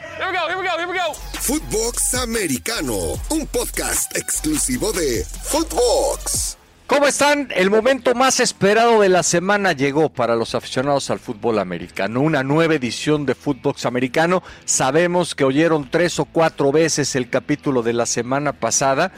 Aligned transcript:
Here 0.00 0.26
we 0.26 0.36
go, 0.36 0.48
here 0.48 0.58
we 0.58 0.64
go, 0.64 0.76
here 0.76 0.88
we 0.88 0.98
go. 0.98 1.14
Footbox 1.14 2.14
Americano, 2.14 2.96
un 3.30 3.46
podcast 3.46 4.16
exclusivo 4.16 4.92
de 4.92 5.24
Footbox. 5.24 6.58
¿Cómo 6.88 7.06
están? 7.06 7.48
El 7.54 7.70
momento 7.70 8.12
más 8.14 8.40
esperado 8.40 9.00
de 9.02 9.08
la 9.08 9.22
semana 9.22 9.72
llegó 9.72 10.08
para 10.08 10.34
los 10.34 10.56
aficionados 10.56 11.10
al 11.10 11.20
fútbol 11.20 11.60
americano. 11.60 12.20
Una 12.22 12.42
nueva 12.42 12.74
edición 12.74 13.24
de 13.24 13.36
Footbox 13.36 13.86
Americano. 13.86 14.42
Sabemos 14.64 15.36
que 15.36 15.44
oyeron 15.44 15.88
tres 15.88 16.18
o 16.18 16.24
cuatro 16.24 16.72
veces 16.72 17.14
el 17.14 17.30
capítulo 17.30 17.82
de 17.82 17.92
la 17.92 18.06
semana 18.06 18.52
pasada. 18.52 19.12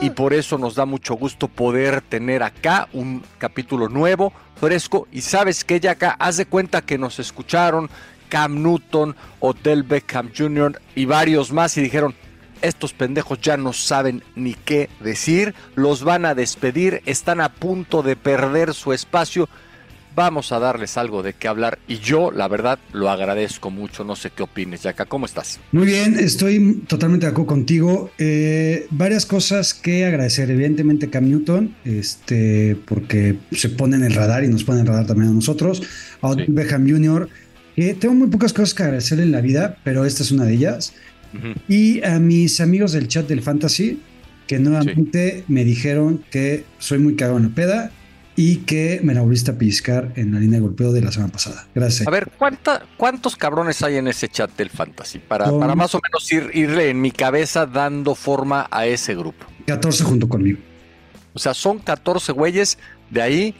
Y 0.00 0.10
por 0.10 0.34
eso 0.34 0.58
nos 0.58 0.74
da 0.74 0.84
mucho 0.84 1.14
gusto 1.14 1.46
poder 1.46 2.00
tener 2.00 2.42
acá 2.42 2.88
un 2.92 3.24
capítulo 3.38 3.88
nuevo, 3.88 4.32
fresco. 4.56 5.06
Y 5.12 5.20
sabes 5.20 5.62
que 5.62 5.78
ya 5.78 5.92
acá, 5.92 6.16
haz 6.18 6.38
de 6.38 6.46
cuenta 6.46 6.82
que 6.82 6.98
nos 6.98 7.20
escucharon 7.20 7.88
Cam 8.32 8.62
Newton, 8.62 9.14
Odell 9.40 9.82
Beckham 9.82 10.30
Jr. 10.34 10.80
y 10.94 11.04
varios 11.04 11.52
más 11.52 11.76
y 11.76 11.82
dijeron, 11.82 12.14
estos 12.62 12.94
pendejos 12.94 13.38
ya 13.42 13.58
no 13.58 13.74
saben 13.74 14.22
ni 14.36 14.54
qué 14.54 14.88
decir, 15.00 15.54
los 15.74 16.02
van 16.02 16.24
a 16.24 16.34
despedir, 16.34 17.02
están 17.04 17.42
a 17.42 17.52
punto 17.52 18.02
de 18.02 18.16
perder 18.16 18.72
su 18.72 18.94
espacio. 18.94 19.50
Vamos 20.14 20.50
a 20.52 20.58
darles 20.58 20.96
algo 20.96 21.22
de 21.22 21.34
qué 21.34 21.46
hablar 21.46 21.78
y 21.86 21.98
yo, 21.98 22.30
la 22.30 22.48
verdad, 22.48 22.78
lo 22.92 23.10
agradezco 23.10 23.70
mucho. 23.70 24.02
No 24.02 24.16
sé 24.16 24.30
qué 24.30 24.42
opines, 24.42 24.82
Yaka. 24.82 25.04
¿Cómo 25.04 25.26
estás? 25.26 25.60
Muy 25.72 25.86
bien, 25.86 26.18
estoy 26.18 26.82
totalmente 26.86 27.26
de 27.26 27.32
acuerdo 27.32 27.48
contigo. 27.48 28.10
Eh, 28.18 28.86
varias 28.90 29.26
cosas 29.26 29.72
que 29.72 30.06
agradecer. 30.06 30.50
Evidentemente, 30.50 31.08
Cam 31.08 31.28
Newton, 31.28 31.74
este, 31.84 32.76
porque 32.86 33.36
se 33.52 33.70
pone 33.70 33.96
en 33.96 34.04
el 34.04 34.14
radar 34.14 34.44
y 34.44 34.48
nos 34.48 34.64
pone 34.64 34.80
en 34.80 34.86
el 34.86 34.92
radar 34.92 35.06
también 35.06 35.30
a 35.30 35.34
nosotros. 35.34 35.82
A 36.20 36.34
Beckham 36.46 36.88
Jr., 36.88 37.28
que 37.76 37.94
tengo 37.94 38.14
muy 38.14 38.28
pocas 38.28 38.52
cosas 38.52 38.74
que 38.74 38.82
agradecerle 38.82 39.24
en 39.24 39.32
la 39.32 39.40
vida, 39.40 39.78
pero 39.84 40.04
esta 40.04 40.22
es 40.22 40.30
una 40.30 40.44
de 40.44 40.54
ellas. 40.54 40.92
Y 41.66 42.02
a 42.04 42.18
mis 42.18 42.60
amigos 42.60 42.92
del 42.92 43.08
chat 43.08 43.26
del 43.26 43.40
Fantasy, 43.40 44.00
que 44.46 44.58
nuevamente 44.58 45.44
me 45.48 45.64
dijeron 45.64 46.22
que 46.30 46.64
soy 46.78 46.98
muy 46.98 47.16
cagado 47.16 47.38
en 47.38 47.44
la 47.44 47.54
peda 47.54 47.90
y 48.36 48.56
que 48.58 49.00
me 49.02 49.14
la 49.14 49.22
volviste 49.22 49.50
a 49.50 49.58
pellizcar 49.58 50.12
en 50.16 50.32
la 50.32 50.40
línea 50.40 50.58
de 50.58 50.62
golpeo 50.62 50.92
de 50.92 51.02
la 51.02 51.12
semana 51.12 51.32
pasada. 51.32 51.66
Gracias. 51.74 52.06
A 52.06 52.10
ver, 52.10 52.30
¿cuánta, 52.38 52.82
¿cuántos 52.96 53.36
cabrones 53.36 53.82
hay 53.82 53.96
en 53.96 54.08
ese 54.08 54.28
chat 54.28 54.54
del 54.56 54.70
Fantasy? 54.70 55.18
Para, 55.18 55.50
para 55.50 55.74
más 55.74 55.94
o 55.94 56.00
menos 56.02 56.30
ir, 56.32 56.50
irle 56.54 56.90
en 56.90 57.00
mi 57.00 57.10
cabeza 57.10 57.66
dando 57.66 58.14
forma 58.14 58.68
a 58.70 58.86
ese 58.86 59.14
grupo. 59.14 59.46
14 59.66 60.04
junto 60.04 60.28
conmigo. 60.28 60.58
O 61.34 61.38
sea, 61.38 61.54
son 61.54 61.78
14 61.78 62.32
güeyes, 62.32 62.78
de 63.10 63.22
ahí 63.22 63.54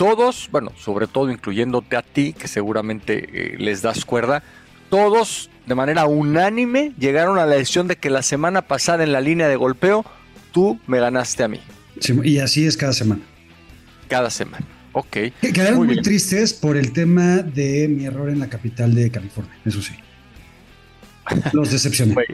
todos, 0.00 0.48
bueno, 0.50 0.72
sobre 0.78 1.06
todo 1.06 1.30
incluyéndote 1.30 1.94
a 1.94 2.00
ti, 2.00 2.32
que 2.32 2.48
seguramente 2.48 3.52
eh, 3.52 3.56
les 3.58 3.82
das 3.82 4.06
cuerda, 4.06 4.42
todos 4.88 5.50
de 5.66 5.74
manera 5.74 6.06
unánime 6.06 6.94
llegaron 6.98 7.38
a 7.38 7.44
la 7.44 7.56
decisión 7.56 7.86
de 7.86 7.96
que 7.96 8.08
la 8.08 8.22
semana 8.22 8.62
pasada 8.62 9.04
en 9.04 9.12
la 9.12 9.20
línea 9.20 9.46
de 9.46 9.56
golpeo 9.56 10.06
tú 10.52 10.80
me 10.86 11.00
ganaste 11.00 11.44
a 11.44 11.48
mí, 11.48 11.60
Sí, 12.00 12.18
y 12.24 12.38
así 12.38 12.64
es 12.64 12.78
cada 12.78 12.94
semana. 12.94 13.20
cada 14.08 14.30
semana. 14.30 14.64
Ok. 14.92 15.12
Que 15.38 15.52
quedaron 15.52 15.84
muy, 15.84 16.00
tristes 16.00 16.54
por 16.54 16.78
el 16.78 16.94
tema 16.94 17.36
de 17.42 17.86
mi 17.86 18.06
error 18.06 18.30
en 18.30 18.40
la 18.40 18.48
capital 18.48 18.94
de 18.94 19.10
California, 19.10 19.54
eso 19.66 19.82
sí. 19.82 19.92
Los 21.52 21.72
decepcioné. 21.72 22.14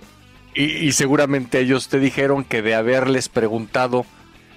Y 0.59 0.93
seguramente 0.93 1.61
ellos 1.61 1.89
te 1.89 2.01
dijeron 2.01 2.43
que 2.43 2.63
de 2.63 2.75
haberles 2.75 3.29
preguntado 3.29 4.07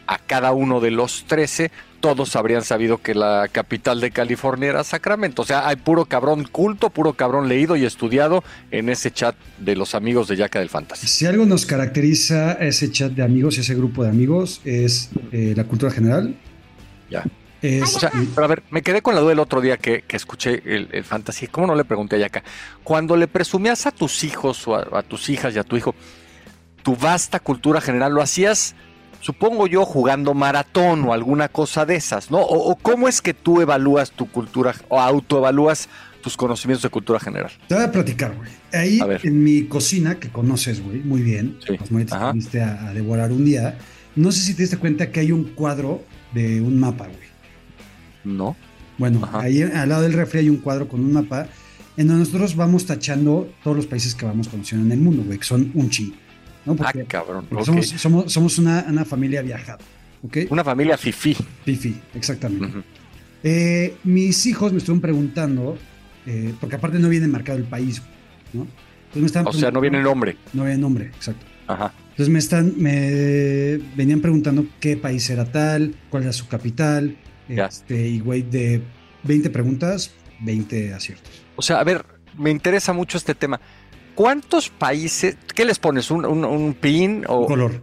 a 0.09 0.17
cada 0.17 0.53
uno 0.53 0.79
de 0.79 0.89
los 0.89 1.25
13, 1.27 1.69
todos 1.99 2.35
habrían 2.35 2.63
sabido 2.63 2.97
que 2.97 3.13
la 3.13 3.47
capital 3.51 4.01
de 4.01 4.09
California 4.09 4.69
era 4.69 4.83
Sacramento. 4.83 5.43
O 5.43 5.45
sea, 5.45 5.67
hay 5.67 5.75
puro 5.75 6.05
cabrón 6.05 6.45
culto, 6.45 6.89
puro 6.89 7.13
cabrón 7.13 7.47
leído 7.47 7.75
y 7.75 7.85
estudiado 7.85 8.43
en 8.71 8.89
ese 8.89 9.11
chat 9.11 9.35
de 9.59 9.75
los 9.75 9.93
amigos 9.93 10.27
de 10.27 10.37
Yaka 10.37 10.59
del 10.59 10.69
Fantasy. 10.69 11.05
Si 11.05 11.27
algo 11.27 11.45
nos 11.45 11.67
caracteriza 11.67 12.53
a 12.53 12.65
ese 12.65 12.91
chat 12.91 13.11
de 13.11 13.21
amigos 13.21 13.57
y 13.57 13.61
ese 13.61 13.75
grupo 13.75 14.03
de 14.03 14.09
amigos 14.09 14.61
es 14.65 15.11
eh, 15.31 15.53
la 15.55 15.65
cultura 15.65 15.91
general. 15.91 16.35
Ya. 17.11 17.23
Es, 17.61 17.95
O 17.95 17.99
sea, 17.99 18.11
pero 18.33 18.45
a 18.45 18.47
ver, 18.47 18.63
me 18.71 18.81
quedé 18.81 19.03
con 19.03 19.13
la 19.13 19.21
duda 19.21 19.33
el 19.33 19.39
otro 19.39 19.61
día 19.61 19.77
que, 19.77 20.01
que 20.07 20.17
escuché 20.17 20.63
el, 20.65 20.89
el 20.91 21.03
fantasy. 21.03 21.45
¿Cómo 21.45 21.67
no 21.67 21.75
le 21.75 21.85
pregunté 21.85 22.15
a 22.15 22.19
Yaka? 22.19 22.43
Cuando 22.83 23.15
le 23.15 23.27
presumías 23.27 23.85
a 23.85 23.91
tus 23.91 24.23
hijos 24.23 24.67
o 24.67 24.75
a, 24.75 24.87
a 24.91 25.03
tus 25.03 25.29
hijas 25.29 25.55
y 25.55 25.59
a 25.59 25.63
tu 25.63 25.77
hijo 25.77 25.93
tu 26.83 26.95
vasta 26.95 27.39
cultura 27.39 27.81
general, 27.81 28.13
lo 28.13 28.21
hacías, 28.21 28.75
supongo 29.21 29.67
yo, 29.67 29.85
jugando 29.85 30.33
maratón 30.33 31.03
o 31.05 31.13
alguna 31.13 31.47
cosa 31.49 31.85
de 31.85 31.95
esas, 31.95 32.31
¿no? 32.31 32.39
O, 32.39 32.71
o 32.71 32.75
cómo 32.75 33.07
es 33.07 33.21
que 33.21 33.33
tú 33.33 33.61
evalúas 33.61 34.11
tu 34.11 34.29
cultura 34.29 34.73
o 34.89 34.99
autoevalúas 34.99 35.89
tus 36.21 36.35
conocimientos 36.35 36.83
de 36.83 36.89
cultura 36.89 37.19
general. 37.19 37.51
Te 37.67 37.75
voy 37.75 37.83
a 37.85 37.91
platicar, 37.91 38.35
güey. 38.35 38.49
Ahí 38.73 38.99
en 39.23 39.43
mi 39.43 39.63
cocina, 39.63 40.19
que 40.19 40.29
conoces, 40.29 40.83
güey, 40.83 40.99
muy 40.99 41.21
bien, 41.21 41.57
Sí. 41.65 41.75
pues, 41.77 41.91
muy 41.91 42.05
te 42.05 42.13
Ajá. 42.13 42.31
fuiste 42.31 42.61
a, 42.61 42.87
a 42.89 42.93
devorar 42.93 43.31
un 43.31 43.45
día. 43.45 43.77
No 44.15 44.31
sé 44.31 44.41
si 44.41 44.53
te 44.53 44.63
diste 44.63 44.77
cuenta 44.77 45.11
que 45.11 45.21
hay 45.21 45.31
un 45.31 45.45
cuadro 45.45 46.03
de 46.33 46.59
un 46.61 46.77
mapa, 46.79 47.05
güey. 47.05 47.29
¿No? 48.23 48.55
Bueno, 48.97 49.21
Ajá. 49.23 49.41
ahí 49.41 49.61
al 49.61 49.87
lado 49.89 50.01
del 50.01 50.13
refri 50.13 50.39
hay 50.39 50.49
un 50.49 50.57
cuadro 50.57 50.87
con 50.89 50.99
un 50.99 51.13
mapa 51.13 51.47
en 51.95 52.07
donde 52.07 52.25
nosotros 52.25 52.55
vamos 52.55 52.85
tachando 52.85 53.49
todos 53.63 53.77
los 53.77 53.87
países 53.87 54.13
que 54.13 54.25
vamos 54.25 54.47
conociendo 54.49 54.85
en 54.85 54.91
el 54.91 54.99
mundo, 54.99 55.23
güey, 55.25 55.37
que 55.39 55.45
son 55.45 55.71
un 55.73 55.89
chingo. 55.89 56.15
¿No? 56.73 56.85
Ah, 56.85 56.93
cabrón. 57.07 57.45
porque 57.49 57.65
somos, 57.65 57.87
somos, 57.87 58.33
somos 58.33 58.57
una, 58.57 58.85
una 58.87 59.05
familia 59.05 59.41
viajada. 59.41 59.79
Una 60.49 60.63
familia 60.63 60.97
fifí. 60.97 61.35
Fifi, 61.63 61.95
exactamente. 62.13 62.83
Eh, 63.43 63.95
mis 64.03 64.45
hijos 64.45 64.71
me 64.71 64.79
estuvieron 64.79 65.01
preguntando, 65.01 65.77
eh, 66.25 66.53
porque 66.59 66.75
aparte 66.75 66.99
no 66.99 67.07
viene 67.09 67.27
marcado 67.27 67.57
el 67.57 67.63
país, 67.63 68.01
¿no? 68.53 68.63
Entonces 68.63 69.21
me 69.21 69.25
estaban 69.27 69.47
O 69.47 69.53
sea, 69.53 69.71
no 69.71 69.79
viene 69.81 69.97
el 69.97 70.03
nombre. 70.03 70.35
No 70.53 70.65
viene 70.65 70.77
nombre, 70.77 71.05
exacto. 71.05 71.45
Ajá. 71.67 71.93
Entonces 72.09 72.29
me 72.29 72.39
están, 72.39 72.73
me 72.77 73.77
venían 73.95 74.19
preguntando 74.19 74.65
qué 74.79 74.97
país 74.97 75.29
era 75.29 75.45
tal, 75.45 75.95
cuál 76.09 76.23
era 76.23 76.33
su 76.33 76.47
capital, 76.47 77.15
este, 77.47 78.07
y 78.07 78.19
güey, 78.19 78.41
de 78.41 78.81
20 79.23 79.49
preguntas, 79.49 80.11
20 80.41 80.93
aciertos. 80.93 81.31
O 81.55 81.61
sea, 81.61 81.79
a 81.79 81.83
ver, 81.83 82.05
me 82.37 82.51
interesa 82.51 82.91
mucho 82.91 83.17
este 83.17 83.35
tema. 83.35 83.61
¿Cuántos 84.15 84.69
países, 84.69 85.37
qué 85.55 85.65
les 85.65 85.79
pones? 85.79 86.11
¿Un, 86.11 86.25
un- 86.25 86.45
un 86.45 86.73
pin 86.73 87.23
o, 87.27 87.45
Color. 87.45 87.81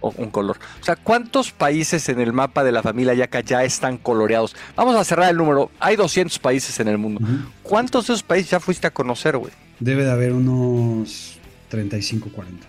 o 0.00 0.12
un 0.16 0.30
color? 0.30 0.58
O 0.80 0.84
sea, 0.84 0.96
¿cuántos 0.96 1.52
países 1.52 2.08
en 2.08 2.20
el 2.20 2.32
mapa 2.32 2.64
de 2.64 2.72
la 2.72 2.82
familia 2.82 3.14
Yaka 3.14 3.40
ya 3.40 3.62
están 3.64 3.96
coloreados? 3.98 4.56
Vamos 4.76 4.96
a 4.96 5.04
cerrar 5.04 5.30
el 5.30 5.36
número. 5.36 5.70
Hay 5.78 5.96
200 5.96 6.38
países 6.38 6.78
en 6.80 6.88
el 6.88 6.98
mundo. 6.98 7.20
¿Cuántos 7.62 8.06
de 8.06 8.14
esos 8.14 8.22
países 8.24 8.50
ya 8.50 8.60
fuiste 8.60 8.86
a 8.86 8.90
conocer, 8.90 9.36
güey? 9.36 9.52
Debe 9.78 10.04
de 10.04 10.10
haber 10.10 10.32
unos 10.32 11.38
35, 11.68 12.30
40. 12.32 12.66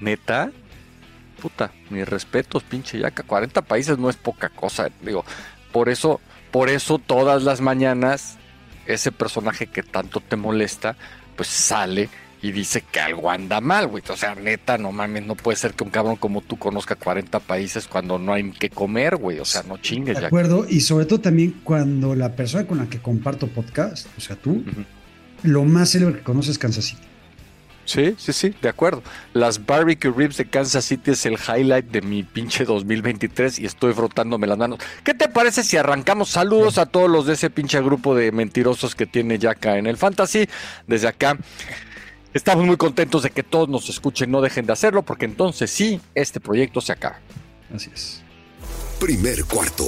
¿Neta? 0.00 0.50
Puta, 1.40 1.72
mis 1.90 2.08
respetos, 2.08 2.62
pinche 2.62 2.98
Yaka. 2.98 3.24
40 3.24 3.62
países 3.62 3.98
no 3.98 4.08
es 4.08 4.16
poca 4.16 4.48
cosa. 4.48 4.88
Digo, 5.02 5.24
por 5.72 5.88
eso, 5.88 6.20
por 6.50 6.68
eso 6.70 6.98
todas 6.98 7.42
las 7.42 7.60
mañanas 7.60 8.36
ese 8.86 9.12
personaje 9.12 9.66
que 9.68 9.82
tanto 9.84 10.20
te 10.20 10.34
molesta, 10.36 10.96
pues 11.36 11.48
sale 11.48 12.08
y 12.42 12.50
dice 12.50 12.82
que 12.90 13.00
algo 13.00 13.30
anda 13.30 13.60
mal, 13.60 13.86
güey. 13.86 14.02
O 14.08 14.16
sea, 14.16 14.34
neta, 14.34 14.76
no 14.76 14.90
mames, 14.90 15.24
no 15.24 15.36
puede 15.36 15.56
ser 15.56 15.74
que 15.74 15.84
un 15.84 15.90
cabrón 15.90 16.16
como 16.16 16.40
tú 16.40 16.58
conozca 16.58 16.96
40 16.96 17.38
países 17.40 17.86
cuando 17.86 18.18
no 18.18 18.32
hay 18.32 18.50
que 18.50 18.68
comer, 18.68 19.16
güey. 19.16 19.38
O 19.38 19.44
sea, 19.44 19.62
no 19.62 19.78
chingues, 19.78 20.18
De 20.18 20.26
acuerdo, 20.26 20.66
y 20.68 20.80
sobre 20.80 21.06
todo 21.06 21.20
también 21.20 21.60
cuando 21.62 22.16
la 22.16 22.34
persona 22.34 22.66
con 22.66 22.78
la 22.78 22.86
que 22.86 22.98
comparto 22.98 23.46
podcast, 23.46 24.08
o 24.18 24.20
sea, 24.20 24.34
tú, 24.34 24.64
lo 25.44 25.64
más 25.64 25.92
célebre 25.92 26.16
que 26.16 26.22
conoces 26.22 26.52
es 26.52 26.58
Kansas 26.58 26.84
City. 26.86 27.11
Sí, 27.84 28.14
sí, 28.16 28.32
sí, 28.32 28.54
de 28.62 28.68
acuerdo. 28.68 29.02
Las 29.32 29.66
barbecue 29.66 30.10
ribs 30.10 30.36
de 30.36 30.48
Kansas 30.48 30.84
City 30.84 31.12
es 31.12 31.26
el 31.26 31.34
highlight 31.34 31.86
de 31.86 32.00
mi 32.00 32.22
pinche 32.22 32.64
2023 32.64 33.58
y 33.58 33.66
estoy 33.66 33.92
frotándome 33.92 34.46
las 34.46 34.58
manos. 34.58 34.78
¿Qué 35.04 35.14
te 35.14 35.28
parece 35.28 35.64
si 35.64 35.76
arrancamos? 35.76 36.30
Saludos 36.30 36.78
a 36.78 36.86
todos 36.86 37.10
los 37.10 37.26
de 37.26 37.34
ese 37.34 37.50
pinche 37.50 37.80
grupo 37.80 38.14
de 38.14 38.30
mentirosos 38.32 38.94
que 38.94 39.06
tiene 39.06 39.38
ya 39.38 39.52
acá 39.52 39.78
en 39.78 39.86
el 39.86 39.96
Fantasy. 39.96 40.48
Desde 40.86 41.08
acá 41.08 41.36
estamos 42.32 42.64
muy 42.64 42.76
contentos 42.76 43.22
de 43.24 43.30
que 43.30 43.42
todos 43.42 43.68
nos 43.68 43.88
escuchen, 43.88 44.30
no 44.30 44.40
dejen 44.40 44.66
de 44.66 44.72
hacerlo 44.72 45.02
porque 45.02 45.24
entonces 45.24 45.70
sí, 45.70 46.00
este 46.14 46.40
proyecto 46.40 46.80
se 46.80 46.92
acaba. 46.92 47.18
Así 47.74 47.90
es. 47.92 48.22
Primer 49.00 49.44
cuarto. 49.44 49.84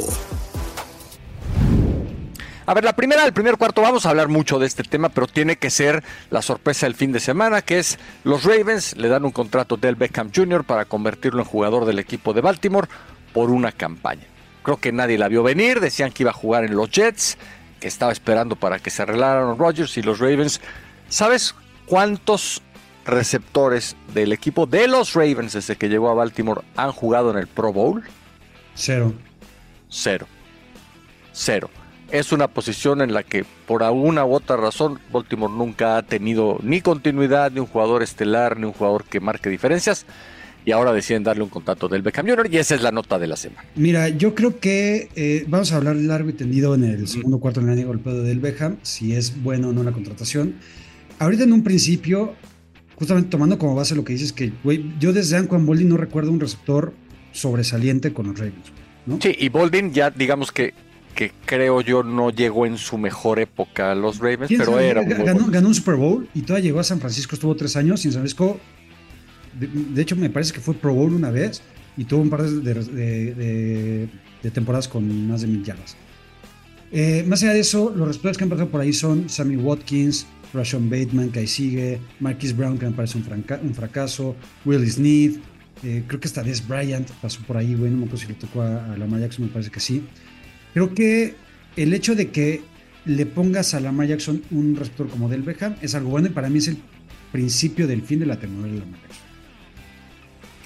A 2.66 2.72
ver, 2.72 2.84
la 2.84 2.96
primera, 2.96 3.26
el 3.26 3.34
primer 3.34 3.58
cuarto, 3.58 3.82
vamos 3.82 4.06
a 4.06 4.10
hablar 4.10 4.28
mucho 4.28 4.58
de 4.58 4.66
este 4.66 4.84
tema, 4.84 5.10
pero 5.10 5.26
tiene 5.26 5.56
que 5.56 5.68
ser 5.68 6.02
la 6.30 6.40
sorpresa 6.40 6.86
del 6.86 6.94
fin 6.94 7.12
de 7.12 7.20
semana, 7.20 7.60
que 7.60 7.78
es 7.78 7.98
los 8.24 8.44
Ravens 8.44 8.96
le 8.96 9.08
dan 9.08 9.26
un 9.26 9.32
contrato 9.32 9.76
del 9.76 9.96
Beckham 9.96 10.30
Jr. 10.34 10.64
para 10.64 10.86
convertirlo 10.86 11.40
en 11.40 11.44
jugador 11.44 11.84
del 11.84 11.98
equipo 11.98 12.32
de 12.32 12.40
Baltimore 12.40 12.88
por 13.34 13.50
una 13.50 13.70
campaña. 13.70 14.24
Creo 14.62 14.78
que 14.78 14.92
nadie 14.92 15.18
la 15.18 15.28
vio 15.28 15.42
venir, 15.42 15.78
decían 15.80 16.10
que 16.10 16.22
iba 16.22 16.30
a 16.30 16.34
jugar 16.34 16.64
en 16.64 16.74
los 16.74 16.90
Jets, 16.90 17.36
que 17.80 17.88
estaba 17.88 18.12
esperando 18.12 18.56
para 18.56 18.78
que 18.78 18.88
se 18.88 19.02
arreglaran 19.02 19.46
los 19.46 19.58
Rodgers 19.58 19.98
y 19.98 20.02
los 20.02 20.18
Ravens. 20.18 20.62
¿Sabes 21.10 21.54
cuántos 21.84 22.62
receptores 23.04 23.94
del 24.14 24.32
equipo 24.32 24.64
de 24.64 24.88
los 24.88 25.12
Ravens 25.12 25.52
desde 25.52 25.76
que 25.76 25.90
llegó 25.90 26.08
a 26.08 26.14
Baltimore 26.14 26.62
han 26.76 26.92
jugado 26.92 27.30
en 27.30 27.36
el 27.36 27.46
Pro 27.46 27.74
Bowl? 27.74 28.02
Cero. 28.74 29.12
Cero. 29.90 30.26
Cero 31.30 31.68
es 32.14 32.30
una 32.30 32.46
posición 32.46 33.02
en 33.02 33.12
la 33.12 33.24
que 33.24 33.44
por 33.66 33.82
alguna 33.82 34.24
u 34.24 34.34
otra 34.34 34.56
razón 34.56 35.00
Baltimore 35.12 35.52
nunca 35.52 35.96
ha 35.96 36.02
tenido 36.02 36.60
ni 36.62 36.80
continuidad, 36.80 37.50
ni 37.50 37.58
un 37.58 37.66
jugador 37.66 38.04
estelar, 38.04 38.56
ni 38.56 38.66
un 38.66 38.72
jugador 38.72 39.02
que 39.02 39.18
marque 39.18 39.50
diferencias. 39.50 40.06
Y 40.64 40.70
ahora 40.70 40.92
deciden 40.92 41.24
darle 41.24 41.42
un 41.42 41.48
contrato 41.48 41.88
del 41.88 42.02
Beckham 42.02 42.28
Jr. 42.28 42.48
y 42.52 42.58
esa 42.58 42.76
es 42.76 42.82
la 42.82 42.92
nota 42.92 43.18
de 43.18 43.26
la 43.26 43.34
semana. 43.34 43.68
Mira, 43.74 44.08
yo 44.08 44.34
creo 44.34 44.60
que 44.60 45.08
eh, 45.16 45.44
vamos 45.48 45.72
a 45.72 45.76
hablar 45.76 45.96
largo 45.96 46.30
y 46.30 46.34
tendido 46.34 46.76
en 46.76 46.84
el 46.84 47.08
segundo 47.08 47.40
cuarto 47.40 47.60
en 47.60 47.68
año 47.68 47.88
golpeado 47.88 48.22
del 48.22 48.38
Beckham, 48.38 48.76
si 48.82 49.14
es 49.14 49.42
bueno 49.42 49.70
o 49.70 49.72
no 49.72 49.82
la 49.82 49.90
contratación. 49.90 50.54
Ahorita 51.18 51.42
en 51.42 51.52
un 51.52 51.64
principio, 51.64 52.34
justamente 52.94 53.28
tomando 53.28 53.58
como 53.58 53.74
base 53.74 53.96
lo 53.96 54.04
que 54.04 54.12
dices, 54.12 54.32
que 54.32 54.52
yo 55.00 55.12
desde 55.12 55.36
Anquan 55.36 55.66
Boldin 55.66 55.88
no 55.88 55.96
recuerdo 55.96 56.30
un 56.30 56.38
receptor 56.38 56.94
sobresaliente 57.32 58.12
con 58.12 58.28
los 58.28 58.38
Ravens. 58.38 58.72
¿no? 59.04 59.18
Sí, 59.20 59.34
y 59.36 59.48
Boldin 59.48 59.92
ya 59.92 60.10
digamos 60.10 60.52
que 60.52 60.72
que 61.14 61.32
creo 61.44 61.80
yo 61.80 62.02
no 62.02 62.30
llegó 62.30 62.66
en 62.66 62.78
su 62.78 62.98
mejor 62.98 63.38
época 63.38 63.92
a 63.92 63.94
los 63.94 64.18
Ravens, 64.18 64.52
pero 64.56 64.78
era 64.78 65.00
un 65.00 65.08
ganó, 65.08 65.46
ganó, 65.46 65.68
un 65.68 65.74
Super 65.74 65.94
Bowl 65.94 66.28
y 66.34 66.42
todavía 66.42 66.64
llegó 66.64 66.80
a 66.80 66.84
San 66.84 67.00
Francisco, 67.00 67.34
estuvo 67.34 67.54
tres 67.54 67.76
años 67.76 68.04
y 68.04 68.08
en 68.08 68.12
San 68.12 68.22
Francisco, 68.22 68.60
de, 69.58 70.02
hecho 70.02 70.16
me 70.16 70.30
parece 70.30 70.52
que 70.52 70.60
fue 70.60 70.74
Pro 70.74 70.94
Bowl 70.94 71.12
una 71.12 71.30
vez 71.30 71.62
y 71.96 72.04
tuvo 72.04 72.22
un 72.22 72.30
par 72.30 72.42
de, 72.42 74.08
de 74.44 74.50
temporadas 74.50 74.88
con 74.88 75.28
más 75.28 75.40
de 75.40 75.46
mil 75.46 75.64
yardas. 75.64 75.96
Eh, 76.92 77.24
más 77.26 77.42
allá 77.42 77.54
de 77.54 77.60
eso, 77.60 77.92
los 77.96 78.06
receptores 78.06 78.38
que 78.38 78.44
han 78.44 78.50
pasado 78.50 78.68
por 78.68 78.80
ahí 78.80 78.92
son 78.92 79.28
Sammy 79.28 79.56
Watkins, 79.56 80.26
Rashon 80.52 80.88
Bateman, 80.88 81.30
que 81.30 81.40
ahí 81.40 81.46
sigue, 81.48 81.98
Marquis 82.20 82.56
Brown, 82.56 82.78
que 82.78 82.86
me 82.86 82.92
parece 82.92 83.18
un, 83.18 83.24
un 83.62 83.74
fracaso, 83.74 84.36
Will 84.64 84.88
Smith, 84.88 85.42
eh, 85.82 86.04
creo 86.06 86.20
que 86.20 86.28
hasta 86.28 86.44
Des 86.44 86.66
Bryant 86.66 87.10
pasó 87.20 87.40
por 87.46 87.56
ahí, 87.56 87.74
bueno, 87.74 87.96
no 87.96 88.00
me 88.02 88.06
acuerdo 88.06 88.24
si 88.24 88.28
le 88.28 88.34
tocó 88.34 88.62
a, 88.62 88.92
a 88.92 88.96
Lamar 88.96 89.20
Jackson, 89.20 89.46
me 89.46 89.50
parece 89.50 89.70
que 89.70 89.80
sí. 89.80 90.04
Creo 90.74 90.92
que 90.92 91.36
el 91.76 91.94
hecho 91.94 92.14
de 92.14 92.30
que 92.30 92.62
le 93.04 93.26
pongas 93.26 93.74
a 93.74 93.80
Lamar 93.80 94.08
Jackson 94.08 94.42
un 94.50 94.76
receptor 94.76 95.08
como 95.08 95.28
del 95.28 95.42
Beckham 95.42 95.76
es 95.80 95.94
algo 95.94 96.10
bueno 96.10 96.26
y 96.26 96.30
para 96.30 96.48
mí 96.48 96.58
es 96.58 96.68
el 96.68 96.78
principio 97.32 97.86
del 97.86 98.02
fin 98.02 98.18
de 98.18 98.26
la 98.26 98.36
temporada 98.36 98.72
de 98.74 98.80
Lamar 98.80 99.00
Jackson. 99.00 99.24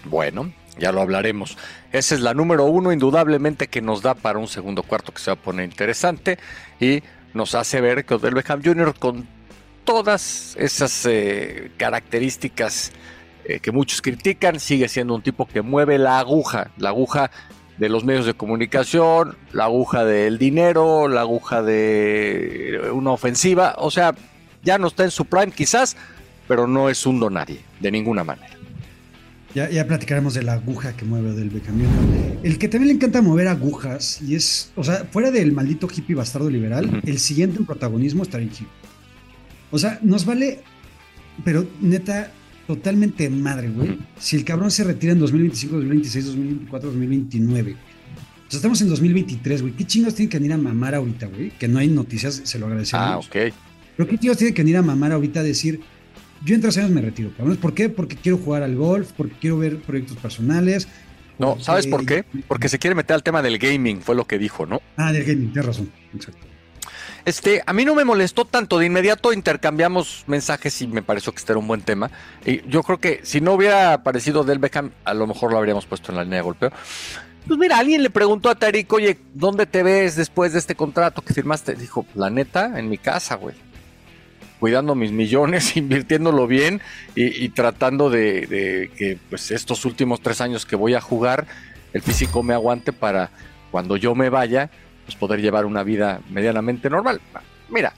Bueno, 0.04 0.52
ya 0.78 0.92
lo 0.92 1.02
hablaremos. 1.02 1.58
Esa 1.92 2.14
es 2.14 2.20
la 2.22 2.32
número 2.32 2.64
uno, 2.64 2.92
indudablemente, 2.92 3.68
que 3.68 3.82
nos 3.82 4.00
da 4.00 4.14
para 4.14 4.38
un 4.38 4.48
segundo 4.48 4.82
cuarto 4.82 5.12
que 5.12 5.20
se 5.20 5.30
va 5.30 5.34
a 5.34 5.42
poner 5.42 5.66
interesante 5.66 6.38
y 6.80 7.02
nos 7.34 7.54
hace 7.54 7.80
ver 7.80 8.04
que 8.04 8.14
Odell 8.14 8.34
Beckham 8.34 8.62
Jr. 8.64 8.94
con 8.98 9.26
todas 9.84 10.56
esas 10.58 11.04
eh, 11.06 11.70
características 11.76 12.92
eh, 13.44 13.60
que 13.60 13.72
muchos 13.72 14.00
critican, 14.00 14.60
sigue 14.60 14.88
siendo 14.88 15.14
un 15.14 15.22
tipo 15.22 15.46
que 15.46 15.62
mueve 15.62 15.98
la 15.98 16.18
aguja, 16.18 16.70
la 16.78 16.90
aguja 16.90 17.30
de 17.78 17.88
los 17.88 18.04
medios 18.04 18.26
de 18.26 18.34
comunicación, 18.34 19.36
la 19.52 19.64
aguja 19.64 20.04
del 20.04 20.38
dinero, 20.38 21.08
la 21.08 21.20
aguja 21.22 21.62
de 21.62 22.90
una 22.92 23.12
ofensiva. 23.12 23.74
O 23.78 23.90
sea, 23.90 24.14
ya 24.62 24.78
no 24.78 24.88
está 24.88 25.04
en 25.04 25.10
su 25.10 25.24
prime 25.24 25.52
quizás, 25.52 25.96
pero 26.46 26.66
no 26.66 26.88
es 26.88 27.06
un 27.06 27.20
donadie, 27.20 27.60
de 27.80 27.90
ninguna 27.90 28.24
manera. 28.24 28.56
Ya, 29.54 29.70
ya 29.70 29.86
platicaremos 29.86 30.34
de 30.34 30.42
la 30.42 30.54
aguja 30.54 30.94
que 30.94 31.04
mueve 31.04 31.32
del 31.32 31.50
Beckham. 31.50 31.80
El 32.42 32.58
que 32.58 32.68
también 32.68 32.88
le 32.88 32.94
encanta 32.94 33.22
mover 33.22 33.48
agujas, 33.48 34.20
y 34.20 34.34
es, 34.34 34.72
o 34.76 34.84
sea, 34.84 35.06
fuera 35.10 35.30
del 35.30 35.52
maldito 35.52 35.88
hippie 35.88 36.14
bastardo 36.14 36.50
liberal, 36.50 37.00
el 37.04 37.18
siguiente 37.18 37.58
en 37.58 37.66
protagonismo 37.66 38.24
está 38.24 38.38
Ricky. 38.38 38.66
O 39.70 39.78
sea, 39.78 39.98
nos 40.02 40.24
vale, 40.24 40.60
pero 41.44 41.66
neta, 41.80 42.30
totalmente 42.68 43.30
madre, 43.30 43.70
güey. 43.70 43.98
Si 44.18 44.36
el 44.36 44.44
cabrón 44.44 44.70
se 44.70 44.84
retira 44.84 45.14
en 45.14 45.18
2025, 45.20 45.76
2026, 45.76 46.26
2024, 46.26 46.90
2029. 46.90 47.72
O 47.72 48.50
sea, 48.50 48.58
estamos 48.58 48.80
en 48.82 48.90
2023, 48.90 49.62
güey. 49.62 49.74
¿Qué 49.74 49.86
chingos 49.86 50.14
tiene 50.14 50.28
que 50.28 50.36
venir 50.36 50.52
a 50.52 50.58
mamar 50.58 50.94
ahorita, 50.94 51.28
güey? 51.28 51.48
Que 51.48 51.66
no 51.66 51.78
hay 51.78 51.88
noticias, 51.88 52.42
se 52.44 52.58
lo 52.58 52.66
agradecemos. 52.66 53.06
Ah, 53.06 53.18
ok. 53.18 53.54
Pero 53.96 54.08
¿qué 54.08 54.18
chingos 54.18 54.36
tiene 54.36 54.52
que 54.52 54.62
venir 54.62 54.76
a 54.76 54.82
mamar 54.82 55.12
ahorita 55.12 55.40
a 55.40 55.42
decir, 55.42 55.80
yo 56.44 56.54
en 56.54 56.60
tres 56.60 56.76
años 56.76 56.90
me 56.90 57.00
retiro, 57.00 57.32
cabrón? 57.34 57.56
¿Por 57.56 57.72
qué? 57.72 57.88
Porque 57.88 58.16
quiero 58.16 58.36
jugar 58.36 58.62
al 58.62 58.76
golf, 58.76 59.12
porque 59.16 59.34
quiero 59.40 59.56
ver 59.56 59.78
proyectos 59.78 60.18
personales. 60.18 60.88
No, 61.38 61.58
¿sabes 61.60 61.86
por 61.86 62.04
qué? 62.04 62.26
Porque 62.48 62.68
se 62.68 62.78
quiere 62.78 62.94
meter 62.94 63.14
al 63.14 63.22
tema 63.22 63.40
del 63.40 63.56
gaming, 63.56 64.02
fue 64.02 64.14
lo 64.14 64.26
que 64.26 64.38
dijo, 64.38 64.66
¿no? 64.66 64.82
Ah, 64.98 65.10
del 65.10 65.24
gaming, 65.24 65.52
tienes 65.52 65.64
razón, 65.64 65.90
exacto. 66.14 66.46
Este, 67.28 67.62
a 67.66 67.74
mí 67.74 67.84
no 67.84 67.94
me 67.94 68.06
molestó 68.06 68.46
tanto. 68.46 68.78
De 68.78 68.86
inmediato 68.86 69.34
intercambiamos 69.34 70.24
mensajes 70.26 70.80
y 70.80 70.86
me 70.86 71.02
pareció 71.02 71.30
que 71.30 71.36
este 71.36 71.52
era 71.52 71.58
un 71.58 71.68
buen 71.68 71.82
tema. 71.82 72.10
Y 72.46 72.66
yo 72.66 72.82
creo 72.82 73.00
que 73.00 73.20
si 73.22 73.42
no 73.42 73.52
hubiera 73.52 73.92
aparecido 73.92 74.44
Del 74.44 74.58
Beckham, 74.58 74.92
a 75.04 75.12
lo 75.12 75.26
mejor 75.26 75.52
lo 75.52 75.58
habríamos 75.58 75.84
puesto 75.84 76.10
en 76.10 76.16
la 76.16 76.24
línea 76.24 76.38
de 76.38 76.42
golpeo. 76.42 76.72
Pues 77.46 77.58
mira, 77.58 77.76
alguien 77.76 78.02
le 78.02 78.08
preguntó 78.08 78.48
a 78.48 78.54
Tarik, 78.54 78.90
oye, 78.94 79.18
¿dónde 79.34 79.66
te 79.66 79.82
ves 79.82 80.16
después 80.16 80.54
de 80.54 80.58
este 80.58 80.74
contrato 80.74 81.20
que 81.20 81.34
firmaste? 81.34 81.74
Dijo, 81.74 82.06
la 82.14 82.30
neta, 82.30 82.78
en 82.78 82.88
mi 82.88 82.96
casa, 82.96 83.34
güey. 83.34 83.54
Cuidando 84.58 84.94
mis 84.94 85.12
millones, 85.12 85.76
invirtiéndolo 85.76 86.46
bien 86.46 86.80
y, 87.14 87.44
y 87.44 87.50
tratando 87.50 88.08
de, 88.08 88.46
de, 88.46 88.90
que 88.96 89.18
pues 89.28 89.50
estos 89.50 89.84
últimos 89.84 90.22
tres 90.22 90.40
años 90.40 90.64
que 90.64 90.76
voy 90.76 90.94
a 90.94 91.02
jugar, 91.02 91.46
el 91.92 92.00
físico 92.00 92.42
me 92.42 92.54
aguante 92.54 92.94
para 92.94 93.28
cuando 93.70 93.98
yo 93.98 94.14
me 94.14 94.30
vaya, 94.30 94.70
pues 95.08 95.16
poder 95.16 95.40
llevar 95.40 95.64
una 95.64 95.82
vida 95.84 96.20
medianamente 96.28 96.90
normal. 96.90 97.18
Mira, 97.70 97.94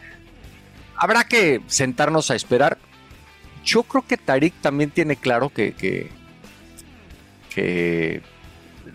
habrá 0.95 1.25
que 1.25 1.61
sentarnos 1.67 2.31
a 2.31 2.37
esperar. 2.37 2.79
Yo 3.64 3.83
creo 3.83 4.07
que 4.07 4.17
Tarik 4.17 4.55
también 4.61 4.93
tiene 4.93 5.17
claro 5.17 5.49
que, 5.49 5.73
que, 7.50 8.23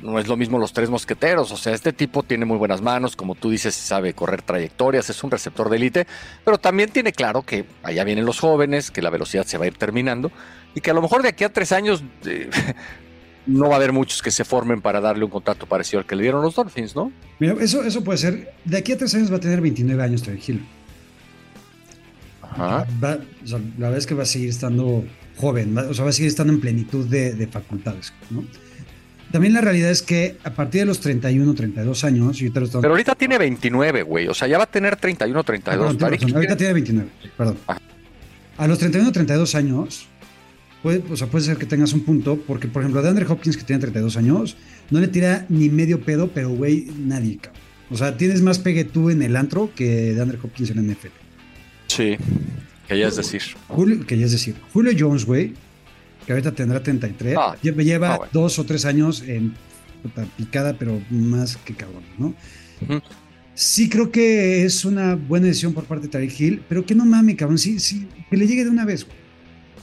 no 0.02 0.18
es 0.18 0.30
lo 0.30 0.38
mismo 0.38 0.58
los 0.60 0.72
tres 0.72 0.90
mosqueteros. 0.90 1.52
O 1.52 1.58
sea, 1.58 1.74
este 1.74 1.92
tipo 1.92 2.24
tiene 2.24 2.46
muy 2.46 2.58
buenas 2.58 2.82
manos, 2.82 3.18
como 3.18 3.36
tú 3.36 3.50
dices, 3.50 3.76
sabe 3.76 4.14
correr 4.14 4.44
trayectorias, 4.44 5.10
es 5.10 5.22
un 5.22 5.32
receptor 5.32 5.70
de 5.70 5.76
élite, 5.76 6.08
pero 6.46 6.58
también 6.58 6.92
tiene 6.92 7.12
claro 7.12 7.42
que 7.42 7.66
allá 7.84 8.06
vienen 8.06 8.24
los 8.24 8.40
jóvenes, 8.40 8.92
que 8.92 9.02
la 9.02 9.10
velocidad 9.10 9.44
se 9.44 9.58
va 9.58 9.66
a 9.66 9.68
ir 9.68 9.78
terminando 9.78 10.32
y 10.74 10.80
que 10.80 10.92
a 10.92 10.94
lo 10.94 11.02
mejor 11.02 11.22
de 11.22 11.28
aquí 11.28 11.44
a 11.44 11.52
tres 11.52 11.74
años 11.74 12.02
eh, 12.26 12.50
no 13.46 13.70
va 13.70 13.76
a 13.76 13.78
haber 13.78 13.92
muchos 13.92 14.22
que 14.22 14.32
se 14.32 14.44
formen 14.44 14.82
para 14.82 15.02
darle 15.02 15.26
un 15.26 15.32
contrato 15.32 15.66
parecido 15.66 16.00
al 16.00 16.06
que 16.06 16.16
le 16.16 16.24
dieron 16.24 16.42
los 16.42 16.56
Dolphins, 16.56 16.96
¿no? 16.96 17.12
Mira, 17.40 17.56
eso, 17.60 17.84
eso 17.84 18.04
puede 18.04 18.18
ser. 18.18 18.54
De 18.64 18.78
aquí 18.78 18.92
a 18.92 18.98
tres 18.98 19.14
años 19.16 19.32
va 19.32 19.38
a 19.38 19.40
tener 19.40 19.62
29 19.62 20.02
años 20.04 20.24
Terry 20.24 20.42
Hill. 20.46 20.66
Ajá. 22.42 22.88
Va, 23.04 23.20
o 23.44 23.48
sea, 23.48 23.60
la 23.60 23.88
verdad 23.88 23.98
es 23.98 24.08
que 24.08 24.16
va 24.16 24.24
a 24.24 24.28
seguir 24.28 24.50
estando 24.50 25.04
joven, 25.38 25.76
va, 25.78 25.84
o 25.84 25.94
sea, 25.94 26.06
va 26.06 26.12
a 26.12 26.14
seguir 26.14 26.30
estando 26.30 26.54
en 26.54 26.62
plenitud 26.62 27.08
de, 27.08 27.34
de, 27.34 27.48
facultades, 27.48 28.14
¿no? 28.30 28.46
También 29.32 29.54
la 29.54 29.62
realidad 29.62 29.92
es 29.92 30.02
que 30.02 30.38
a 30.44 30.52
partir 30.52 30.82
de 30.82 30.86
los 30.86 31.02
31, 31.02 31.54
32 31.54 32.04
años. 32.06 32.42
Y 32.42 32.50
Pero 32.52 32.70
ahorita 32.90 33.16
tiene 33.16 33.38
29, 33.38 34.04
güey. 34.04 34.28
O 34.30 34.34
sea, 34.34 34.48
ya 34.48 34.58
va 34.58 34.64
a 34.64 34.68
tener 34.68 34.96
31, 34.96 35.44
32. 35.44 35.76
Ah, 35.76 35.98
perdón, 35.98 36.12
razón, 36.14 36.36
ahorita 36.36 36.56
tiene 36.56 36.74
29, 36.74 37.10
perdón. 37.36 37.58
Ajá. 37.68 37.82
A 38.58 38.68
los 38.68 38.80
31, 38.80 39.12
32 39.12 39.56
años, 39.56 40.08
Puede, 40.86 41.02
o 41.10 41.18
sea, 41.18 41.26
puede 41.26 41.44
ser 41.44 41.58
que 41.58 41.66
tengas 41.66 41.94
un 41.94 42.02
punto, 42.02 42.38
porque 42.46 42.68
por 42.68 42.84
ejemplo, 42.84 43.02
de 43.02 43.10
Andre 43.10 43.26
Hopkins, 43.28 43.58
que 43.58 43.64
tiene 43.64 43.80
32 43.80 44.18
años, 44.18 44.56
no 44.92 45.00
le 45.00 45.08
tira 45.08 45.48
ni 45.50 45.68
medio 45.70 46.00
pedo, 46.00 46.28
pero 46.28 46.52
güey, 46.52 46.86
nadie, 47.00 47.38
cabrón. 47.38 47.60
O 47.90 47.98
sea, 47.98 48.16
tienes 48.18 48.44
más 48.44 48.60
pegue 48.60 48.84
tú 48.84 49.10
en 49.10 49.24
el 49.24 49.36
antro 49.36 49.72
que 49.74 50.14
de 50.14 50.22
Andre 50.22 50.38
Hopkins 50.44 50.70
en 50.70 50.76
la 50.76 50.94
NFL. 50.94 51.08
Sí, 51.88 52.18
que 52.88 53.00
ya 53.00 53.08
es 53.08 53.16
decir. 53.16 53.42
Julio, 53.68 54.06
que 54.06 54.16
ya 54.16 54.28
es 54.28 54.32
decir. 54.34 54.54
Julio 54.74 54.92
Jones, 54.96 55.26
güey, 55.26 55.54
que 56.24 56.34
ahorita 56.34 56.52
tendrá 56.52 56.84
33, 56.84 57.36
ah, 57.36 57.56
lleva, 57.64 57.82
lleva 57.82 58.14
ah, 58.14 58.18
bueno. 58.18 58.32
dos 58.32 58.60
o 58.60 58.64
tres 58.64 58.86
años 58.86 59.24
en 59.24 59.56
puta, 60.04 60.28
picada, 60.38 60.76
pero 60.78 61.02
más 61.10 61.58
que 61.58 61.74
cabrón, 61.74 62.04
¿no? 62.20 62.28
Uh 62.28 62.86
-huh. 62.90 63.02
Sí 63.56 63.90
creo 63.90 64.12
que 64.12 64.64
es 64.66 64.86
una 64.86 65.16
buena 65.16 65.48
decisión 65.48 65.74
por 65.74 65.86
parte 65.86 66.06
de 66.06 66.12
Tariq 66.12 66.40
Hill, 66.40 66.62
pero 66.70 66.86
que 66.86 66.94
no 66.94 67.06
mame, 67.06 67.36
cabrón, 67.36 67.58
sí, 67.58 67.80
sí, 67.80 68.08
que 68.30 68.38
le 68.38 68.46
llegue 68.46 68.66
de 68.66 68.70
una 68.70 68.86
vez, 68.86 69.04
güey. 69.04 69.18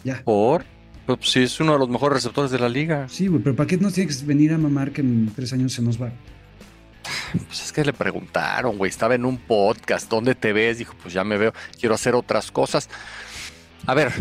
Ya. 0.04 0.22
¿Por? 0.22 0.64
Pues 1.06 1.18
sí, 1.22 1.42
es 1.42 1.58
uno 1.60 1.72
de 1.72 1.78
los 1.80 1.88
mejores 1.88 2.16
receptores 2.18 2.50
de 2.50 2.58
la 2.58 2.68
liga. 2.68 3.08
Sí, 3.08 3.26
güey, 3.26 3.42
pero 3.42 3.56
¿para 3.56 3.66
qué 3.66 3.76
nos 3.76 3.92
tiene 3.94 4.12
que 4.14 4.24
venir 4.24 4.52
a 4.52 4.58
mamar 4.58 4.92
que 4.92 5.00
en 5.00 5.30
tres 5.34 5.52
años 5.52 5.72
se 5.72 5.82
nos 5.82 6.00
va? 6.00 6.12
Pues 7.46 7.62
es 7.64 7.72
que 7.72 7.84
le 7.84 7.92
preguntaron, 7.92 8.78
güey, 8.78 8.88
estaba 8.90 9.14
en 9.14 9.24
un 9.24 9.38
podcast, 9.38 10.08
¿dónde 10.08 10.34
te 10.34 10.52
ves? 10.52 10.78
Dijo, 10.78 10.94
pues 11.02 11.12
ya 11.12 11.24
me 11.24 11.36
veo, 11.38 11.52
quiero 11.80 11.94
hacer 11.94 12.14
otras 12.14 12.52
cosas. 12.52 12.88
A 13.86 13.94
ver, 13.94 14.12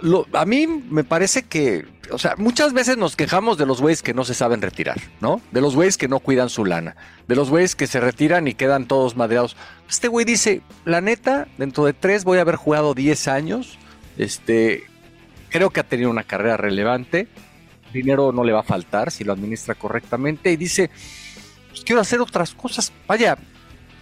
lo- 0.00 0.26
a 0.32 0.44
mí 0.46 0.66
me 0.66 1.04
parece 1.04 1.42
que, 1.44 1.86
o 2.10 2.18
sea, 2.18 2.34
muchas 2.36 2.72
veces 2.72 2.96
nos 2.96 3.14
quejamos 3.14 3.56
de 3.58 3.66
los 3.66 3.80
güeyes 3.80 4.02
que 4.02 4.14
no 4.14 4.24
se 4.24 4.34
saben 4.34 4.62
retirar, 4.62 4.98
¿no? 5.20 5.40
De 5.52 5.60
los 5.60 5.76
güeyes 5.76 5.96
que 5.98 6.08
no 6.08 6.18
cuidan 6.20 6.48
su 6.48 6.64
lana, 6.64 6.96
de 7.28 7.36
los 7.36 7.50
güeyes 7.50 7.76
que 7.76 7.86
se 7.86 8.00
retiran 8.00 8.48
y 8.48 8.54
quedan 8.54 8.86
todos 8.88 9.14
madreados. 9.16 9.56
Este 9.88 10.08
güey 10.08 10.24
dice, 10.24 10.62
la 10.84 11.00
neta, 11.00 11.46
dentro 11.58 11.84
de 11.84 11.92
tres 11.92 12.24
voy 12.24 12.38
a 12.38 12.40
haber 12.40 12.56
jugado 12.56 12.94
10 12.94 13.28
años, 13.28 13.78
este, 14.18 14.84
creo 15.50 15.70
que 15.70 15.80
ha 15.80 15.84
tenido 15.84 16.10
una 16.10 16.24
carrera 16.24 16.56
relevante, 16.56 17.28
dinero 17.92 18.32
no 18.32 18.44
le 18.44 18.52
va 18.52 18.60
a 18.60 18.64
faltar 18.64 19.10
si 19.10 19.24
lo 19.24 19.32
administra 19.32 19.74
correctamente 19.74 20.50
y 20.52 20.56
dice, 20.56 20.90
pues 21.68 21.82
quiero 21.84 22.00
hacer 22.00 22.20
otras 22.20 22.54
cosas. 22.54 22.92
Vaya, 23.06 23.36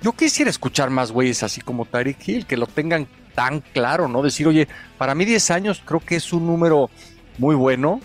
yo 0.03 0.13
quisiera 0.13 0.51
escuchar 0.51 0.91
más 0.91 1.11
güeyes 1.11 1.43
así 1.43 1.61
como 1.61 1.85
Tyreek 1.85 2.29
Hill, 2.29 2.47
que 2.47 2.57
lo 2.57 2.67
tengan 2.67 3.09
tan 3.35 3.61
claro, 3.61 4.09
¿no? 4.09 4.23
Decir, 4.23 4.47
oye, 4.47 4.69
para 4.97 5.15
mí 5.15 5.25
10 5.25 5.51
años 5.51 5.83
creo 5.85 6.01
que 6.01 6.17
es 6.17 6.33
un 6.33 6.47
número 6.47 6.91
muy 7.39 7.55
bueno. 7.55 8.01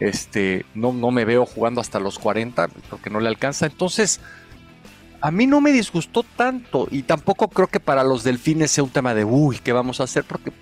Este, 0.00 0.64
no, 0.74 0.92
no 0.92 1.10
me 1.10 1.24
veo 1.24 1.44
jugando 1.44 1.80
hasta 1.80 1.98
los 1.98 2.18
40, 2.18 2.68
creo 2.68 3.02
que 3.02 3.10
no 3.10 3.20
le 3.20 3.28
alcanza. 3.28 3.66
Entonces, 3.66 4.20
a 5.20 5.30
mí 5.30 5.46
no 5.46 5.60
me 5.60 5.72
disgustó 5.72 6.22
tanto 6.22 6.86
y 6.90 7.02
tampoco 7.02 7.48
creo 7.48 7.66
que 7.66 7.80
para 7.80 8.04
los 8.04 8.22
delfines 8.22 8.70
sea 8.70 8.84
un 8.84 8.90
tema 8.90 9.14
de, 9.14 9.24
uy, 9.24 9.58
¿qué 9.58 9.72
vamos 9.72 10.00
a 10.00 10.04
hacer? 10.04 10.24
Porque 10.24 10.52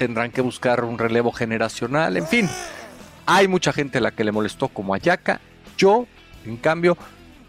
tendrán 0.00 0.30
que 0.30 0.40
buscar 0.40 0.82
un 0.82 0.96
relevo 0.96 1.30
generacional, 1.30 2.16
en 2.16 2.26
fin. 2.26 2.48
Hay 3.26 3.48
mucha 3.48 3.70
gente 3.70 3.98
a 3.98 4.00
la 4.00 4.12
que 4.12 4.24
le 4.24 4.32
molestó 4.32 4.68
como 4.68 4.94
Ayaka. 4.94 5.42
Yo, 5.76 6.06
en 6.46 6.56
cambio, 6.56 6.96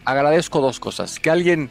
agradezco 0.03 0.59
dos 0.59 0.77
cosas. 0.77 1.17
Que 1.17 1.29
alguien 1.29 1.69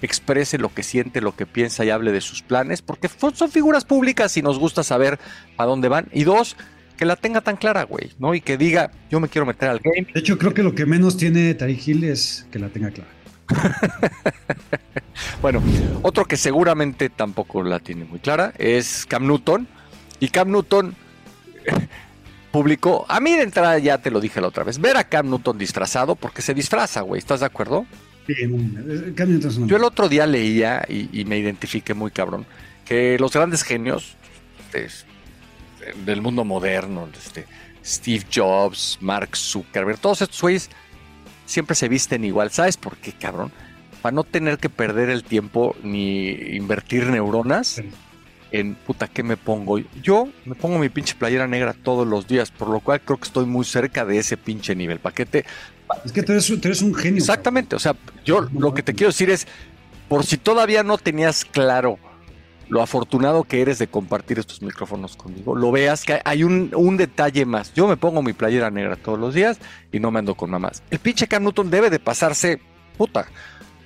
exprese 0.00 0.56
lo 0.56 0.72
que 0.72 0.82
siente, 0.82 1.20
lo 1.20 1.36
que 1.36 1.44
piensa 1.44 1.84
y 1.84 1.90
hable 1.90 2.12
de 2.12 2.22
sus 2.22 2.40
planes, 2.40 2.80
porque 2.80 3.08
son 3.08 3.50
figuras 3.50 3.84
públicas 3.84 4.34
y 4.38 4.42
nos 4.42 4.58
gusta 4.58 4.82
saber 4.82 5.18
a 5.58 5.66
dónde 5.66 5.88
van. 5.88 6.08
Y 6.14 6.24
dos, 6.24 6.56
que 6.96 7.04
la 7.04 7.16
tenga 7.16 7.42
tan 7.42 7.58
clara, 7.58 7.82
güey, 7.82 8.12
¿no? 8.18 8.34
Y 8.34 8.40
que 8.40 8.56
diga, 8.56 8.90
yo 9.10 9.20
me 9.20 9.28
quiero 9.28 9.44
meter 9.44 9.68
al 9.68 9.80
game. 9.80 10.06
De 10.14 10.20
hecho, 10.20 10.38
creo 10.38 10.54
que 10.54 10.62
lo 10.62 10.74
que 10.74 10.86
menos 10.86 11.18
tiene 11.18 11.52
Tariq 11.52 11.88
Hill 11.88 12.04
es 12.04 12.46
que 12.50 12.58
la 12.58 12.70
tenga 12.70 12.90
clara. 12.90 13.10
Bueno, 15.42 15.62
otro 16.02 16.24
que 16.24 16.36
seguramente 16.36 17.10
tampoco 17.10 17.62
la 17.62 17.78
tiene 17.80 18.04
muy 18.04 18.18
clara 18.18 18.52
es 18.58 19.06
Cam 19.06 19.26
Newton. 19.26 19.66
Y 20.20 20.28
Cam 20.28 20.50
Newton 20.50 20.94
publicó, 22.52 23.04
a 23.08 23.20
mí 23.20 23.32
de 23.36 23.42
entrada 23.42 23.78
ya 23.78 23.98
te 23.98 24.10
lo 24.10 24.20
dije 24.20 24.40
la 24.40 24.48
otra 24.48 24.64
vez, 24.64 24.80
ver 24.80 24.96
a 24.96 25.04
Cam 25.04 25.28
Newton 25.30 25.58
disfrazado, 25.58 26.16
porque 26.16 26.42
se 26.42 26.54
disfraza, 26.54 27.02
güey, 27.02 27.18
¿estás 27.20 27.40
de 27.40 27.46
acuerdo? 27.46 27.86
Sí, 28.26 28.34
eh, 28.36 29.12
Cam 29.16 29.30
Newton 29.30 29.50
es 29.50 29.56
una- 29.58 29.66
Yo 29.68 29.76
el 29.76 29.84
otro 29.84 30.08
día 30.08 30.26
leía 30.26 30.84
y, 30.88 31.08
y 31.20 31.24
me 31.24 31.38
identifiqué 31.38 31.94
muy 31.94 32.10
cabrón 32.10 32.44
que 32.84 33.16
los 33.18 33.32
grandes 33.32 33.62
genios 33.62 34.16
este, 34.72 34.88
del 36.04 36.20
mundo 36.20 36.44
moderno, 36.44 37.08
este, 37.16 37.46
Steve 37.84 38.24
Jobs, 38.34 38.98
Mark 39.00 39.36
Zuckerberg, 39.36 39.98
todos 39.98 40.22
estos 40.22 40.40
güeyes 40.40 40.70
siempre 41.48 41.74
se 41.74 41.88
visten 41.88 42.24
igual. 42.24 42.50
¿Sabes 42.50 42.76
por 42.76 42.96
qué, 42.98 43.12
cabrón? 43.12 43.50
Para 44.02 44.14
no 44.14 44.22
tener 44.22 44.58
que 44.58 44.68
perder 44.68 45.10
el 45.10 45.24
tiempo 45.24 45.74
ni 45.82 46.28
invertir 46.30 47.06
neuronas 47.08 47.82
en 48.50 48.74
puta, 48.74 49.08
¿qué 49.08 49.22
me 49.22 49.36
pongo? 49.36 49.78
Yo 50.02 50.28
me 50.44 50.54
pongo 50.54 50.78
mi 50.78 50.88
pinche 50.88 51.14
playera 51.14 51.46
negra 51.46 51.74
todos 51.74 52.06
los 52.06 52.28
días, 52.28 52.50
por 52.50 52.68
lo 52.68 52.80
cual 52.80 53.00
creo 53.00 53.18
que 53.18 53.24
estoy 53.24 53.46
muy 53.46 53.64
cerca 53.64 54.04
de 54.04 54.18
ese 54.18 54.36
pinche 54.36 54.76
nivel. 54.76 55.00
Paquete, 55.00 55.44
Es 56.04 56.12
que 56.12 56.22
tú 56.22 56.32
eres, 56.32 56.46
tú 56.46 56.60
eres 56.62 56.82
un 56.82 56.94
genio. 56.94 57.18
Exactamente, 57.18 57.76
o 57.76 57.78
sea, 57.78 57.96
yo 58.24 58.48
lo 58.56 58.72
que 58.72 58.82
te 58.82 58.94
quiero 58.94 59.08
decir 59.08 59.30
es, 59.30 59.46
por 60.08 60.24
si 60.24 60.36
todavía 60.36 60.82
no 60.82 60.96
tenías 60.96 61.44
claro 61.44 61.98
lo 62.68 62.82
afortunado 62.82 63.44
que 63.44 63.60
eres 63.60 63.78
de 63.78 63.86
compartir 63.86 64.38
estos 64.38 64.62
micrófonos 64.62 65.16
conmigo, 65.16 65.56
lo 65.56 65.72
veas 65.72 66.04
que 66.04 66.20
hay 66.24 66.44
un, 66.44 66.70
un 66.74 66.96
detalle 66.96 67.44
más. 67.46 67.72
Yo 67.74 67.88
me 67.88 67.96
pongo 67.96 68.22
mi 68.22 68.32
playera 68.32 68.70
negra 68.70 68.96
todos 68.96 69.18
los 69.18 69.34
días 69.34 69.58
y 69.92 70.00
no 70.00 70.10
me 70.10 70.18
ando 70.18 70.34
con 70.34 70.50
mamás. 70.50 70.82
El 70.90 70.98
pinche 70.98 71.26
Cam 71.26 71.44
Newton 71.44 71.70
debe 71.70 71.90
de 71.90 71.98
pasarse, 71.98 72.60
puta. 72.96 73.26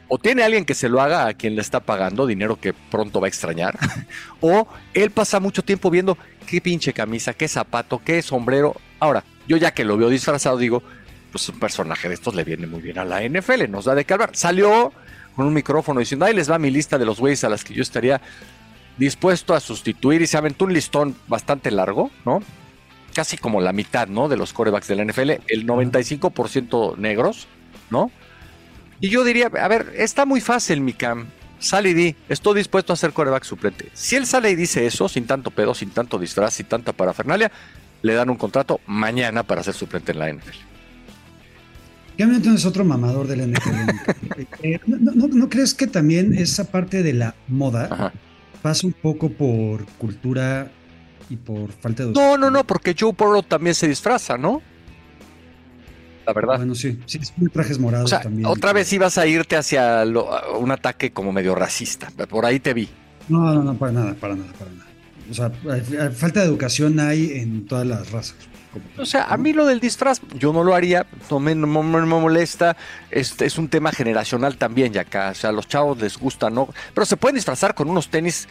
O 0.08 0.18
tiene 0.18 0.42
alguien 0.42 0.66
que 0.66 0.74
se 0.74 0.88
lo 0.90 1.00
haga 1.00 1.26
a 1.26 1.34
quien 1.34 1.54
le 1.56 1.62
está 1.62 1.80
pagando, 1.80 2.26
dinero 2.26 2.60
que 2.60 2.74
pronto 2.74 3.20
va 3.20 3.26
a 3.26 3.28
extrañar, 3.28 3.78
o 4.42 4.68
él 4.92 5.10
pasa 5.10 5.40
mucho 5.40 5.62
tiempo 5.62 5.88
viendo 5.88 6.18
qué 6.46 6.60
pinche 6.60 6.92
camisa, 6.92 7.32
qué 7.32 7.48
zapato, 7.48 8.02
qué 8.04 8.20
sombrero. 8.20 8.74
Ahora, 9.00 9.24
yo 9.48 9.56
ya 9.56 9.72
que 9.72 9.84
lo 9.84 9.96
veo 9.96 10.10
disfrazado, 10.10 10.58
digo, 10.58 10.82
pues 11.30 11.48
un 11.48 11.58
personaje 11.58 12.08
de 12.08 12.14
estos 12.14 12.34
le 12.34 12.44
viene 12.44 12.66
muy 12.66 12.82
bien 12.82 12.98
a 12.98 13.04
la 13.06 13.26
NFL, 13.26 13.70
nos 13.70 13.86
da 13.86 13.94
de 13.94 14.04
hablar. 14.08 14.30
Salió 14.34 14.92
con 15.34 15.46
un 15.46 15.54
micrófono 15.54 16.00
diciendo, 16.00 16.26
ahí 16.26 16.34
les 16.34 16.50
va 16.50 16.58
mi 16.58 16.70
lista 16.70 16.98
de 16.98 17.06
los 17.06 17.18
güeyes 17.18 17.42
a 17.44 17.48
las 17.48 17.64
que 17.64 17.72
yo 17.72 17.82
estaría 17.82 18.20
dispuesto 18.98 19.54
a 19.54 19.60
sustituir 19.60 20.22
y 20.22 20.26
se 20.26 20.36
aventó 20.36 20.64
un 20.64 20.72
listón 20.72 21.16
bastante 21.28 21.70
largo, 21.70 22.10
¿no? 22.24 22.42
Casi 23.14 23.36
como 23.36 23.60
la 23.60 23.72
mitad, 23.72 24.08
¿no? 24.08 24.28
De 24.28 24.36
los 24.36 24.52
corebacks 24.52 24.88
de 24.88 24.96
la 24.96 25.04
NFL, 25.04 25.30
el 25.48 25.66
95% 25.66 26.96
negros, 26.96 27.46
¿no? 27.90 28.10
Y 29.00 29.08
yo 29.08 29.24
diría, 29.24 29.46
a 29.46 29.68
ver, 29.68 29.92
está 29.96 30.24
muy 30.24 30.40
fácil, 30.40 30.80
mi 30.80 30.92
cam. 30.92 31.26
Sale 31.58 31.90
y 31.90 31.94
di, 31.94 32.16
estoy 32.28 32.56
dispuesto 32.56 32.92
a 32.92 32.96
ser 32.96 33.12
coreback 33.12 33.44
suplente. 33.44 33.88
Si 33.94 34.16
él 34.16 34.26
sale 34.26 34.50
y 34.50 34.56
dice 34.56 34.86
eso, 34.86 35.08
sin 35.08 35.26
tanto 35.26 35.50
pedo, 35.50 35.74
sin 35.74 35.90
tanto 35.90 36.18
disfraz, 36.18 36.54
sin 36.54 36.66
tanta 36.66 36.92
parafernalia, 36.92 37.52
le 38.02 38.14
dan 38.14 38.30
un 38.30 38.36
contrato 38.36 38.80
mañana 38.86 39.42
para 39.42 39.62
ser 39.62 39.74
suplente 39.74 40.12
en 40.12 40.18
la 40.18 40.32
NFL. 40.32 40.56
Cam 42.18 42.30
Newton 42.30 42.54
es 42.54 42.66
otro 42.66 42.84
mamador 42.84 43.26
del 43.26 43.52
NFL. 43.52 43.90
Eh, 44.62 44.78
¿no, 44.86 45.12
no, 45.12 45.26
no 45.28 45.48
crees 45.48 45.74
que 45.74 45.86
también 45.86 46.34
esa 46.34 46.70
parte 46.70 47.02
de 47.02 47.12
la 47.12 47.34
moda 47.48 47.88
Ajá. 47.90 48.12
Pasa 48.62 48.86
un 48.86 48.92
poco 48.92 49.28
por 49.30 49.84
cultura 49.98 50.70
y 51.28 51.36
por 51.36 51.72
falta 51.72 52.04
de... 52.06 52.12
No, 52.12 52.36
no, 52.38 52.50
no, 52.50 52.64
porque 52.64 52.94
Joe 52.98 53.12
Burrow 53.16 53.42
también 53.42 53.74
se 53.74 53.88
disfraza, 53.88 54.38
¿no? 54.38 54.62
La 56.26 56.32
verdad. 56.32 56.56
Bueno, 56.58 56.74
sí, 56.74 57.00
sí, 57.06 57.18
es 57.20 57.32
muy 57.36 57.50
trajes 57.50 57.78
morados 57.78 58.04
O 58.06 58.08
sea, 58.08 58.20
también. 58.20 58.46
otra 58.46 58.72
vez 58.72 58.92
ibas 58.92 59.18
a 59.18 59.26
irte 59.26 59.56
hacia 59.56 60.04
lo- 60.04 60.32
a 60.32 60.56
un 60.56 60.70
ataque 60.70 61.12
como 61.12 61.32
medio 61.32 61.54
racista. 61.54 62.10
Por 62.28 62.46
ahí 62.46 62.60
te 62.60 62.72
vi. 62.74 62.88
No, 63.28 63.52
no, 63.54 63.62
no, 63.62 63.74
para 63.74 63.92
nada, 63.92 64.14
para 64.14 64.36
nada, 64.36 64.52
para 64.52 64.70
nada. 64.70 64.86
O 65.30 65.34
sea, 65.34 65.50
hay- 65.70 65.96
hay- 65.96 66.12
falta 66.14 66.40
de 66.40 66.46
educación 66.46 67.00
hay 67.00 67.32
en 67.40 67.66
todas 67.66 67.86
las 67.86 68.10
razas. 68.12 68.36
O 68.98 69.04
sea, 69.06 69.24
a 69.24 69.36
mí 69.36 69.52
lo 69.52 69.66
del 69.66 69.80
disfraz, 69.80 70.20
yo 70.38 70.52
no 70.52 70.64
lo 70.64 70.74
haría, 70.74 71.06
no 71.30 71.40
me, 71.40 71.54
no 71.54 71.66
me- 71.66 71.82
no 71.82 72.06
me 72.06 72.20
molesta. 72.20 72.76
Este 73.10 73.44
es 73.46 73.58
un 73.58 73.68
tema 73.68 73.92
generacional 73.92 74.56
también, 74.56 74.92
ya 74.92 75.02
acá. 75.02 75.30
O 75.30 75.34
sea, 75.34 75.50
a 75.50 75.52
los 75.52 75.68
chavos 75.68 75.98
les 76.00 76.16
gusta, 76.18 76.50
¿no? 76.50 76.68
Pero 76.94 77.04
se 77.04 77.16
pueden 77.16 77.34
disfrazar 77.36 77.74
con 77.74 77.88
unos 77.90 78.08
tenis 78.08 78.48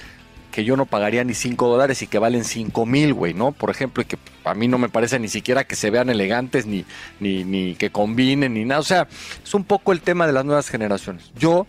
que 0.51 0.65
yo 0.65 0.75
no 0.75 0.85
pagaría 0.85 1.23
ni 1.23 1.33
5 1.33 1.67
dólares 1.69 2.01
y 2.01 2.07
que 2.07 2.19
valen 2.19 2.43
5 2.43 2.85
mil, 2.85 3.13
güey, 3.13 3.33
¿no? 3.33 3.53
Por 3.53 3.69
ejemplo, 3.69 4.03
y 4.03 4.05
que 4.05 4.17
a 4.43 4.53
mí 4.53 4.67
no 4.67 4.77
me 4.77 4.89
parece 4.89 5.17
ni 5.17 5.29
siquiera 5.29 5.63
que 5.63 5.75
se 5.77 5.89
vean 5.89 6.09
elegantes, 6.09 6.65
ni, 6.65 6.83
ni, 7.21 7.45
ni 7.45 7.75
que 7.75 7.89
combinen, 7.89 8.53
ni 8.53 8.65
nada. 8.65 8.81
O 8.81 8.83
sea, 8.83 9.07
es 9.43 9.53
un 9.53 9.63
poco 9.63 9.93
el 9.93 10.01
tema 10.01 10.27
de 10.27 10.33
las 10.33 10.43
nuevas 10.43 10.67
generaciones. 10.69 11.31
Yo, 11.39 11.67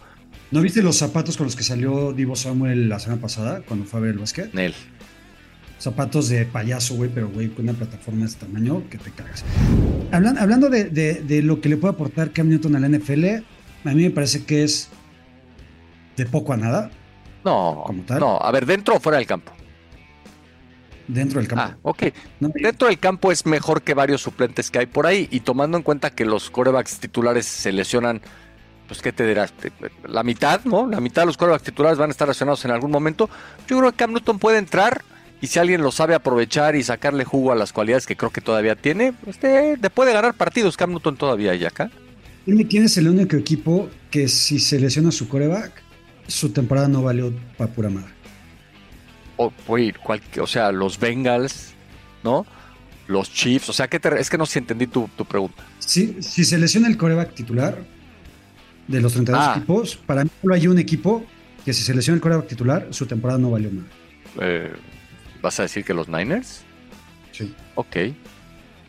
¿No 0.51 0.61
viste 0.61 0.83
los 0.83 0.99
zapatos 0.99 1.39
con 1.39 1.47
los 1.47 1.57
que 1.57 1.63
salió 1.63 2.13
Divo 2.13 2.37
Samuel 2.37 2.89
la 2.91 2.99
semana 2.99 3.23
pasada 3.23 3.63
cuando 3.67 3.87
fue 3.87 4.01
a 4.01 4.03
ver 4.03 4.11
el 4.13 4.19
básquet? 4.19 4.53
Nel. 4.53 4.75
Zapatos 5.83 6.29
de 6.29 6.45
payaso, 6.45 6.95
güey, 6.95 7.11
pero 7.13 7.29
güey, 7.29 7.49
con 7.49 7.65
una 7.69 7.73
plataforma 7.77 8.21
de 8.21 8.27
este 8.27 8.47
tamaño 8.47 8.85
que 8.89 8.99
te 8.99 9.11
cagas. 9.11 9.45
Hablan- 10.13 10.39
hablando 10.39 10.69
de, 10.71 10.85
de- 10.85 11.15
de 11.23 11.43
lo 11.43 11.61
que 11.61 11.69
le 11.69 11.77
puede 11.77 11.95
aportar 11.95 12.31
Cam 12.31 12.49
Newton 12.49 12.77
a 12.77 12.79
la 12.79 12.89
NFL, 12.89 13.25
a 13.85 13.91
mí 13.93 14.05
me 14.05 14.11
parece 14.11 14.45
que 14.45 14.63
es 14.63 14.91
de 16.17 16.25
poco 16.27 16.53
a 16.53 16.57
nada 16.57 16.91
No, 17.45 17.83
¿Como 17.85 18.03
tal? 18.05 18.21
no, 18.21 18.39
a 18.41 18.53
ver, 18.53 18.65
dentro 18.65 18.95
o 18.95 19.01
fuera 19.01 19.19
del 19.19 19.27
campo. 19.27 19.51
dentro 21.09 21.41
del 21.41 21.49
campo. 21.49 21.65
Ah, 21.65 21.77
ok. 21.83 22.03
¿no? 22.39 22.51
Dentro 22.55 22.87
del 22.87 22.99
campo 23.01 23.33
es 23.33 23.45
mejor 23.45 23.83
que 23.83 23.95
varios 23.95 24.21
suplentes 24.23 24.71
que 24.71 24.79
hay 24.79 24.87
por 24.87 25.07
ahí 25.07 25.27
y 25.33 25.41
tomando 25.41 25.77
en 25.77 25.83
cuenta 25.83 26.11
que 26.11 26.25
los 26.25 26.49
corebacks 26.51 27.01
titulares 27.01 27.45
se 27.45 27.73
lesionan, 27.73 28.21
pues 28.87 29.03
qué 29.03 29.13
te 29.13 29.27
dirás, 29.27 29.53
la 30.07 30.23
mitad, 30.23 30.61
¿no? 30.65 30.87
La 30.87 31.01
mitad 31.01 31.23
de 31.23 31.27
los 31.27 31.37
corebacks 31.37 31.65
titulares 31.65 31.99
van 31.99 32.11
a 32.11 32.13
estar 32.13 32.29
lesionados 32.29 32.65
en 32.65 32.71
algún 32.71 32.93
momento. 32.93 33.29
Yo 33.67 33.79
creo 33.79 33.91
que 33.91 33.97
Cam 33.97 34.13
Newton 34.13 34.39
puede 34.39 34.59
entrar 34.59 35.03
y 35.43 35.49
si 35.49 35.59
alguien 35.59 35.83
lo 35.83 35.93
sabe 35.93 36.15
aprovechar 36.15 36.75
y 36.77 36.83
sacarle 36.83 37.25
jugo 37.25 37.53
a 37.53 37.55
las 37.55 37.73
cualidades 37.75 38.07
que 38.07 38.17
creo 38.17 38.31
que 38.31 38.41
todavía 38.41 38.77
tiene, 38.77 39.13
te, 39.41 39.77
te 39.77 39.91
puede 39.91 40.15
ganar 40.15 40.33
partidos 40.35 40.77
Cam 40.79 40.91
Newton 40.93 41.17
todavía 41.17 41.55
y 41.55 41.65
acá. 41.67 41.91
Dime 42.47 42.67
quién 42.67 42.85
es 42.85 42.97
el 42.97 43.09
único 43.09 43.37
equipo 43.37 43.91
que 44.11 44.27
si 44.29 44.59
se 44.59 44.81
lesiona 44.81 45.11
su 45.13 45.29
coreback, 45.29 45.83
su 46.27 46.51
temporada 46.51 46.89
no 46.89 47.03
valió 47.03 47.33
para 47.59 47.71
pura 47.73 47.91
madre. 47.91 48.13
O, 49.37 49.53
güey, 49.67 49.93
cual- 49.93 50.23
o 50.41 50.47
sea, 50.47 50.73
los 50.73 50.99
Bengals, 50.99 51.73
¿no? 52.23 52.47
Los 53.09 53.33
Chiefs, 53.33 53.69
o 53.69 53.73
sea, 53.73 53.89
¿qué 53.89 53.99
te- 54.01 54.21
es 54.21 54.31
que 54.31 54.39
no 54.39 54.47
sé 54.47 54.55
si 54.55 54.59
entendí 54.61 54.87
tu, 54.87 55.09
tu 55.17 55.25
pregunta. 55.25 55.65
Si, 55.79 56.23
si 56.23 56.45
se 56.45 56.59
lesiona 56.59 56.89
el 56.89 56.97
coreback 56.97 57.35
titular 57.35 57.79
de 58.89 59.01
los 59.01 59.13
32 59.13 59.43
Ah. 59.45 59.55
equipos, 59.57 59.97
para 59.97 60.25
mí 60.25 60.31
solo 60.41 60.55
hay 60.55 60.67
un 60.69 60.79
equipo 60.79 61.25
que 61.65 61.73
si 61.73 61.83
se 61.83 61.95
lesiona 61.95 62.17
el 62.17 62.21
coreback 62.21 62.47
titular, 62.49 62.87
su 62.91 63.07
temporada 63.07 63.39
no 63.39 63.51
valió 63.51 63.71
nada. 63.73 63.89
Eh, 64.41 64.73
¿Vas 65.43 65.59
a 65.61 65.65
decir 65.65 65.85
que 65.85 65.93
los 65.95 66.09
Niners? 66.09 66.63
Sí. 67.33 67.55
Ok. 67.75 67.97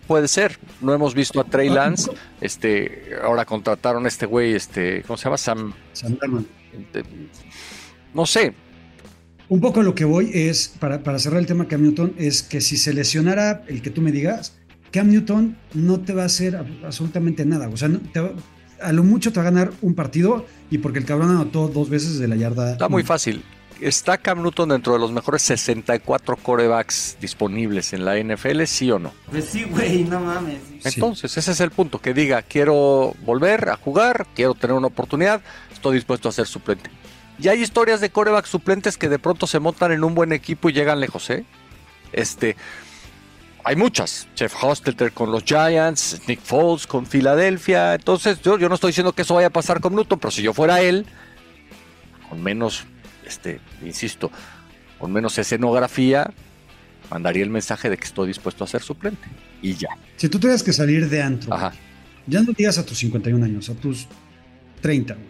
Puede 0.07 0.27
ser. 0.27 0.59
No 0.81 0.93
hemos 0.93 1.15
visto 1.15 1.39
a 1.39 1.45
Trey 1.45 1.69
Lance. 1.69 2.11
Este, 2.41 3.11
ahora 3.23 3.45
contrataron 3.45 4.05
a 4.05 4.07
este 4.07 4.25
güey, 4.25 4.53
este, 4.53 5.01
¿cómo 5.03 5.17
se 5.17 5.23
llama? 5.25 5.37
Sam. 5.37 5.73
Sam 5.93 6.17
Darnold. 6.19 6.45
este, 6.73 7.03
no 8.13 8.25
sé. 8.25 8.53
Un 9.49 9.59
poco 9.61 9.81
lo 9.83 9.93
que 9.95 10.05
voy 10.05 10.29
es, 10.33 10.67
para, 10.79 11.03
para 11.03 11.19
cerrar 11.19 11.39
el 11.39 11.45
tema 11.45 11.67
Cam 11.67 11.81
Newton, 11.83 12.13
es 12.17 12.43
que 12.43 12.59
si 12.61 12.77
se 12.77 12.93
lesionara 12.93 13.63
el 13.67 13.81
que 13.81 13.89
tú 13.89 14.01
me 14.01 14.11
digas, 14.11 14.57
Cam 14.91 15.09
Newton 15.09 15.57
no 15.73 15.99
te 16.01 16.13
va 16.13 16.23
a 16.23 16.25
hacer 16.25 16.53
ab- 16.55 16.83
absolutamente 16.85 17.45
nada. 17.45 17.69
O 17.69 17.77
sea, 17.77 17.87
no- 17.87 17.99
te 17.99 18.19
va- 18.19 18.31
a 18.81 18.91
lo 18.91 19.03
mucho 19.03 19.31
te 19.31 19.39
va 19.39 19.47
a 19.47 19.51
ganar 19.51 19.71
un 19.81 19.95
partido 19.95 20.45
y 20.69 20.79
porque 20.79 20.99
el 20.99 21.05
cabrón 21.05 21.29
anotó 21.31 21.67
dos 21.69 21.89
veces 21.89 22.19
de 22.19 22.27
la 22.27 22.35
yarda. 22.35 22.73
Está 22.73 22.89
muy 22.89 23.03
fácil. 23.03 23.43
Está 23.83 24.17
Cam 24.17 24.41
Newton 24.41 24.69
dentro 24.69 24.93
de 24.93 24.99
los 24.99 25.11
mejores 25.11 25.41
64 25.41 26.37
corebacks 26.37 27.17
disponibles 27.19 27.91
en 27.91 28.05
la 28.05 28.17
NFL, 28.17 28.63
sí 28.63 28.89
o 28.89 28.97
no. 28.97 29.13
Pues 29.29 29.45
sí, 29.45 29.63
güey, 29.63 30.05
no 30.05 30.21
mames. 30.21 30.61
Entonces, 30.85 31.35
ese 31.35 31.51
es 31.51 31.59
el 31.59 31.71
punto, 31.71 31.99
que 31.99 32.13
diga, 32.13 32.41
quiero 32.43 33.13
volver 33.25 33.69
a 33.69 33.75
jugar, 33.75 34.25
quiero 34.35 34.53
tener 34.53 34.75
una 34.75 34.87
oportunidad, 34.87 35.41
estoy 35.71 35.95
dispuesto 35.95 36.29
a 36.29 36.31
ser 36.31 36.47
suplente. 36.47 36.89
Y 37.39 37.49
hay 37.49 37.61
historias 37.61 37.99
de 37.99 38.09
corebacks 38.09 38.49
suplentes 38.49 38.97
que 38.97 39.09
de 39.09 39.19
pronto 39.19 39.47
se 39.47 39.59
montan 39.59 39.91
en 39.91 40.05
un 40.05 40.15
buen 40.15 40.31
equipo 40.31 40.69
y 40.69 40.73
llegan 40.73 41.01
lejos, 41.01 41.29
¿eh? 41.29 41.43
Este, 42.13 42.55
hay 43.65 43.75
muchas. 43.75 44.27
Jeff 44.35 44.55
Hostetler 44.63 45.11
con 45.11 45.31
los 45.31 45.43
Giants, 45.43 46.21
Nick 46.27 46.41
Foles 46.41 46.87
con 46.87 47.05
Filadelfia. 47.05 47.95
Entonces, 47.95 48.41
yo, 48.41 48.57
yo 48.57 48.69
no 48.69 48.75
estoy 48.75 48.91
diciendo 48.91 49.13
que 49.13 49.23
eso 49.23 49.35
vaya 49.35 49.47
a 49.47 49.51
pasar 49.51 49.81
con 49.81 49.93
Newton, 49.93 50.19
pero 50.19 50.31
si 50.31 50.41
yo 50.41 50.53
fuera 50.53 50.81
él, 50.81 51.05
con 52.29 52.41
menos, 52.41 52.85
este, 53.33 53.59
insisto, 53.83 54.31
con 54.99 55.11
menos 55.11 55.37
escenografía, 55.37 56.31
mandaría 57.09 57.43
el 57.43 57.49
mensaje 57.49 57.89
de 57.89 57.97
que 57.97 58.05
estoy 58.05 58.27
dispuesto 58.27 58.63
a 58.63 58.67
ser 58.67 58.81
suplente. 58.81 59.27
Y 59.61 59.73
ya. 59.75 59.89
Si 60.17 60.29
tú 60.29 60.39
tuvieras 60.39 60.63
que 60.63 60.73
salir 60.73 61.09
de 61.09 61.21
antro, 61.21 61.53
Ajá. 61.53 61.73
ya 62.27 62.41
no 62.41 62.51
digas 62.53 62.77
a 62.77 62.85
tus 62.85 62.97
51 62.99 63.43
años, 63.45 63.69
a 63.69 63.73
tus 63.75 64.07
30, 64.81 65.13
güey. 65.15 65.27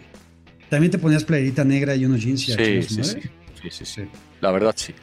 También 0.69 0.91
te 0.91 0.97
ponías 0.97 1.23
playerita 1.23 1.63
negra 1.63 1.95
y 1.95 2.05
unos 2.05 2.21
jeans 2.23 2.47
y 2.49 2.53
a 2.53 2.55
Sí, 2.57 2.81
su 2.83 2.95
sí, 2.95 3.03
sí. 3.03 3.19
Sí, 3.61 3.69
sí, 3.69 3.85
sí. 3.85 4.01
La 4.41 4.51
verdad 4.51 4.73
sí. 4.75 4.93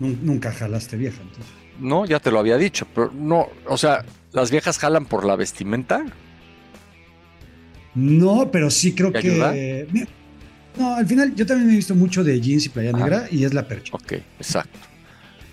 Nun- 0.00 0.18
Nunca 0.22 0.50
jalaste 0.52 0.96
vieja, 0.96 1.20
entonces. 1.22 1.52
No, 1.78 2.04
ya 2.06 2.18
te 2.18 2.30
lo 2.30 2.38
había 2.38 2.56
dicho, 2.56 2.86
pero 2.94 3.10
no, 3.14 3.48
o 3.66 3.76
sea, 3.76 4.04
las 4.32 4.50
viejas 4.50 4.78
jalan 4.78 5.04
por 5.06 5.24
la 5.24 5.36
vestimenta. 5.36 6.04
No, 7.94 8.50
pero 8.50 8.70
sí 8.70 8.94
creo 8.94 9.12
¿Te 9.12 9.20
que. 9.20 9.30
ayuda? 9.30 9.54
No, 10.78 10.94
al 10.94 11.06
final 11.06 11.34
yo 11.34 11.44
también 11.46 11.70
he 11.70 11.76
visto 11.76 11.94
mucho 11.94 12.22
de 12.24 12.40
jeans 12.40 12.66
y 12.66 12.68
playa 12.68 12.90
Ajá. 12.90 12.98
negra 12.98 13.26
y 13.30 13.44
es 13.44 13.52
la 13.54 13.66
percha. 13.66 13.92
Ok, 13.94 14.12
exacto. 14.38 14.78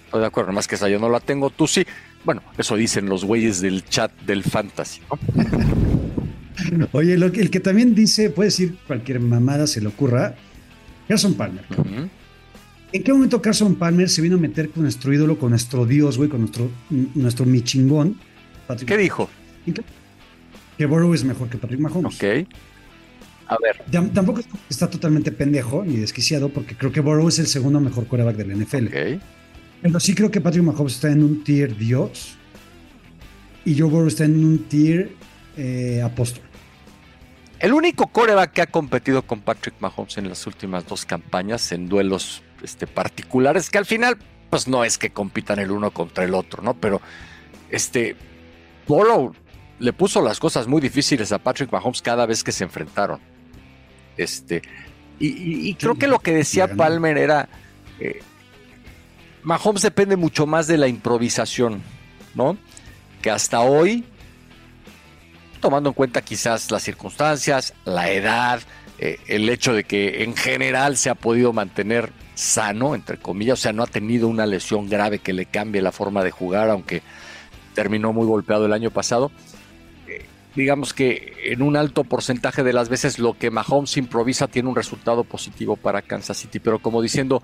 Estoy 0.06 0.22
de 0.22 0.28
acuerdo, 0.28 0.52
más 0.54 0.68
que 0.68 0.76
esa 0.76 0.88
yo 0.90 1.00
no 1.00 1.10
la 1.10 1.20
tengo, 1.20 1.50
tú 1.50 1.68
sí. 1.68 1.86
Bueno, 2.24 2.42
eso 2.58 2.76
dicen 2.76 3.08
los 3.08 3.26
güeyes 3.26 3.62
del 3.62 3.84
chat 3.86 4.12
del 4.22 4.44
fantasy. 4.44 5.02
¿no? 6.72 6.88
Oye, 6.92 7.18
lo 7.18 7.32
que- 7.32 7.42
el 7.42 7.50
que 7.50 7.60
también 7.60 7.94
dice, 7.96 8.30
puede 8.30 8.48
decir 8.48 8.78
cualquier 8.88 9.20
mamada 9.20 9.68
se 9.68 9.82
le 9.82 9.88
ocurra, 9.88 10.36
Carson 11.08 11.34
Palmer. 11.36 11.64
¿En 12.94 13.04
qué 13.04 13.12
momento 13.14 13.42
Carson 13.42 13.76
Palmer 13.76 14.10
se 14.10 14.22
vino 14.22 14.38
a 14.38 14.40
meter 14.40 14.70
con 14.70 14.84
nuestro 14.84 15.14
ídolo, 15.14 15.38
con 15.38 15.50
nuestro 15.52 15.86
dios, 15.86 16.18
güey, 16.18 16.30
con 16.30 16.40
nuestro, 16.42 16.70
nuestro 16.90 17.46
michingón? 17.46 18.18
Patrick 18.66 18.88
¿Qué 18.90 18.98
dijo? 18.98 19.30
¿En 19.66 19.74
qué- 19.74 19.84
Que 20.78 20.86
Burrow 20.86 21.14
es 21.14 21.24
mejor 21.24 21.50
que 21.50 21.58
Patrick 21.58 21.80
Mahomes. 21.80 22.16
Ok. 22.16 22.48
A 23.50 23.58
ver, 23.62 23.82
Tam- 23.92 24.12
Tampoco 24.14 24.42
está 24.70 24.90
totalmente 24.90 25.32
pendejo 25.32 25.84
ni 25.86 25.98
desquiciado, 25.98 26.50
porque 26.50 26.76
creo 26.76 26.92
que 26.92 27.00
Burrow 27.00 27.28
es 27.30 27.40
el 27.40 27.48
segundo 27.48 27.80
mejor 27.80 28.06
quarterback 28.08 28.36
de 28.36 28.46
la 28.46 28.54
NFL. 28.56 28.88
Pero 29.82 30.00
sí 30.00 30.14
creo 30.16 30.30
que 30.32 30.42
Patrick 30.42 30.64
Mahomes 30.64 30.96
está 30.96 31.12
en 31.12 31.24
un 31.24 31.44
tier 31.44 31.76
Dios 31.78 32.36
y 33.64 33.78
Joe 33.78 33.90
Burrow 33.90 34.08
está 34.08 34.26
en 34.26 34.44
un 34.44 34.60
tier 34.68 35.12
eh, 35.56 36.02
apóstol. 36.04 36.44
El 37.60 37.74
único 37.74 38.08
coreback 38.08 38.52
que 38.54 38.62
ha 38.62 38.68
competido 38.68 39.22
con 39.24 39.42
Patrick 39.42 39.76
Mahomes 39.80 40.18
en 40.18 40.30
las 40.30 40.46
últimas 40.46 40.86
dos 40.86 41.06
campañas 41.06 41.72
en 41.72 41.88
duelos 41.90 42.44
este, 42.64 42.86
particulares, 42.86 43.70
que 43.70 43.78
al 43.78 43.86
final, 43.86 44.18
pues 44.50 44.68
no 44.68 44.84
es 44.84 44.98
que 44.98 45.10
compitan 45.12 45.60
el 45.60 45.72
uno 45.72 45.92
contra 45.92 46.24
el 46.24 46.34
otro, 46.36 46.62
¿no? 46.62 46.74
Pero 46.76 47.02
este 47.72 48.16
Burrow 48.88 49.34
le 49.80 49.94
puso 49.94 50.22
las 50.22 50.40
cosas 50.40 50.68
muy 50.68 50.82
difíciles 50.82 51.32
a 51.32 51.40
Patrick 51.40 51.72
Mahomes 51.72 52.02
cada 52.02 52.26
vez 52.26 52.44
que 52.44 52.52
se 52.52 52.64
enfrentaron. 52.64 53.20
Este, 54.18 54.62
y, 55.20 55.28
y- 55.28 55.70
y 55.70 55.74
creo 55.76 55.96
que 55.96 56.08
lo 56.08 56.20
que 56.20 56.34
decía. 56.34 56.68
Palmer 56.76 57.18
era. 57.18 57.48
eh, 58.00 58.20
Mahomes 59.44 59.82
depende 59.82 60.16
mucho 60.18 60.46
más 60.46 60.68
de 60.68 60.78
la 60.78 60.88
improvisación, 60.88 61.82
¿no? 62.36 62.58
Que 63.22 63.32
hasta 63.32 63.62
hoy 63.62 64.04
tomando 65.62 65.90
en 65.90 65.94
cuenta 65.94 66.22
quizás 66.22 66.70
las 66.70 66.84
circunstancias, 66.84 67.74
la 67.86 68.12
edad, 68.12 68.60
eh, 69.00 69.18
el 69.28 69.50
hecho 69.50 69.74
de 69.74 69.84
que 69.86 70.24
en 70.24 70.36
general 70.36 70.98
se 70.98 71.10
ha 71.10 71.16
podido 71.16 71.52
mantener 71.54 72.12
sano, 72.36 72.94
entre 72.94 73.18
comillas, 73.18 73.60
o 73.60 73.62
sea, 73.64 73.74
no 73.74 73.84
ha 73.84 73.88
tenido 73.88 74.28
una 74.28 74.46
lesión 74.46 74.88
grave 74.88 75.20
que 75.20 75.34
le 75.34 75.46
cambie 75.48 75.82
la 75.82 75.92
forma 75.92 76.24
de 76.24 76.30
jugar, 76.32 76.70
aunque 76.70 77.02
terminó 77.74 78.14
muy 78.14 78.26
golpeado 78.28 78.66
el 78.68 78.74
año 78.74 78.92
pasado. 78.92 79.32
Digamos 80.58 80.92
que 80.92 81.34
en 81.44 81.62
un 81.62 81.78
alto 81.78 82.04
porcentaje 82.04 82.64
de 82.64 82.74
las 82.74 82.90
veces 82.90 83.20
lo 83.20 83.38
que 83.38 83.52
Mahomes 83.52 83.96
improvisa 83.96 84.48
tiene 84.48 84.68
un 84.68 84.76
resultado 84.76 85.24
positivo 85.24 85.76
para 85.76 86.02
Kansas 86.02 86.38
City, 86.38 86.60
pero 86.60 86.80
como 86.80 87.00
diciendo, 87.04 87.44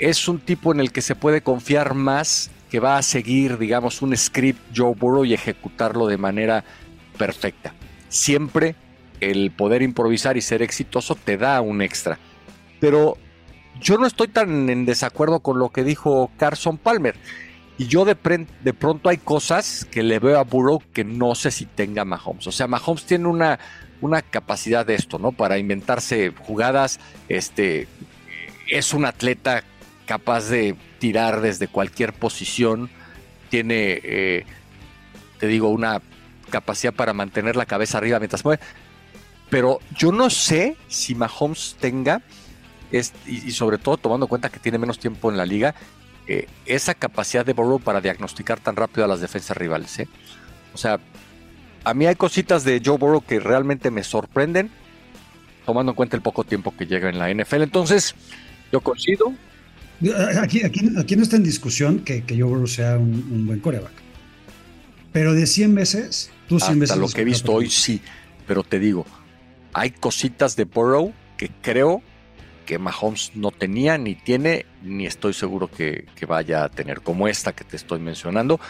es 0.00 0.26
un 0.26 0.40
tipo 0.40 0.72
en 0.72 0.80
el 0.80 0.90
que 0.90 1.00
se 1.00 1.14
puede 1.14 1.42
confiar 1.42 1.94
más, 1.94 2.50
que 2.72 2.80
va 2.80 2.98
a 2.98 3.02
seguir, 3.02 3.56
digamos, 3.56 4.02
un 4.02 4.16
script 4.16 4.58
Joe 4.76 4.96
Burrow 4.96 5.24
y 5.24 5.32
ejecutarlo 5.32 6.08
de 6.08 6.18
manera 6.18 6.64
perfecta. 7.16 7.72
Siempre 8.08 8.74
el 9.20 9.52
poder 9.52 9.82
improvisar 9.82 10.36
y 10.36 10.40
ser 10.40 10.60
exitoso 10.60 11.14
te 11.14 11.36
da 11.36 11.60
un 11.60 11.82
extra. 11.82 12.18
Pero 12.80 13.16
yo 13.80 13.96
no 13.96 14.08
estoy 14.08 14.26
tan 14.26 14.68
en 14.68 14.86
desacuerdo 14.86 15.38
con 15.38 15.60
lo 15.60 15.68
que 15.68 15.84
dijo 15.84 16.32
Carson 16.36 16.78
Palmer. 16.78 17.14
Y 17.78 17.86
yo 17.86 18.04
de, 18.04 18.16
de 18.62 18.74
pronto 18.74 19.08
hay 19.08 19.18
cosas 19.18 19.86
que 19.90 20.02
le 20.02 20.18
veo 20.18 20.38
a 20.38 20.42
Burrow 20.44 20.82
que 20.92 21.04
no 21.04 21.34
sé 21.36 21.50
si 21.52 21.64
tenga 21.64 22.04
Mahomes. 22.04 22.46
O 22.48 22.52
sea, 22.52 22.66
Mahomes 22.66 23.04
tiene 23.04 23.28
una, 23.28 23.58
una 24.00 24.20
capacidad 24.20 24.84
de 24.84 24.96
esto, 24.96 25.18
¿no? 25.18 25.30
Para 25.30 25.58
inventarse 25.58 26.32
jugadas. 26.36 26.98
Este 27.28 27.86
es 28.68 28.92
un 28.92 29.04
atleta 29.04 29.62
capaz 30.06 30.48
de 30.48 30.74
tirar 30.98 31.40
desde 31.40 31.68
cualquier 31.68 32.12
posición. 32.12 32.90
Tiene, 33.48 34.00
eh, 34.02 34.44
te 35.38 35.46
digo, 35.46 35.68
una 35.68 36.02
capacidad 36.50 36.92
para 36.92 37.12
mantener 37.12 37.54
la 37.54 37.66
cabeza 37.66 37.98
arriba 37.98 38.18
mientras 38.18 38.44
mueve. 38.44 38.60
Pero 39.50 39.78
yo 39.96 40.10
no 40.10 40.30
sé 40.30 40.76
si 40.88 41.14
Mahomes 41.14 41.76
tenga, 41.80 42.22
es- 42.90 43.12
y, 43.24 43.46
y 43.46 43.52
sobre 43.52 43.78
todo 43.78 43.96
tomando 43.98 44.26
en 44.26 44.28
cuenta 44.28 44.50
que 44.50 44.58
tiene 44.58 44.78
menos 44.78 44.98
tiempo 44.98 45.30
en 45.30 45.36
la 45.36 45.46
liga, 45.46 45.74
eh, 46.28 46.46
esa 46.66 46.92
capacidad 46.92 47.46
de 47.46 47.54
Burrow 47.54 47.80
para 47.80 48.02
diagnosticar 48.02 48.60
tan 48.60 48.76
rápido 48.76 49.04
a 49.04 49.08
las 49.08 49.22
defensas 49.22 49.56
rivales. 49.56 49.98
¿eh? 49.98 50.08
O 50.74 50.78
sea, 50.78 51.00
a 51.84 51.94
mí 51.94 52.06
hay 52.06 52.16
cositas 52.16 52.64
de 52.64 52.82
Joe 52.84 52.98
Burrow 52.98 53.22
que 53.22 53.40
realmente 53.40 53.90
me 53.90 54.04
sorprenden, 54.04 54.70
tomando 55.64 55.92
en 55.92 55.96
cuenta 55.96 56.16
el 56.16 56.22
poco 56.22 56.44
tiempo 56.44 56.76
que 56.76 56.86
llega 56.86 57.08
en 57.08 57.18
la 57.18 57.32
NFL. 57.32 57.62
Entonces, 57.62 58.14
yo 58.70 58.82
coincido. 58.82 59.32
Aquí, 60.42 60.62
aquí, 60.62 60.90
aquí 60.98 61.16
no 61.16 61.22
está 61.22 61.36
en 61.36 61.44
discusión 61.44 62.00
que, 62.00 62.22
que 62.22 62.34
Joe 62.34 62.50
Burrow 62.50 62.66
sea 62.66 62.98
un, 62.98 63.26
un 63.32 63.46
buen 63.46 63.60
coreback. 63.60 63.94
Pero 65.12 65.32
de 65.32 65.46
100 65.46 65.74
veces, 65.74 66.30
tú 66.46 66.60
100 66.60 66.78
veces. 66.78 66.90
Hasta 66.92 67.00
lo 67.00 67.08
que 67.08 67.22
he 67.22 67.24
visto 67.24 67.52
hoy 67.52 67.70
sí, 67.70 68.02
pero 68.46 68.62
te 68.62 68.78
digo, 68.78 69.06
hay 69.72 69.92
cositas 69.92 70.56
de 70.56 70.64
Burrow 70.64 71.14
que 71.38 71.50
creo 71.62 72.02
que 72.68 72.78
Mahomes 72.78 73.32
no 73.34 73.50
tenía, 73.50 73.96
ni 73.96 74.14
tiene, 74.14 74.66
ni 74.82 75.06
estoy 75.06 75.32
seguro 75.32 75.70
que, 75.70 76.04
que 76.14 76.26
vaya 76.26 76.64
a 76.64 76.68
tener, 76.68 77.00
como 77.00 77.26
esta 77.26 77.54
que 77.54 77.64
te 77.64 77.76
estoy 77.76 77.98
mencionando. 77.98 78.60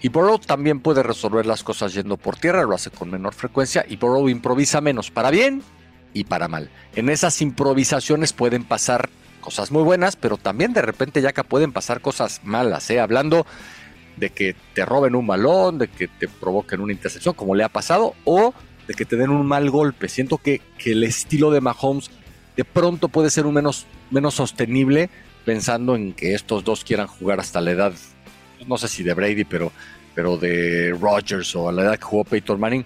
Y 0.00 0.08
Burrow 0.08 0.40
también 0.40 0.80
puede 0.80 1.04
resolver 1.04 1.46
las 1.46 1.62
cosas 1.62 1.94
yendo 1.94 2.16
por 2.16 2.36
tierra, 2.36 2.64
lo 2.64 2.74
hace 2.74 2.90
con 2.90 3.12
menor 3.12 3.32
frecuencia, 3.32 3.86
y 3.88 3.94
Burrow 3.94 4.28
improvisa 4.28 4.80
menos, 4.80 5.12
para 5.12 5.30
bien 5.30 5.62
y 6.12 6.24
para 6.24 6.48
mal. 6.48 6.68
En 6.96 7.08
esas 7.08 7.40
improvisaciones 7.42 8.32
pueden 8.32 8.64
pasar 8.64 9.08
cosas 9.40 9.70
muy 9.70 9.84
buenas, 9.84 10.16
pero 10.16 10.36
también 10.36 10.72
de 10.72 10.82
repente 10.82 11.22
ya 11.22 11.28
acá 11.28 11.44
pueden 11.44 11.70
pasar 11.70 12.00
cosas 12.00 12.40
malas, 12.42 12.90
¿eh? 12.90 12.98
hablando 12.98 13.46
de 14.16 14.30
que 14.30 14.56
te 14.74 14.84
roben 14.84 15.14
un 15.14 15.28
balón, 15.28 15.78
de 15.78 15.86
que 15.86 16.08
te 16.08 16.26
provoquen 16.26 16.80
una 16.80 16.92
intercepción, 16.92 17.36
como 17.36 17.54
le 17.54 17.62
ha 17.62 17.68
pasado, 17.68 18.16
o 18.24 18.52
de 18.88 18.94
que 18.94 19.04
te 19.04 19.16
den 19.16 19.30
un 19.30 19.46
mal 19.46 19.70
golpe. 19.70 20.08
Siento 20.08 20.38
que, 20.38 20.60
que 20.76 20.90
el 20.90 21.04
estilo 21.04 21.52
de 21.52 21.60
Mahomes 21.60 22.10
de 22.56 22.64
pronto 22.64 23.08
puede 23.08 23.30
ser 23.30 23.46
un 23.46 23.54
menos, 23.54 23.86
menos 24.10 24.34
sostenible 24.34 25.10
pensando 25.44 25.96
en 25.96 26.12
que 26.12 26.34
estos 26.34 26.64
dos 26.64 26.84
quieran 26.84 27.06
jugar 27.06 27.40
hasta 27.40 27.60
la 27.60 27.72
edad, 27.72 27.92
no 28.66 28.78
sé 28.78 28.88
si 28.88 29.02
de 29.02 29.14
Brady, 29.14 29.44
pero, 29.44 29.72
pero 30.14 30.36
de 30.36 30.96
Rodgers 31.00 31.54
o 31.56 31.68
a 31.68 31.72
la 31.72 31.82
edad 31.82 31.98
que 31.98 32.04
jugó 32.04 32.24
Peyton 32.24 32.60
Manning. 32.60 32.84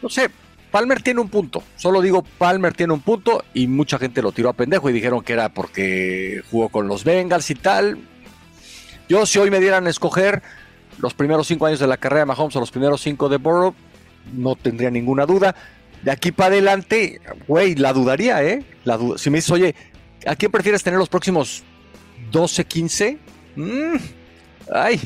No 0.00 0.08
sé, 0.08 0.30
Palmer 0.70 1.02
tiene 1.02 1.20
un 1.20 1.28
punto. 1.28 1.62
Solo 1.76 2.00
digo, 2.00 2.22
Palmer 2.22 2.72
tiene 2.72 2.92
un 2.92 3.00
punto 3.00 3.44
y 3.54 3.66
mucha 3.66 3.98
gente 3.98 4.22
lo 4.22 4.32
tiró 4.32 4.48
a 4.48 4.52
pendejo 4.52 4.88
y 4.88 4.92
dijeron 4.92 5.22
que 5.22 5.32
era 5.32 5.48
porque 5.48 6.42
jugó 6.50 6.68
con 6.68 6.88
los 6.88 7.04
Bengals 7.04 7.50
y 7.50 7.54
tal. 7.54 7.98
Yo, 9.08 9.24
si 9.26 9.38
hoy 9.38 9.50
me 9.50 9.60
dieran 9.60 9.86
a 9.86 9.90
escoger 9.90 10.42
los 10.98 11.14
primeros 11.14 11.46
cinco 11.46 11.66
años 11.66 11.80
de 11.80 11.86
la 11.86 11.96
carrera 11.96 12.20
de 12.20 12.26
Mahomes 12.26 12.56
o 12.56 12.60
los 12.60 12.70
primeros 12.70 13.00
cinco 13.00 13.28
de 13.28 13.38
Burrow, 13.38 13.74
no 14.34 14.56
tendría 14.56 14.90
ninguna 14.90 15.26
duda. 15.26 15.54
De 16.02 16.10
aquí 16.10 16.32
para 16.32 16.52
adelante, 16.52 17.20
güey, 17.46 17.74
la 17.74 17.92
dudaría, 17.92 18.42
¿eh? 18.44 18.64
La 18.84 18.98
si 19.16 19.30
me 19.30 19.38
dices, 19.38 19.50
oye, 19.50 19.74
¿a 20.26 20.36
quién 20.36 20.50
prefieres 20.50 20.82
tener 20.82 20.98
los 20.98 21.08
próximos 21.08 21.62
12, 22.30 22.64
15? 22.64 23.18
Mm, 23.56 23.96
ay, 24.72 25.00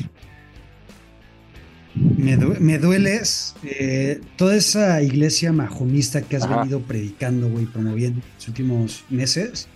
me, 1.95 2.77
dueles 2.79 3.55
eh, 3.63 4.19
toda 4.35 4.55
esa 4.55 5.01
iglesia 5.01 5.51
majonista 5.51 6.21
que 6.23 6.37
has 6.37 6.49
venido 6.49 6.81
predicando, 6.81 7.47
güey, 7.47 7.65
promoviendo 7.65 8.19
en 8.19 8.33
los 8.35 8.47
últimos 8.47 9.03
meses, 9.09 9.67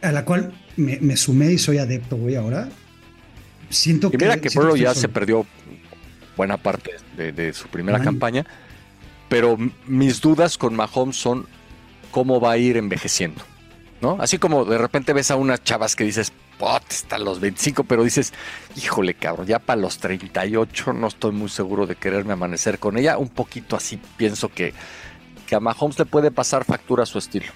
a 0.00 0.12
la 0.12 0.24
cual 0.24 0.52
me, 0.76 1.16
sumé 1.16 1.52
y 1.52 1.58
soy 1.58 1.78
adepto, 1.78 2.16
güey, 2.16 2.36
ahora. 2.36 2.68
Siento 3.70 4.10
que. 4.10 4.18
Mira 4.18 4.40
que 4.40 4.50
Burrow 4.54 4.76
ya 4.76 4.94
se 4.94 5.08
perdió 5.08 5.46
buena 6.36 6.58
parte 6.58 6.92
de, 7.16 7.52
su 7.52 7.66
primera 7.68 8.00
campaña, 8.00 8.46
pero 9.34 9.58
mis 9.88 10.20
dudas 10.20 10.56
con 10.56 10.76
Mahomes 10.76 11.16
son 11.16 11.46
cómo 12.12 12.38
va 12.38 12.52
a 12.52 12.56
ir 12.56 12.76
envejeciendo. 12.76 13.42
¿no? 14.00 14.16
Así 14.20 14.38
como 14.38 14.64
de 14.64 14.78
repente 14.78 15.12
ves 15.12 15.32
a 15.32 15.34
unas 15.34 15.64
chavas 15.64 15.96
que 15.96 16.04
dices, 16.04 16.32
pot, 16.56 16.84
están 16.88 17.24
los 17.24 17.40
25, 17.40 17.82
pero 17.82 18.04
dices, 18.04 18.32
híjole, 18.76 19.14
cabrón, 19.14 19.48
ya 19.48 19.58
para 19.58 19.80
los 19.80 19.98
38 19.98 20.92
no 20.92 21.08
estoy 21.08 21.32
muy 21.32 21.48
seguro 21.48 21.84
de 21.84 21.96
quererme 21.96 22.34
amanecer 22.34 22.78
con 22.78 22.96
ella. 22.96 23.18
Un 23.18 23.28
poquito 23.28 23.74
así 23.74 23.98
pienso 24.16 24.50
que, 24.50 24.72
que 25.48 25.56
a 25.56 25.58
Mahomes 25.58 25.98
le 25.98 26.04
puede 26.04 26.30
pasar 26.30 26.64
factura 26.64 27.02
a 27.02 27.06
su 27.06 27.18
estilo. 27.18 27.46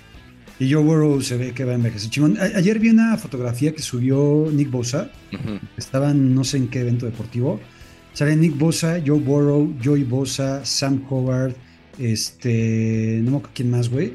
Y 0.58 0.72
Joe 0.72 0.82
Burrow 0.82 1.22
se 1.22 1.36
ve 1.36 1.52
que 1.52 1.64
va 1.64 1.70
a 1.70 1.74
envejecer. 1.76 2.10
ayer 2.56 2.80
vi 2.80 2.90
una 2.90 3.16
fotografía 3.18 3.72
que 3.72 3.82
subió 3.82 4.48
Nick 4.50 4.68
Bosa. 4.68 5.12
Estaban 5.76 6.34
no 6.34 6.42
sé 6.42 6.56
en 6.56 6.66
qué 6.66 6.80
evento 6.80 7.06
deportivo. 7.06 7.60
Sale 8.14 8.34
Nick 8.34 8.58
Bosa, 8.58 9.00
Joe 9.06 9.20
Burrow, 9.20 9.72
Joey 9.80 10.02
Bosa, 10.02 10.64
Sam 10.64 11.04
Howard, 11.08 11.54
este, 11.98 13.20
no 13.22 13.32
me 13.32 13.36
acuerdo 13.38 13.54
quién 13.54 13.70
más, 13.70 13.88
güey. 13.88 14.14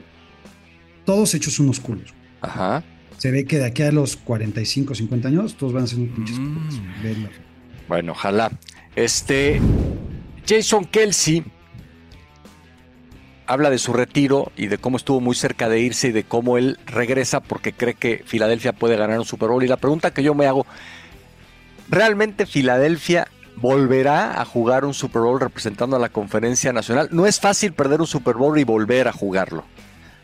Todos 1.05 1.33
hechos 1.33 1.59
unos 1.59 1.79
culos. 1.79 2.13
Ajá 2.41 2.83
se 3.23 3.31
ve 3.31 3.45
que 3.45 3.57
de 3.57 3.63
aquí 3.63 3.83
a 3.83 3.91
los 3.93 4.17
45, 4.17 4.95
50 4.95 5.29
años, 5.29 5.55
todos 5.55 5.71
van 5.71 5.83
a 5.85 5.87
ser 5.87 5.99
un 5.99 6.09
pinches 6.09 6.37
mm. 6.37 7.27
Bueno, 7.87 8.11
ojalá. 8.11 8.51
Este. 8.97 9.61
Jason 10.45 10.83
Kelsey 10.83 11.41
habla 13.45 13.69
de 13.69 13.77
su 13.77 13.93
retiro 13.93 14.51
y 14.57 14.67
de 14.67 14.77
cómo 14.77 14.97
estuvo 14.97 15.21
muy 15.21 15.35
cerca 15.35 15.69
de 15.69 15.79
irse 15.79 16.09
y 16.09 16.11
de 16.11 16.25
cómo 16.25 16.57
él 16.57 16.77
regresa 16.85 17.39
porque 17.39 17.71
cree 17.71 17.93
que 17.93 18.23
Filadelfia 18.25 18.73
puede 18.73 18.97
ganar 18.97 19.19
un 19.19 19.25
Super 19.25 19.47
Bowl. 19.47 19.63
Y 19.63 19.67
la 19.67 19.77
pregunta 19.77 20.13
que 20.13 20.21
yo 20.21 20.35
me 20.35 20.45
hago, 20.45 20.65
¿realmente 21.87 22.45
Filadelfia 22.45 23.29
volverá 23.55 24.41
a 24.41 24.45
jugar 24.45 24.85
un 24.85 24.93
Super 24.93 25.21
Bowl 25.21 25.39
representando 25.39 25.95
a 25.95 25.99
la 25.99 26.09
conferencia 26.09 26.73
nacional? 26.73 27.09
No 27.11 27.25
es 27.25 27.39
fácil 27.39 27.73
perder 27.73 28.01
un 28.01 28.07
Super 28.07 28.35
Bowl 28.35 28.57
y 28.59 28.63
volver 28.63 29.07
a 29.07 29.13
jugarlo. 29.13 29.63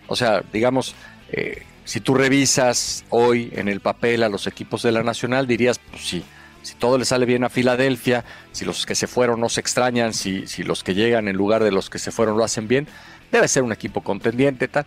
O 0.08 0.16
sea, 0.16 0.44
digamos, 0.52 0.96
eh, 1.32 1.64
si 1.86 2.00
tú 2.00 2.14
revisas 2.14 3.06
hoy 3.10 3.52
en 3.56 3.68
el 3.68 3.80
papel 3.80 4.24
a 4.24 4.30
los 4.30 4.48
equipos 4.48 4.84
de 4.84 4.92
la 4.92 5.04
Nacional, 5.04 5.48
dirías, 5.48 5.80
pues 5.80 6.08
sí, 6.08 6.24
si 6.62 6.76
todo 6.76 6.98
le 6.98 7.06
sale 7.06 7.26
bien 7.26 7.44
a 7.44 7.50
Filadelfia, 7.50 8.26
si 8.52 8.66
los 8.66 8.86
que 8.86 8.96
se 8.96 9.08
fueron 9.08 9.40
no 9.40 9.50
se 9.50 9.62
extrañan, 9.62 10.14
si, 10.14 10.46
si 10.48 10.64
los 10.64 10.84
que 10.84 10.94
llegan 10.94 11.28
en 11.28 11.36
lugar 11.36 11.64
de 11.64 11.72
los 11.72 11.90
que 11.90 12.00
se 12.00 12.12
fueron 12.12 12.38
lo 12.38 12.44
hacen 12.44 12.68
bien, 12.68 12.88
debe 13.32 13.48
ser 13.48 13.64
un 13.64 13.72
equipo 13.72 14.02
contendiente, 14.02 14.68
tal. 14.68 14.86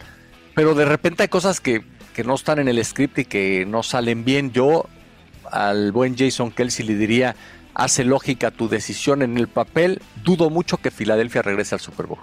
Pero 0.55 0.75
de 0.75 0.85
repente 0.85 1.23
hay 1.23 1.29
cosas 1.29 1.61
que, 1.61 1.83
que 2.15 2.25
no 2.25 2.35
están 2.35 2.59
en 2.59 2.69
el 2.69 2.85
script 2.85 3.19
y 3.19 3.25
que 3.25 3.65
no 3.67 3.83
salen 3.83 4.25
bien. 4.25 4.53
Yo 4.53 4.87
al 5.51 5.93
buen 5.93 6.17
Jason 6.17 6.51
Kelsey 6.51 6.87
le 6.87 6.95
diría, 6.95 7.37
hace 7.75 8.05
lógica 8.05 8.51
tu 8.51 8.69
decisión 8.69 9.23
en 9.23 9.37
el 9.39 9.49
papel, 9.49 10.01
dudo 10.25 10.51
mucho 10.51 10.77
que 10.77 10.91
Filadelfia 10.91 11.43
regrese 11.43 11.75
al 11.75 11.81
Super 11.81 12.07
Bowl. 12.07 12.21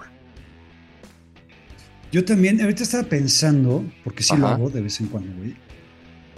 Yo 2.12 2.24
también, 2.24 2.60
ahorita 2.60 2.82
estaba 2.82 3.04
pensando, 3.04 3.84
porque 4.02 4.22
sí 4.22 4.36
lo 4.36 4.48
hago 4.48 4.68
de 4.70 4.80
vez 4.80 5.00
en 5.00 5.06
cuando, 5.06 5.32
güey. 5.36 5.54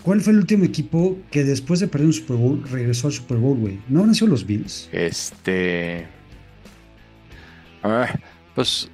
¿Cuál 0.03 0.21
fue 0.21 0.33
el 0.33 0.41
último 0.41 0.65
equipo 0.65 1.19
que 1.31 1.45
después 1.45 1.81
de 1.81 1.87
perder 1.87 2.09
un 2.09 2.13
Super 2.13 2.37
Bowl 2.37 2.63
regresó 2.69 3.07
al 3.07 3.13
Super 3.13 3.39
Bowl, 3.39 3.57
güey? 3.57 3.79
¿No 3.89 4.01
habrán 4.01 4.15
sido 4.15 4.27
los 4.27 4.45
Bills? 4.45 4.89
Este. 4.93 6.07
Ah, 7.83 8.09
pues. 8.55 8.91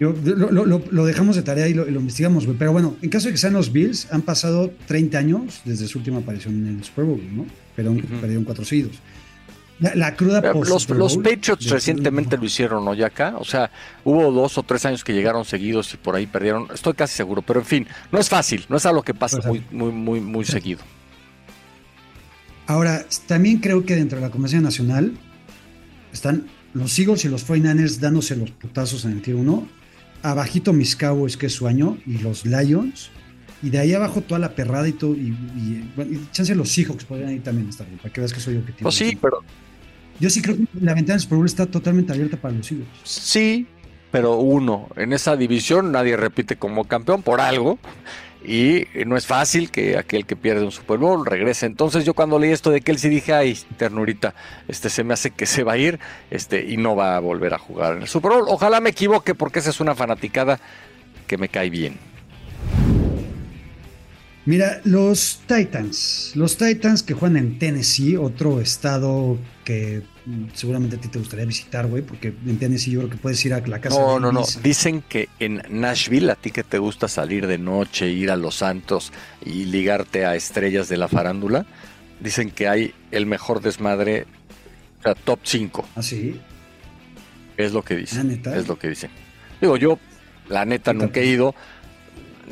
Yo, 0.00 0.12
lo, 0.12 1.06
dejamos 1.06 1.36
de 1.36 1.42
tarea 1.42 1.68
y 1.68 1.74
lo, 1.74 1.86
investigamos, 1.86 2.46
güey. 2.46 2.58
Pero 2.58 2.72
bueno, 2.72 2.96
en 3.02 3.10
caso 3.10 3.28
de 3.28 3.32
que 3.32 3.38
sean 3.38 3.52
los 3.52 3.70
Bills, 3.72 4.10
han 4.10 4.22
pasado 4.22 4.72
30 4.86 5.18
años 5.18 5.60
desde 5.64 5.86
su 5.86 5.98
última 5.98 6.18
aparición 6.18 6.66
en 6.66 6.78
el 6.78 6.84
Super 6.84 7.04
Bowl, 7.04 7.20
¿no? 7.32 7.46
Pero 7.76 7.94
perdieron 8.20 8.44
cuatro 8.44 8.64
seguidos. 8.64 8.98
La, 9.80 10.14
cruda 10.14 10.40
Los, 10.52 10.88
los 10.90 11.16
Patriots 11.16 11.68
recientemente 11.68 12.36
lo 12.36 12.44
hicieron, 12.44 12.84
¿no? 12.84 12.94
Ya 12.94 13.06
acá. 13.06 13.34
O 13.38 13.44
sea, 13.44 13.70
hubo 14.04 14.30
dos 14.30 14.56
o 14.56 14.62
tres 14.62 14.84
años 14.86 15.02
que 15.02 15.12
llegaron 15.12 15.44
seguidos 15.44 15.92
y 15.94 15.96
por 15.96 16.14
ahí 16.14 16.26
perdieron. 16.26 16.68
Estoy 16.72 16.92
casi 16.92 17.16
seguro, 17.16 17.42
pero 17.42 17.60
en 17.60 17.66
fin, 17.66 17.86
no 18.12 18.20
es 18.20 18.28
fácil, 18.28 18.64
no 18.68 18.76
es 18.76 18.86
algo 18.86 19.02
que 19.02 19.12
pasa 19.12 19.40
muy, 19.44 19.64
muy, 19.72 19.90
muy, 19.90 20.20
muy 20.20 20.44
seguido. 20.44 20.80
Ahora, 22.66 23.04
también 23.26 23.58
creo 23.58 23.84
que 23.84 23.96
dentro 23.96 24.18
de 24.18 24.24
la 24.24 24.30
Convención 24.30 24.62
Nacional 24.62 25.14
están 26.12 26.46
los 26.74 26.96
Eagles 26.98 27.24
y 27.24 27.28
los 27.28 27.48
49ers 27.48 27.98
dándose 27.98 28.36
los 28.36 28.50
putazos 28.52 29.04
en 29.04 29.12
el 29.12 29.22
tiro 29.22 29.38
1. 29.38 29.68
Abajito 30.22 30.72
mis 30.72 30.94
Cowboys, 30.94 31.36
que 31.36 31.46
es 31.46 31.54
su 31.54 31.66
año, 31.66 31.98
y 32.06 32.18
los 32.18 32.46
Lions. 32.46 33.10
Y 33.62 33.70
de 33.70 33.78
ahí 33.78 33.94
abajo 33.94 34.20
toda 34.20 34.40
la 34.40 34.54
perrada 34.54 34.88
y 34.88 34.92
todo. 34.92 35.14
Y, 35.14 35.34
bueno, 35.94 36.12
y 36.12 36.30
chance 36.32 36.54
los 36.54 36.68
Seahawks 36.68 37.04
podrían 37.04 37.32
ir 37.32 37.42
también 37.42 37.68
estar 37.68 37.86
bien, 37.86 37.98
para 37.98 38.12
que 38.12 38.20
veas 38.20 38.32
que 38.32 38.40
soy 38.40 38.56
objetivo. 38.56 38.82
Pues 38.82 38.94
sí, 38.96 39.16
pero 39.20 39.42
yo 40.18 40.30
sí 40.30 40.42
creo 40.42 40.56
que 40.56 40.64
la 40.80 40.94
ventana 40.94 41.14
del 41.14 41.20
Super 41.20 41.38
Bowl 41.38 41.46
está 41.46 41.66
totalmente 41.66 42.12
abierta 42.12 42.36
para 42.36 42.54
los 42.54 42.70
Eagles. 42.70 42.88
Sí, 43.04 43.66
pero 44.10 44.36
uno, 44.36 44.88
en 44.96 45.12
esa 45.12 45.36
división 45.36 45.92
nadie 45.92 46.16
repite 46.16 46.56
como 46.56 46.84
campeón 46.84 47.22
por 47.22 47.40
algo. 47.40 47.78
Y 48.44 48.86
no 49.06 49.16
es 49.16 49.26
fácil 49.26 49.70
que 49.70 49.96
aquel 49.96 50.26
que 50.26 50.34
pierde 50.34 50.64
un 50.64 50.72
Super 50.72 50.98
Bowl 50.98 51.24
regrese. 51.24 51.66
Entonces 51.66 52.04
yo 52.04 52.12
cuando 52.12 52.40
leí 52.40 52.50
esto 52.50 52.70
de 52.70 52.80
Kelsey 52.80 53.08
dije, 53.08 53.32
ay, 53.32 53.56
ternurita, 53.76 54.34
este 54.66 54.90
se 54.90 55.04
me 55.04 55.14
hace 55.14 55.30
que 55.30 55.46
se 55.46 55.62
va 55.62 55.74
a 55.74 55.78
ir 55.78 56.00
este, 56.30 56.68
y 56.68 56.76
no 56.76 56.96
va 56.96 57.16
a 57.16 57.20
volver 57.20 57.54
a 57.54 57.58
jugar 57.58 57.94
en 57.96 58.02
el 58.02 58.08
Super 58.08 58.32
Bowl. 58.32 58.44
Ojalá 58.48 58.80
me 58.80 58.90
equivoque 58.90 59.36
porque 59.36 59.60
esa 59.60 59.70
es 59.70 59.78
una 59.78 59.94
fanaticada 59.94 60.58
que 61.28 61.38
me 61.38 61.48
cae 61.48 61.70
bien. 61.70 61.96
Mira, 64.44 64.80
los 64.84 65.40
Titans, 65.46 66.32
los 66.34 66.56
Titans 66.56 67.04
que 67.04 67.14
juegan 67.14 67.36
en 67.36 67.58
Tennessee, 67.58 68.16
otro 68.16 68.60
estado 68.60 69.38
que 69.64 70.02
seguramente 70.54 70.96
a 70.96 71.00
ti 71.00 71.08
te 71.08 71.18
gustaría 71.20 71.44
visitar, 71.44 71.86
güey, 71.86 72.02
porque 72.02 72.34
en 72.46 72.58
Tennessee 72.58 72.90
yo 72.90 73.00
creo 73.00 73.10
que 73.10 73.16
puedes 73.18 73.44
ir 73.44 73.54
a 73.54 73.60
la 73.60 73.80
casa. 73.80 74.00
No, 74.00 74.18
no, 74.18 74.32
no. 74.32 74.42
Dicen 74.62 75.02
que 75.08 75.28
en 75.38 75.62
Nashville, 75.68 76.30
a 76.30 76.34
ti 76.34 76.50
que 76.50 76.64
te 76.64 76.78
gusta 76.78 77.06
salir 77.06 77.46
de 77.46 77.58
noche, 77.58 78.08
ir 78.08 78.32
a 78.32 78.36
Los 78.36 78.56
Santos 78.56 79.12
y 79.44 79.66
ligarte 79.66 80.26
a 80.26 80.34
estrellas 80.34 80.88
de 80.88 80.96
la 80.96 81.06
farándula, 81.06 81.64
dicen 82.18 82.50
que 82.50 82.66
hay 82.66 82.94
el 83.12 83.26
mejor 83.26 83.60
desmadre, 83.60 84.26
o 85.00 85.02
sea, 85.02 85.14
top 85.14 85.38
5. 85.44 85.88
¿Ah, 85.94 86.02
sí? 86.02 86.40
Es 87.56 87.72
lo 87.72 87.82
que 87.84 87.96
dicen. 87.96 88.42
Es 88.44 88.66
lo 88.66 88.76
que 88.76 88.88
dicen. 88.88 89.10
Digo, 89.60 89.76
yo, 89.76 90.00
la 90.48 90.64
neta, 90.64 90.92
nunca 90.92 91.20
he 91.20 91.26
ido 91.26 91.54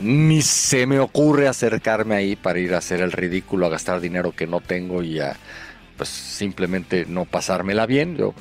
ni 0.03 0.43
se 0.43 0.87
me 0.87 0.99
ocurre 0.99 1.49
acercarme 1.49 2.15
ahí 2.15 2.37
para 2.37 2.59
ir 2.59 2.75
a 2.75 2.79
hacer 2.79 3.01
el 3.01 3.13
ridículo, 3.13 3.67
a 3.67 3.71
gastar 3.71 4.01
dinero 4.01 4.33
que 4.33 4.47
no 4.47 4.61
tengo 4.61 5.03
y 5.03 5.21
a 5.21 5.37
pues 5.97 6.09
simplemente 6.09 7.05
no 7.07 7.27
pasármela 7.27 7.87
bien. 7.87 8.17
Yo, 8.17 8.35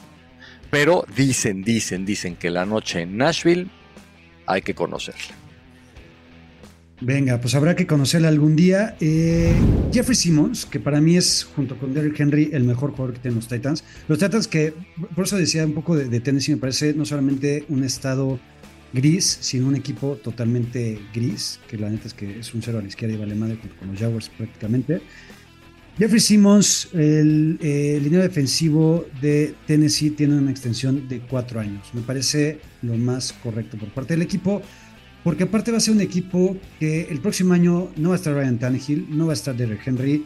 pero 0.70 1.06
dicen, 1.16 1.64
dicen, 1.64 2.06
dicen 2.06 2.36
que 2.36 2.50
la 2.50 2.66
noche 2.66 3.02
en 3.02 3.18
Nashville 3.18 3.68
hay 4.46 4.62
que 4.62 4.74
conocerla. 4.74 5.36
Venga, 7.02 7.40
pues 7.40 7.56
habrá 7.56 7.76
que 7.76 7.88
conocerla 7.88 8.28
algún 8.28 8.56
día. 8.56 8.96
Eh, 9.00 9.54
Jeffrey 9.92 10.16
Simmons, 10.16 10.66
que 10.66 10.80
para 10.80 11.00
mí 11.00 11.16
es, 11.16 11.50
junto 11.56 11.78
con 11.78 11.94
Derrick 11.94 12.20
Henry, 12.20 12.50
el 12.52 12.66
mejor 12.66 12.92
jugador 12.92 13.14
que 13.14 13.20
tienen 13.20 13.38
los 13.38 13.48
Titans. 13.48 13.84
Los 14.08 14.20
Titans 14.20 14.48
que, 14.48 14.74
por 15.16 15.26
eso 15.26 15.38
decía 15.38 15.66
un 15.66 15.74
poco 15.74 15.96
de, 15.96 16.10
de 16.10 16.20
Tennessee, 16.20 16.56
me 16.56 16.58
parece 16.58 16.94
no 16.94 17.06
solamente 17.06 17.66
un 17.70 17.86
estado 17.86 18.38
gris, 18.94 19.38
sino 19.42 19.68
un 19.68 19.76
equipo 19.76 20.16
totalmente 20.16 21.00
gris, 21.14 21.60
que 21.68 21.78
la 21.78 21.90
neta 21.90 22.08
es 22.08 22.14
que 22.14 22.40
es 22.40 22.54
un 22.54 22.62
cero 22.62 22.80
a 22.80 22.82
la 22.82 22.88
izquierda 22.88 23.16
y 23.16 23.18
vale 23.18 23.36
madre 23.36 23.60
con 23.80 23.90
los 23.90 24.00
Jaguars 24.00 24.30
prácticamente. 24.30 25.02
Jeffrey 26.00 26.22
Simmons, 26.22 26.88
el, 26.94 27.60
eh, 27.62 28.00
línea 28.02 28.22
defensivo 28.22 29.06
de 29.22 29.54
Tennessee, 29.68 30.12
tiene 30.12 30.38
una 30.38 30.50
extensión 30.50 31.10
de 31.10 31.20
cuatro 31.20 31.60
años. 31.60 31.90
Me 31.94 32.02
parece 32.02 32.62
lo 32.82 32.96
más 32.96 33.34
correcto 33.34 33.78
por 33.78 33.90
parte 33.90 34.14
del 34.14 34.22
equipo, 34.22 34.62
porque 35.26 35.44
aparte 35.44 35.72
va 35.72 35.78
a 35.78 35.82
ser 35.82 35.94
un 35.94 36.00
equipo 36.00 36.56
que 36.80 37.02
el 37.10 37.20
próximo 37.20 37.54
año 37.54 37.90
no 37.98 38.10
va 38.10 38.16
a 38.16 38.18
estar 38.18 38.34
Ryan 38.34 38.58
Tannehill, 38.58 39.08
no 39.10 39.26
va 39.26 39.34
a 39.34 39.36
estar 39.36 39.54
Derek 39.54 39.86
Henry. 39.86 40.26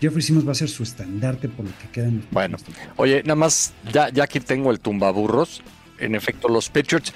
Jeffrey 0.00 0.22
Simmons 0.22 0.46
va 0.46 0.52
a 0.52 0.54
ser 0.54 0.68
su 0.68 0.84
estandarte 0.84 1.48
por 1.48 1.64
lo 1.64 1.72
que 1.78 1.88
quedan. 1.92 2.18
Los 2.18 2.30
bueno, 2.30 2.58
oye, 2.96 3.22
nada 3.24 3.34
más, 3.34 3.72
ya, 3.92 4.08
ya 4.08 4.22
aquí 4.22 4.38
tengo 4.38 4.70
el 4.70 4.78
tumbaburros. 4.78 5.62
En 5.98 6.14
efecto, 6.14 6.48
los 6.48 6.68
Patriots 6.68 7.12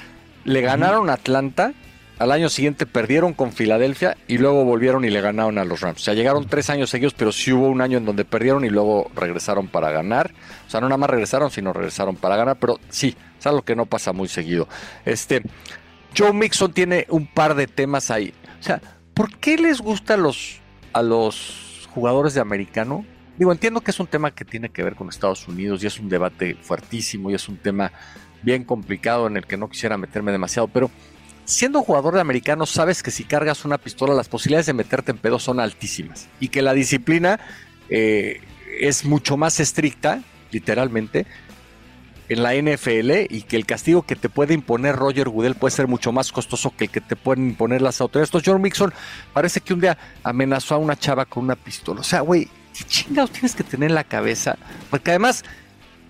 le 0.47 0.61
ganaron 0.61 1.11
a 1.11 1.15
Atlanta, 1.15 1.75
al 2.19 2.33
año 2.33 2.49
siguiente 2.49 2.87
perdieron 2.87 3.35
con 3.35 3.53
Filadelfia 3.53 4.17
y 4.27 4.39
luego 4.39 4.65
volvieron 4.65 5.05
y 5.05 5.11
le 5.11 5.21
ganaron 5.21 5.59
a 5.59 5.65
los 5.65 5.81
Rams. 5.81 6.01
O 6.01 6.05
sea, 6.05 6.15
llegaron 6.15 6.47
tres 6.47 6.71
años 6.71 6.89
seguidos, 6.89 7.15
pero 7.15 7.33
sí 7.33 7.53
hubo 7.53 7.69
un 7.69 7.83
año 7.83 7.99
en 7.99 8.07
donde 8.07 8.25
perdieron 8.25 8.65
y 8.65 8.71
luego 8.71 9.11
regresaron 9.15 9.69
para 9.69 9.91
ganar. 9.91 10.33
O 10.67 10.71
sea, 10.71 10.81
no 10.81 10.89
nada 10.89 10.97
más 10.97 11.11
regresaron, 11.11 11.51
sino 11.51 11.73
regresaron 11.73 12.17
para 12.17 12.37
ganar, 12.37 12.57
pero 12.59 12.79
sí, 12.89 13.15
es 13.39 13.47
algo 13.47 13.63
que 13.63 13.77
no 13.77 13.87
pasa 13.87 14.13
muy 14.13 14.29
seguido. 14.29 14.67
Este, 15.05 15.43
Joe 16.17 16.33
Mixon 16.33 16.73
tiene 16.73 17.07
un 17.11 17.27
par 17.27 17.55
de 17.55 17.67
temas 17.67 18.11
ahí. 18.11 18.33
O 18.61 18.63
sea, 18.63 18.81
¿por 19.13 19.37
qué 19.39 19.59
les 19.59 19.81
gusta 19.81 20.15
a 20.15 20.17
los, 20.17 20.61
a 20.93 21.03
los 21.03 21.89
jugadores 21.93 22.33
de 22.35 22.41
americano? 22.41 23.05
Digo, 23.37 23.53
entiendo 23.53 23.83
que 23.83 23.91
es 23.91 24.01
un 24.01 24.07
tema 24.07 24.31
que 24.31 24.47
tiene 24.47 24.71
que 24.71 24.83
ver 24.83 24.95
con 24.95 25.11
Estados 25.11 25.47
Unidos 25.47 25.85
y 25.85 25.87
es 25.87 26.01
un 26.01 26.09
debate 26.09 26.57
fuertísimo 26.63 27.31
y 27.31 27.35
es 27.35 27.49
un 27.51 27.59
tema 27.59 27.93
bien 28.47 28.63
complicado 28.63 29.27
en 29.27 29.37
el 29.37 29.45
que 29.45 29.57
no 29.57 29.69
quisiera 29.69 29.99
meterme 29.99 30.31
demasiado, 30.31 30.69
pero 30.69 30.89
siendo 31.45 31.83
jugador 31.83 32.15
de 32.15 32.21
americano 32.21 32.65
sabes 32.65 33.03
que 33.03 33.11
si 33.11 33.25
cargas 33.25 33.65
una 33.65 33.77
pistola 33.77 34.15
las 34.15 34.29
posibilidades 34.29 34.67
de 34.67 34.73
meterte 34.73 35.11
en 35.11 35.19
pedo 35.19 35.41
son 35.41 35.59
altísimas 35.59 36.29
y 36.39 36.49
que 36.49 36.63
la 36.63 36.73
disciplina 36.73 37.41
eh, 37.91 38.41
es 38.81 39.05
mucho 39.05 39.37
más 39.37 39.59
estricta, 39.59 40.23
literalmente, 40.53 41.27
en 42.29 42.43
la 42.45 42.55
NFL 42.55 43.27
y 43.35 43.43
que 43.43 43.57
el 43.57 43.67
castigo 43.67 44.03
que 44.03 44.15
te 44.15 44.29
puede 44.29 44.55
imponer 44.55 44.95
Roger 44.95 45.29
Goodell 45.29 45.57
puede 45.57 45.73
ser 45.75 45.89
mucho 45.89 46.13
más 46.13 46.31
costoso 46.31 46.73
que 46.77 46.85
el 46.85 46.91
que 46.91 47.01
te 47.01 47.17
pueden 47.17 47.49
imponer 47.49 47.83
las 47.83 48.01
autoridades. 48.01 48.29
Entonces, 48.29 48.53
John 48.53 48.63
Mixon 48.63 48.95
parece 49.33 49.61
que 49.61 49.75
un 49.75 49.81
día 49.81 49.99
amenazó 50.23 50.77
a 50.77 50.79
una 50.79 50.97
chava 50.97 51.25
con 51.25 51.45
una 51.45 51.57
pistola. 51.57 52.01
O 52.01 52.05
sea, 52.05 52.21
güey, 52.21 52.49
¿qué 52.77 52.85
chingados 52.85 53.31
tienes 53.33 53.57
que 53.57 53.65
tener 53.65 53.91
en 53.91 53.95
la 53.95 54.05
cabeza? 54.05 54.57
Porque 54.91 55.11
además, 55.11 55.45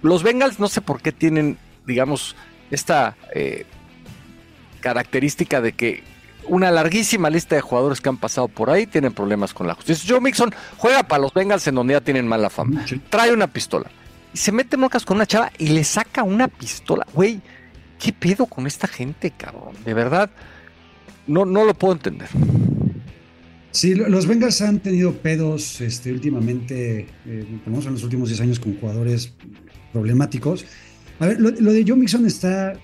los 0.02 0.22
Bengals 0.22 0.58
no 0.58 0.68
sé 0.68 0.80
por 0.80 1.00
qué 1.02 1.12
tienen, 1.12 1.58
digamos, 1.86 2.36
esta 2.70 3.16
eh, 3.34 3.64
característica 4.80 5.60
de 5.60 5.72
que 5.72 6.02
una 6.48 6.70
larguísima 6.70 7.30
lista 7.30 7.56
de 7.56 7.60
jugadores 7.60 8.00
que 8.00 8.08
han 8.08 8.18
pasado 8.18 8.48
por 8.48 8.70
ahí 8.70 8.86
tienen 8.86 9.12
problemas 9.12 9.52
con 9.52 9.66
la 9.66 9.74
justicia. 9.74 10.08
Joe 10.08 10.20
Mixon 10.20 10.54
juega 10.76 11.02
para 11.02 11.22
los 11.22 11.34
Bengals 11.34 11.66
en 11.66 11.74
donde 11.74 11.94
ya 11.94 12.00
tienen 12.00 12.26
mala 12.26 12.50
fama. 12.50 12.84
Trae 13.10 13.32
una 13.32 13.46
pistola. 13.46 13.90
Y 14.32 14.38
se 14.38 14.52
mete 14.52 14.76
mocas 14.76 15.04
con 15.04 15.16
una 15.16 15.26
chava 15.26 15.50
y 15.58 15.68
le 15.68 15.82
saca 15.82 16.22
una 16.22 16.48
pistola. 16.48 17.06
Güey, 17.12 17.40
¿qué 17.98 18.12
pedo 18.12 18.46
con 18.46 18.66
esta 18.66 18.86
gente, 18.86 19.30
cabrón? 19.30 19.74
De 19.84 19.94
verdad, 19.94 20.30
no, 21.26 21.44
no 21.44 21.64
lo 21.64 21.74
puedo 21.74 21.94
entender. 21.94 22.28
Sí, 23.70 23.94
los 23.94 24.26
Bengals 24.26 24.62
han 24.62 24.80
tenido 24.80 25.12
pedos 25.12 25.82
este, 25.82 26.10
últimamente, 26.10 27.08
eh, 27.26 27.46
en 27.66 27.72
los 27.72 28.02
últimos 28.02 28.30
10 28.30 28.40
años 28.40 28.60
con 28.60 28.78
jugadores 28.78 29.34
problemáticos. 29.92 30.64
A 31.18 31.26
ver, 31.26 31.40
lo, 31.40 31.50
de 31.50 31.84
Joe 31.86 31.96
Mixon 31.96 32.26
está, 32.26 32.74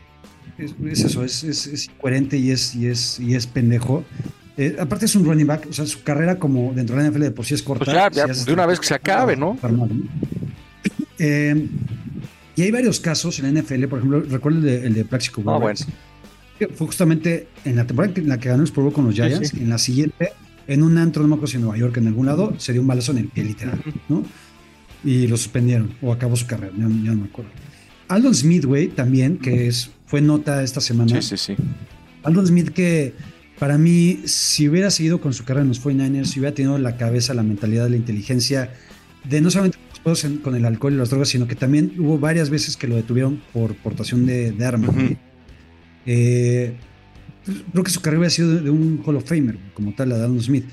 es, 0.58 0.74
eso, 1.04 1.24
es, 1.24 1.44
es, 1.44 1.86
incoherente 1.86 2.36
y 2.36 2.50
es, 2.50 2.74
y 2.74 2.86
es, 2.86 3.20
y 3.20 3.34
es 3.34 3.46
pendejo. 3.46 4.04
Eh, 4.56 4.76
aparte 4.78 5.06
es 5.06 5.14
un 5.14 5.24
running 5.24 5.46
back, 5.46 5.66
o 5.68 5.72
sea, 5.72 5.86
su 5.86 6.02
carrera 6.02 6.38
como 6.38 6.72
dentro 6.74 6.96
de 6.96 7.02
la 7.02 7.10
NFL 7.10 7.22
de 7.22 7.30
por 7.30 7.44
sí 7.44 7.54
es 7.54 7.62
corta. 7.62 7.84
Pues 7.84 8.14
ya, 8.14 8.26
de 8.26 8.52
una 8.52 8.66
vez 8.66 8.80
que 8.80 8.86
se 8.86 8.94
acabe, 8.94 9.36
¿no? 9.36 9.58
Eh, 11.18 11.68
y 12.56 12.62
hay 12.62 12.70
varios 12.70 13.00
casos 13.00 13.38
en 13.38 13.54
la 13.54 13.60
NFL, 13.60 13.84
por 13.86 13.98
ejemplo, 13.98 14.20
recuerdo 14.20 14.58
el 14.58 14.64
de, 14.64 14.86
el 14.86 14.94
de 14.94 15.04
Plaxico 15.04 15.42
ah, 15.46 15.58
bueno. 15.58 15.78
fue 16.74 16.86
justamente 16.86 17.48
en 17.64 17.76
la 17.76 17.86
temporada 17.86 18.12
en 18.16 18.28
la 18.28 18.38
que 18.38 18.48
ganó 18.48 18.62
el 18.62 18.68
Super 18.68 18.84
Bowl 18.84 18.92
con 18.92 19.06
los 19.06 19.14
Giants, 19.14 19.54
en 19.54 19.70
la 19.70 19.78
siguiente 19.78 20.32
en 20.66 20.82
un 20.82 20.98
antro, 20.98 21.22
no 21.22 21.28
me 21.28 21.34
acuerdo 21.34 21.50
si 21.50 21.56
en 21.56 21.62
Nueva 21.62 21.78
York, 21.78 21.96
en 21.96 22.06
algún 22.08 22.26
lado, 22.26 22.54
se 22.58 22.72
dio 22.72 22.80
un 22.80 22.86
balazo 22.86 23.12
en 23.12 23.18
el 23.18 23.28
pie, 23.28 23.44
literal, 23.44 23.82
¿no? 24.08 24.22
Y 25.04 25.26
lo 25.26 25.36
suspendieron, 25.36 25.94
o 26.00 26.12
acabó 26.12 26.36
su 26.36 26.46
carrera, 26.46 26.72
ya, 26.76 26.84
no 26.84 27.16
me 27.16 27.24
acuerdo. 27.24 27.50
Aldon 28.12 28.34
Smith, 28.34 28.64
güey, 28.64 28.88
también, 28.88 29.38
que 29.38 29.68
es, 29.68 29.90
fue 30.06 30.20
nota 30.20 30.62
esta 30.62 30.80
semana. 30.80 31.20
Sí, 31.22 31.36
sí, 31.36 31.54
sí. 31.54 31.62
Aldon 32.22 32.46
Smith, 32.46 32.68
que 32.70 33.14
para 33.58 33.78
mí, 33.78 34.20
si 34.24 34.68
hubiera 34.68 34.90
seguido 34.90 35.20
con 35.20 35.32
su 35.32 35.44
carrera 35.44 35.62
en 35.62 35.68
los 35.68 35.82
49ers, 35.82 36.24
si 36.26 36.40
hubiera 36.40 36.54
tenido 36.54 36.76
la 36.78 36.96
cabeza, 36.96 37.32
la 37.32 37.42
mentalidad, 37.42 37.88
la 37.88 37.96
inteligencia 37.96 38.72
de 39.24 39.40
no 39.40 39.50
solamente 39.50 39.78
con 40.42 40.56
el 40.56 40.64
alcohol 40.64 40.92
y 40.92 40.96
las 40.96 41.10
drogas, 41.10 41.28
sino 41.28 41.46
que 41.46 41.54
también 41.54 41.94
hubo 41.98 42.18
varias 42.18 42.50
veces 42.50 42.76
que 42.76 42.88
lo 42.88 42.96
detuvieron 42.96 43.40
por 43.52 43.76
portación 43.76 44.26
de, 44.26 44.54
armas. 44.64 44.90
eh, 46.06 46.74
creo 47.70 47.84
que 47.84 47.90
su 47.90 48.00
carrera 48.00 48.26
ha 48.26 48.30
sido 48.30 48.60
de, 48.60 48.68
un 48.68 49.00
Hall 49.06 49.16
of 49.16 49.24
Famer, 49.24 49.58
como 49.74 49.94
tal, 49.94 50.08
la 50.08 50.18
de 50.18 50.24
Adam 50.24 50.40
Smith. 50.40 50.64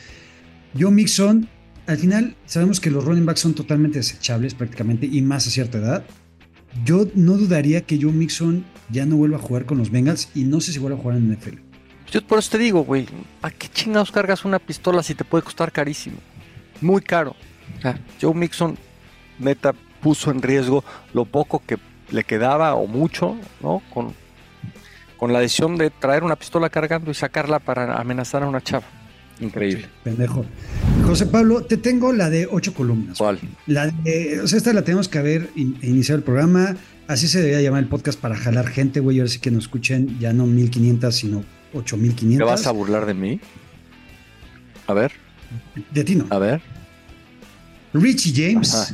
Joe 0.78 0.92
Mixon, 0.92 1.48
al 1.86 1.98
final 1.98 2.36
sabemos 2.46 2.80
que 2.80 2.90
los 2.90 3.06
running 3.06 3.26
backs 3.26 3.40
son 3.40 3.54
totalmente 3.54 4.00
desechables 4.00 4.56
prácticamente 4.56 5.06
y 5.06 5.22
más 5.22 5.48
a 5.48 5.52
cierta 5.52 5.78
edad. 5.78 6.06
Yo 6.84 7.08
no 7.16 7.34
dudaría 7.34 7.82
que 7.82 8.00
Joe 8.02 8.12
Mixon 8.12 8.66
ya 8.90 9.06
no 9.06 9.18
vuelva 9.18 9.38
a 9.38 9.42
jugar 9.42 9.66
con 9.66 9.78
los 9.78 9.92
Bengals 9.92 10.30
y 10.36 10.44
no 10.44 10.62
sé 10.62 10.72
si 10.72 10.80
vuelva 10.80 10.98
a 10.98 11.02
jugar 11.02 11.18
en 11.18 11.32
NFL. 11.32 11.58
Yo 12.12 12.22
por 12.26 12.40
eso 12.40 12.52
te 12.52 12.58
digo, 12.58 12.84
güey, 12.84 13.08
¿a 13.42 13.52
qué 13.52 13.68
chingados 13.68 14.12
cargas 14.12 14.46
una 14.46 14.60
pistola 14.60 15.04
si 15.04 15.14
te 15.14 15.24
puede 15.24 15.44
costar 15.44 15.72
carísimo? 15.72 16.18
Muy 16.82 17.02
caro. 17.02 17.36
Sea, 17.82 18.00
Joe 18.20 18.34
Mixon, 18.34 18.78
neta, 19.38 19.74
puso 20.02 20.32
en 20.32 20.42
riesgo 20.42 20.84
lo 21.14 21.26
poco 21.26 21.62
que 21.66 21.78
le 22.10 22.24
quedaba 22.24 22.74
o 22.76 22.88
mucho, 22.88 23.38
¿no? 23.62 23.84
Con, 23.94 24.14
con 25.18 25.34
la 25.34 25.40
decisión 25.40 25.78
de 25.78 25.92
traer 25.92 26.24
una 26.24 26.36
pistola 26.36 26.70
cargando 26.70 27.12
y 27.12 27.14
sacarla 27.14 27.60
para 27.60 28.00
amenazar 28.00 28.44
a 28.44 28.48
una 28.48 28.62
chava. 28.62 28.86
Increíble. 29.40 29.88
pendejo. 30.04 30.46
José 31.06 31.26
Pablo, 31.26 31.64
te 31.64 31.78
tengo 31.78 32.14
la 32.14 32.30
de 32.30 32.48
ocho 32.50 32.74
columnas. 32.74 33.18
¿Cuál? 33.18 33.40
La 33.68 33.88
de, 33.88 34.42
o 34.42 34.48
sea, 34.48 34.58
esta 34.58 34.74
la 34.74 34.84
tenemos 34.84 35.08
que 35.08 35.18
haber 35.18 35.50
iniciado 35.56 36.18
el 36.18 36.24
programa. 36.24 36.76
Así 37.08 37.28
se 37.28 37.40
debería 37.40 37.62
llamar 37.62 37.84
el 37.84 37.90
podcast 37.90 38.20
para 38.20 38.36
jalar 38.36 38.68
gente, 38.68 39.00
güey. 39.00 39.20
Ahora 39.20 39.30
sí 39.30 39.40
que 39.40 39.52
nos 39.52 39.64
escuchen 39.64 40.20
ya 40.20 40.34
no 40.34 40.46
1500, 40.46 41.16
sino 41.16 41.44
8500. 41.74 42.38
¿Te 42.38 42.44
vas 42.44 42.68
a 42.68 42.72
burlar 42.72 43.06
de 43.06 43.14
mí? 43.14 43.40
A 44.88 44.94
ver. 44.94 45.12
De 45.92 46.04
ti 46.04 46.16
no. 46.16 46.28
A 46.30 46.40
ver. 46.40 46.62
Richie 47.94 48.34
James. 48.34 48.94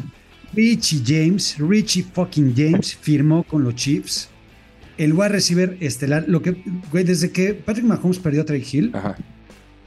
Richie 0.54 1.02
James, 1.06 1.58
Richie 1.58 2.04
fucking 2.14 2.54
James 2.56 2.96
firmó 2.96 3.44
con 3.44 3.64
los 3.64 3.76
Chiefs 3.76 4.30
el 4.98 5.14
wide 5.14 5.30
receiver 5.30 5.78
estelar, 5.80 6.26
lo 6.28 6.42
que, 6.42 6.64
güey, 6.92 7.04
desde 7.04 7.32
que 7.32 7.54
Patrick 7.54 7.86
Mahomes 7.86 8.20
perdió 8.20 8.42
a 8.42 8.46
Trey 8.46 8.66
Hill, 8.70 8.94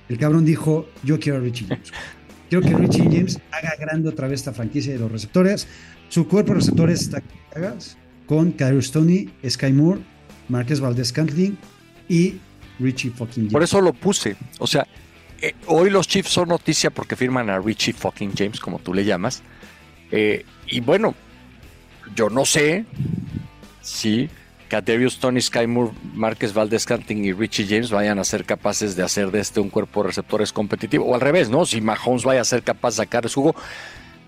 el 0.08 0.18
cabrón 0.18 0.44
dijo, 0.44 0.88
yo 1.02 1.18
quiero 1.18 1.38
a 1.38 1.40
Richie 1.40 1.66
James. 1.68 1.92
quiero 2.48 2.66
que 2.66 2.74
Richie 2.74 3.04
James 3.04 3.40
haga 3.50 3.74
grande 3.78 4.08
otra 4.08 4.28
vez 4.28 4.40
esta 4.40 4.52
franquicia 4.52 4.92
de 4.92 4.98
los 4.98 5.10
receptores. 5.10 5.66
Su 6.08 6.26
cuerpo 6.26 6.52
de 6.52 6.60
receptores 6.60 7.02
está 7.02 7.22
con 8.26 8.52
Kyrie 8.52 8.82
Stoney, 8.82 9.30
Sky 9.48 9.72
Moore, 9.72 10.00
Marquez 10.48 10.80
Valdez 10.80 11.12
Cantling 11.12 11.56
y 12.08 12.36
Richie 12.78 13.10
fucking 13.10 13.44
James. 13.44 13.52
Por 13.52 13.62
eso 13.62 13.80
lo 13.80 13.92
puse. 13.92 14.36
O 14.58 14.66
sea, 14.66 14.86
eh, 15.40 15.54
hoy 15.66 15.90
los 15.90 16.08
Chiefs 16.08 16.30
son 16.30 16.48
noticia 16.48 16.90
porque 16.90 17.16
firman 17.16 17.50
a 17.50 17.58
Richie 17.58 17.92
fucking 17.92 18.32
James, 18.36 18.60
como 18.60 18.78
tú 18.78 18.94
le 18.94 19.04
llamas. 19.04 19.42
Eh, 20.10 20.44
y 20.66 20.80
bueno, 20.80 21.14
yo 22.14 22.30
no 22.30 22.44
sé 22.44 22.84
si 23.82 24.28
Kaderius 24.68 25.18
Tony, 25.18 25.40
Sky 25.40 25.66
Moore, 25.66 25.92
Márquez 26.14 26.52
Valdez 26.52 26.84
Canting 26.84 27.24
y 27.24 27.32
Richie 27.32 27.66
James 27.66 27.90
vayan 27.90 28.18
a 28.18 28.24
ser 28.24 28.44
capaces 28.44 28.94
de 28.96 29.02
hacer 29.02 29.30
de 29.30 29.40
este 29.40 29.60
un 29.60 29.70
cuerpo 29.70 30.02
de 30.02 30.08
receptores 30.08 30.52
competitivo. 30.52 31.06
O 31.06 31.14
al 31.14 31.20
revés, 31.20 31.48
¿no? 31.48 31.64
Si 31.64 31.80
Mahomes 31.80 32.24
vaya 32.24 32.42
a 32.42 32.44
ser 32.44 32.62
capaz 32.62 32.90
de 32.90 32.96
sacar 32.96 33.28
su 33.28 33.42
jugo. 33.42 33.56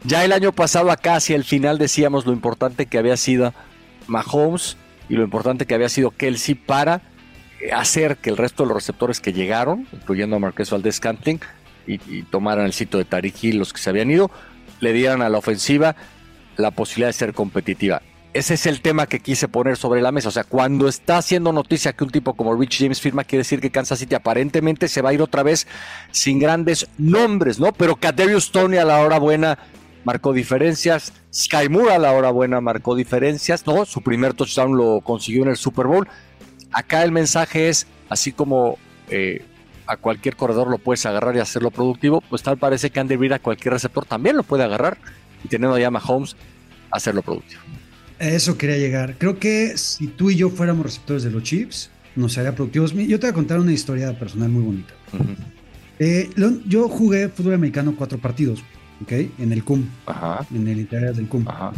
Ya 0.05 0.25
el 0.25 0.33
año 0.33 0.53
pasado 0.53 0.91
acá 0.91 1.17
hacia 1.17 1.37
el 1.37 1.45
final 1.45 1.77
decíamos 1.77 2.25
lo 2.25 2.33
importante 2.33 2.87
que 2.87 2.99
había 2.99 3.19
sido 3.19 3.53
Mahomes 4.07 4.77
y 5.11 5.15
lo 5.15 5.25
importante 5.25 5.67
que 5.67 5.75
había 5.75 5.91
sido 5.91 6.11
Kelsey 6.11 6.55
para 6.55 7.03
hacer 7.73 8.17
que 8.17 8.31
el 8.31 8.39
resto 8.39 8.63
de 8.63 8.69
los 8.69 8.77
receptores 8.77 9.21
que 9.21 9.35
llegaron, 9.35 9.87
incluyendo 9.93 10.37
a 10.37 10.39
Marqués 10.39 10.71
Valdez 10.71 11.01
Canting, 11.01 11.39
y, 11.87 12.23
tomaran 12.23 12.67
el 12.67 12.73
sitio 12.73 12.99
de 12.99 13.05
Tariq 13.05 13.43
Hill, 13.43 13.59
los 13.59 13.73
que 13.73 13.81
se 13.81 13.91
habían 13.91 14.11
ido, 14.11 14.31
le 14.79 14.93
dieran 14.93 15.23
a 15.23 15.29
la 15.29 15.39
ofensiva 15.39 15.97
la 16.57 16.71
posibilidad 16.71 17.09
de 17.09 17.15
ser 17.15 17.35
competitiva 17.35 18.01
ese 18.33 18.55
es 18.55 18.67
el 18.67 18.81
tema 18.81 19.07
que 19.07 19.21
quise 19.21 19.49
poner 19.49 19.77
sobre 19.77 20.01
la 20.01 20.13
mesa. 20.13 20.29
O 20.29 20.33
sea, 20.33 20.45
cuando 20.45 20.89
está 20.89 21.19
haciendo 21.19 21.53
noticia 21.53 21.93
que 21.93 22.05
un 22.05 22.11
tipo 22.11 22.35
como 22.35 22.55
Rich 22.55 22.79
James 22.79 23.01
firma, 23.01 23.25
quiere 23.25 23.41
decir 23.41 23.61
que 23.61 23.71
Kansas 23.71 23.99
City 23.99 24.15
aparentemente 24.15 24.89
se 24.89 25.03
va 25.03 25.11
a 25.11 25.13
ir 25.13 25.23
otra 25.23 25.43
vez 25.43 25.67
sin 26.13 26.39
grandes 26.39 26.89
nombres, 26.97 27.59
¿no? 27.59 27.73
Pero 27.73 27.97
Kaderius 27.97 28.53
Tony 28.53 28.77
a 28.77 28.85
la 28.85 29.01
hora 29.01 29.19
buena 29.19 29.59
marcó 30.05 30.33
diferencias. 30.33 31.13
Sky 31.35 31.69
Moore 31.69 31.95
a 31.95 31.99
la 31.99 32.13
hora 32.13 32.31
buena 32.31 32.61
marcó 32.61 32.95
diferencias, 32.95 33.67
¿no? 33.67 33.85
Su 33.85 34.01
primer 34.01 34.35
touchdown 34.35 34.77
lo 34.77 35.01
consiguió 35.01 35.43
en 35.43 35.49
el 35.49 35.57
Super 35.57 35.87
Bowl. 35.87 36.09
Acá 36.73 37.03
el 37.03 37.11
mensaje 37.11 37.69
es, 37.69 37.89
así 38.09 38.31
como 38.31 38.79
eh, 39.09 39.45
a 39.87 39.97
cualquier 39.97 40.37
corredor 40.37 40.69
lo 40.69 40.79
puedes 40.79 41.05
agarrar 41.05 41.35
y 41.35 41.41
hacerlo 41.41 41.73
productivo, 41.73 42.21
pues 42.21 42.45
tal 42.45 42.59
parece 42.59 42.91
que 42.91 43.01
Andy 43.01 43.17
Reid 43.17 43.33
a 43.33 43.39
cualquier 43.41 43.75
receptor 43.75 44.05
también 44.05 44.37
lo 44.37 44.45
puede 44.45 44.63
agarrar 44.63 44.99
y 45.43 45.49
teniendo 45.49 45.77
ya 45.79 45.91
Mahomes, 45.91 46.37
hacerlo 46.93 47.23
productivo 47.23 47.61
eso 48.29 48.59
quería 48.59 48.77
llegar. 48.77 49.17
Creo 49.19 49.39
que 49.39 49.77
si 49.79 50.07
tú 50.07 50.31
y 50.31 50.37
yo 50.37 50.51
fuéramos 50.51 50.85
receptores 50.85 51.23
de 51.23 51.31
los 51.31 51.43
chips, 51.43 51.91
nos 52.17 52.37
haría 52.39 52.55
productivos. 52.55 52.93
Yo 52.93 53.19
te 53.19 53.27
voy 53.27 53.31
a 53.31 53.35
contar 53.35 53.59
una 53.59 53.73
historia 53.73 54.17
personal 54.19 54.49
muy 54.51 54.63
bonita. 54.63 54.95
Eh, 55.99 56.31
yo 56.67 56.89
jugué 56.89 57.29
fútbol 57.29 57.55
americano 57.55 57.95
cuatro 57.97 58.19
partidos, 58.19 58.63
¿ok? 59.03 59.13
En 59.39 59.53
el 59.53 59.65
CUM. 59.65 59.87
Ajá. 60.07 60.47
En 60.55 60.67
el 60.69 60.81
interior 60.81 61.15
del 61.15 61.29
CUM. 61.29 61.49
Ajá. 61.49 61.73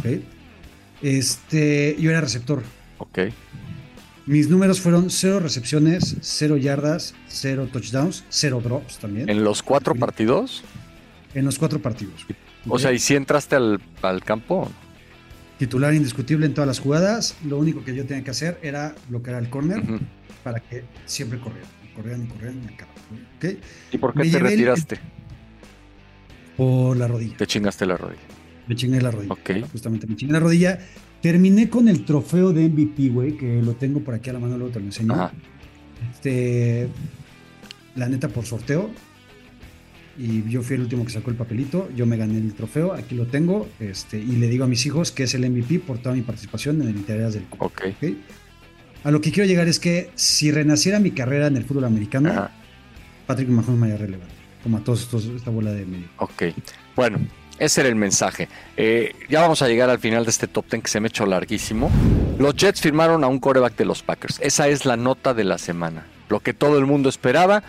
Este, 1.01 1.95
yo 1.99 2.09
era 2.09 2.21
receptor. 2.21 2.63
Ok. 2.97 3.19
Mis 4.25 4.49
números 4.49 4.79
fueron 4.79 5.09
cero 5.09 5.41
recepciones, 5.41 6.15
cero 6.21 6.55
yardas, 6.55 7.13
cero 7.27 7.67
touchdowns, 7.71 8.23
cero 8.29 8.61
drops 8.63 8.97
también. 8.97 9.29
¿En 9.29 9.43
los 9.43 9.61
cuatro 9.61 9.95
partidos? 9.95 10.63
En 11.33 11.43
los 11.43 11.59
cuatro 11.59 11.79
partidos. 11.79 12.25
O 12.69 12.79
sea, 12.79 12.93
¿y 12.93 12.99
si 12.99 13.15
entraste 13.15 13.57
al, 13.57 13.81
al 14.01 14.23
campo? 14.23 14.71
Titular 15.57 15.93
indiscutible 15.93 16.45
en 16.45 16.53
todas 16.53 16.67
las 16.67 16.79
jugadas. 16.79 17.35
Lo 17.45 17.57
único 17.57 17.83
que 17.83 17.95
yo 17.95 18.05
tenía 18.05 18.23
que 18.23 18.31
hacer 18.31 18.59
era 18.63 18.95
bloquear 19.09 19.35
al 19.37 19.49
corner 19.49 19.79
Ujú. 19.79 19.99
para 20.43 20.59
que 20.59 20.83
siempre 21.05 21.39
corrieran. 21.39 21.69
Corrieran 21.95 22.23
y 22.23 22.27
corrieran 22.27 22.61
y 22.63 22.73
acabaran, 22.73 23.03
¿ok? 23.37 23.45
¿Y 23.91 23.97
por 23.99 24.13
qué 24.13 24.19
Me 24.19 24.29
te 24.29 24.37
el- 24.37 24.43
retiraste? 24.43 24.99
Por 26.57 26.97
la 26.97 27.07
rodilla. 27.07 27.37
Te 27.37 27.47
chingaste 27.47 27.85
la 27.85 27.97
rodilla. 27.97 28.21
Me 28.67 28.75
chingué 28.75 29.01
la 29.01 29.11
rodilla. 29.11 29.33
Ok. 29.33 29.51
Justamente 29.71 30.07
me 30.07 30.15
chingué 30.15 30.33
la 30.33 30.39
rodilla. 30.39 30.79
Terminé 31.21 31.69
con 31.69 31.87
el 31.87 32.03
trofeo 32.05 32.51
de 32.53 32.67
MVP, 32.67 33.09
güey, 33.09 33.37
que 33.37 33.61
lo 33.61 33.73
tengo 33.75 33.99
por 34.01 34.13
aquí 34.13 34.29
a 34.29 34.33
la 34.33 34.39
mano, 34.39 34.57
luego 34.57 34.73
te 34.73 34.79
lo 34.79 34.85
enseño. 34.85 35.13
Ajá. 35.13 35.31
Este, 36.11 36.89
la 37.95 38.09
neta 38.09 38.27
por 38.27 38.45
sorteo. 38.45 38.89
Y 40.17 40.47
yo 40.49 40.61
fui 40.61 40.75
el 40.75 40.81
último 40.81 41.05
que 41.05 41.11
sacó 41.11 41.31
el 41.31 41.35
papelito. 41.35 41.89
Yo 41.95 42.05
me 42.05 42.17
gané 42.17 42.37
el 42.37 42.53
trofeo, 42.53 42.93
aquí 42.93 43.15
lo 43.15 43.25
tengo. 43.25 43.67
Este, 43.79 44.17
y 44.19 44.33
le 44.37 44.47
digo 44.47 44.63
a 44.63 44.67
mis 44.67 44.85
hijos 44.85 45.11
que 45.11 45.23
es 45.23 45.33
el 45.33 45.49
MVP 45.49 45.79
por 45.79 45.97
toda 45.97 46.15
mi 46.15 46.21
participación 46.21 46.81
en 46.81 46.89
el 46.89 46.95
Interías 46.95 47.33
del 47.33 47.43
Cupo. 47.45 47.65
Ok. 47.65 47.81
¿ok? 48.01 48.09
A 49.03 49.11
lo 49.11 49.21
que 49.21 49.31
quiero 49.31 49.47
llegar 49.47 49.67
es 49.67 49.79
que 49.79 50.11
si 50.15 50.51
renaciera 50.51 50.99
mi 50.99 51.11
carrera 51.11 51.47
en 51.47 51.57
el 51.57 51.65
fútbol 51.65 51.85
americano, 51.85 52.29
Ajá. 52.29 52.51
Patrick 53.25 53.49
Mahomes 53.49 53.79
me 53.79 53.87
haría 53.87 53.97
relevante. 53.97 54.33
Como 54.61 54.77
a 54.77 54.79
todos 54.81 55.01
estos, 55.01 55.25
esta 55.25 55.49
bola 55.49 55.71
de 55.71 55.85
medio. 55.85 56.07
Ok. 56.17 56.43
Bueno, 56.95 57.19
ese 57.59 57.81
era 57.81 57.89
el 57.89 57.95
mensaje. 57.95 58.47
Eh, 58.77 59.11
ya 59.29 59.41
vamos 59.41 59.61
a 59.61 59.67
llegar 59.67 59.89
al 59.89 59.99
final 59.99 60.23
de 60.23 60.31
este 60.31 60.47
top 60.47 60.65
10 60.69 60.83
que 60.83 60.89
se 60.89 60.99
me 60.99 61.07
hecho 61.09 61.25
larguísimo. 61.25 61.91
Los 62.39 62.55
Jets 62.55 62.81
firmaron 62.81 63.23
a 63.23 63.27
un 63.27 63.39
coreback 63.39 63.75
de 63.75 63.85
los 63.85 64.03
Packers. 64.03 64.39
Esa 64.41 64.67
es 64.67 64.85
la 64.85 64.95
nota 64.95 65.33
de 65.33 65.43
la 65.43 65.57
semana. 65.57 66.05
Lo 66.29 66.39
que 66.39 66.53
todo 66.53 66.77
el 66.77 66.85
mundo 66.85 67.09
esperaba. 67.09 67.63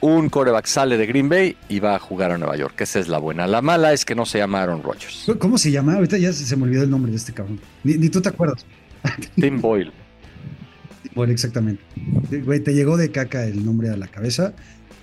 Un 0.00 0.28
coreback 0.28 0.66
sale 0.66 0.96
de 0.98 1.06
Green 1.06 1.28
Bay 1.28 1.56
y 1.68 1.80
va 1.80 1.94
a 1.94 1.98
jugar 1.98 2.30
a 2.30 2.38
Nueva 2.38 2.56
York. 2.56 2.80
Esa 2.80 2.98
es 3.00 3.08
la 3.08 3.18
buena. 3.18 3.46
La 3.46 3.62
mala 3.62 3.92
es 3.92 4.04
que 4.04 4.14
no 4.14 4.26
se 4.26 4.38
llama 4.38 4.62
Aaron 4.62 4.82
Rodgers. 4.82 5.26
¿Cómo 5.38 5.56
se 5.58 5.70
llama? 5.70 5.94
Ahorita 5.94 6.18
ya 6.18 6.32
se 6.32 6.54
me 6.56 6.64
olvidó 6.64 6.82
el 6.82 6.90
nombre 6.90 7.10
de 7.10 7.16
este 7.16 7.32
cabrón. 7.32 7.60
Ni, 7.82 7.94
ni 7.94 8.08
tú 8.08 8.20
te 8.20 8.28
acuerdas. 8.28 8.64
Tim 9.36 9.60
Boyle. 9.60 9.92
Bueno, 11.14 11.32
exactamente. 11.32 11.82
Güey, 12.30 12.60
te 12.60 12.74
llegó 12.74 12.96
de 12.96 13.10
caca 13.10 13.44
el 13.44 13.64
nombre 13.64 13.88
a 13.88 13.96
la 13.96 14.06
cabeza. 14.06 14.52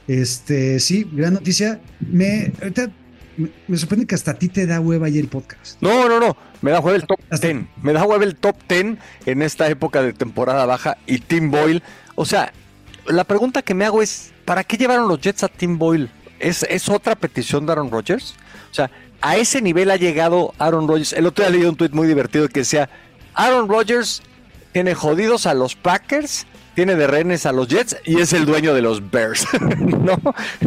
Este, 0.07 0.79
sí, 0.79 1.09
gran 1.11 1.33
noticia. 1.33 1.81
Me, 1.99 2.51
ahorita 2.61 2.91
me, 3.37 3.49
me 3.67 3.77
sorprende 3.77 4.05
que 4.05 4.13
hasta 4.13 4.31
a 4.31 4.33
ti 4.35 4.47
te 4.49 4.67
da 4.67 4.79
hueva 4.79 5.07
ahí 5.07 5.17
el 5.17 5.27
podcast. 5.27 5.81
No, 5.81 6.07
no, 6.07 6.19
no. 6.19 6.37
Me 6.61 6.69
da 6.71 6.79
hueva 6.81 6.97
el 6.97 7.07
top 7.07 7.19
Hasta- 7.31 7.47
10. 7.47 7.65
Me 7.81 7.93
da 7.93 8.05
hueva 8.05 8.23
el 8.23 8.35
top 8.35 8.55
10 8.69 8.97
en 9.25 9.41
esta 9.41 9.67
época 9.69 10.03
de 10.03 10.13
temporada 10.13 10.65
baja 10.67 10.97
y 11.07 11.17
Tim 11.19 11.49
Boyle. 11.49 11.81
O 12.15 12.25
sea, 12.25 12.53
la 13.07 13.23
pregunta 13.23 13.63
que 13.63 13.73
me 13.73 13.85
hago 13.85 14.01
es, 14.03 14.32
¿para 14.45 14.63
qué 14.63 14.77
llevaron 14.77 15.07
los 15.07 15.19
Jets 15.19 15.43
a 15.43 15.47
Tim 15.47 15.77
Boyle? 15.77 16.09
¿Es, 16.39 16.63
es 16.63 16.89
otra 16.89 17.15
petición 17.15 17.65
de 17.65 17.71
Aaron 17.71 17.91
Rodgers? 17.91 18.35
O 18.71 18.73
sea, 18.73 18.91
a 19.21 19.37
ese 19.37 19.61
nivel 19.61 19.89
ha 19.91 19.95
llegado 19.95 20.53
Aaron 20.57 20.87
Rodgers. 20.87 21.13
El 21.13 21.25
otro 21.25 21.45
día 21.45 21.57
leí 21.57 21.65
un 21.65 21.75
tweet 21.75 21.91
muy 21.91 22.07
divertido 22.07 22.47
que 22.49 22.61
decía, 22.61 22.89
Aaron 23.33 23.69
Rodgers 23.69 24.21
tiene 24.73 24.95
jodidos 24.95 25.45
a 25.45 25.53
los 25.53 25.75
Packers, 25.75 26.45
tiene 26.75 26.95
de 26.95 27.07
rehenes 27.07 27.45
a 27.45 27.51
los 27.51 27.67
Jets 27.67 27.95
y 28.05 28.19
es 28.19 28.33
el 28.33 28.45
dueño 28.45 28.73
de 28.73 28.81
los 28.81 29.11
Bears. 29.11 29.47
¿No? 29.79 30.19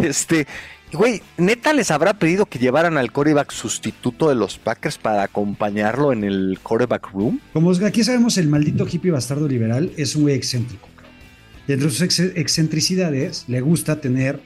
Este, 0.02 0.46
güey, 0.92 1.22
neta 1.36 1.72
les 1.72 1.90
habrá 1.90 2.14
pedido 2.14 2.46
que 2.46 2.58
llevaran 2.58 2.96
al 2.96 3.12
coreback 3.12 3.52
sustituto 3.52 4.28
de 4.28 4.36
los 4.36 4.58
Packers 4.58 4.98
para 4.98 5.22
acompañarlo 5.22 6.12
en 6.12 6.24
el 6.24 6.58
coreback 6.62 7.10
room. 7.12 7.40
Como 7.52 7.72
aquí 7.72 8.04
sabemos, 8.04 8.38
el 8.38 8.48
maldito 8.48 8.86
hippie 8.90 9.10
bastardo 9.10 9.48
liberal 9.48 9.92
es 9.96 10.16
un 10.16 10.30
excéntrico. 10.30 10.88
Y 11.68 11.72
entre 11.72 11.90
sus 11.90 12.00
ex- 12.02 12.20
excentricidades, 12.20 13.44
le 13.48 13.60
gusta 13.60 14.00
tener 14.00 14.40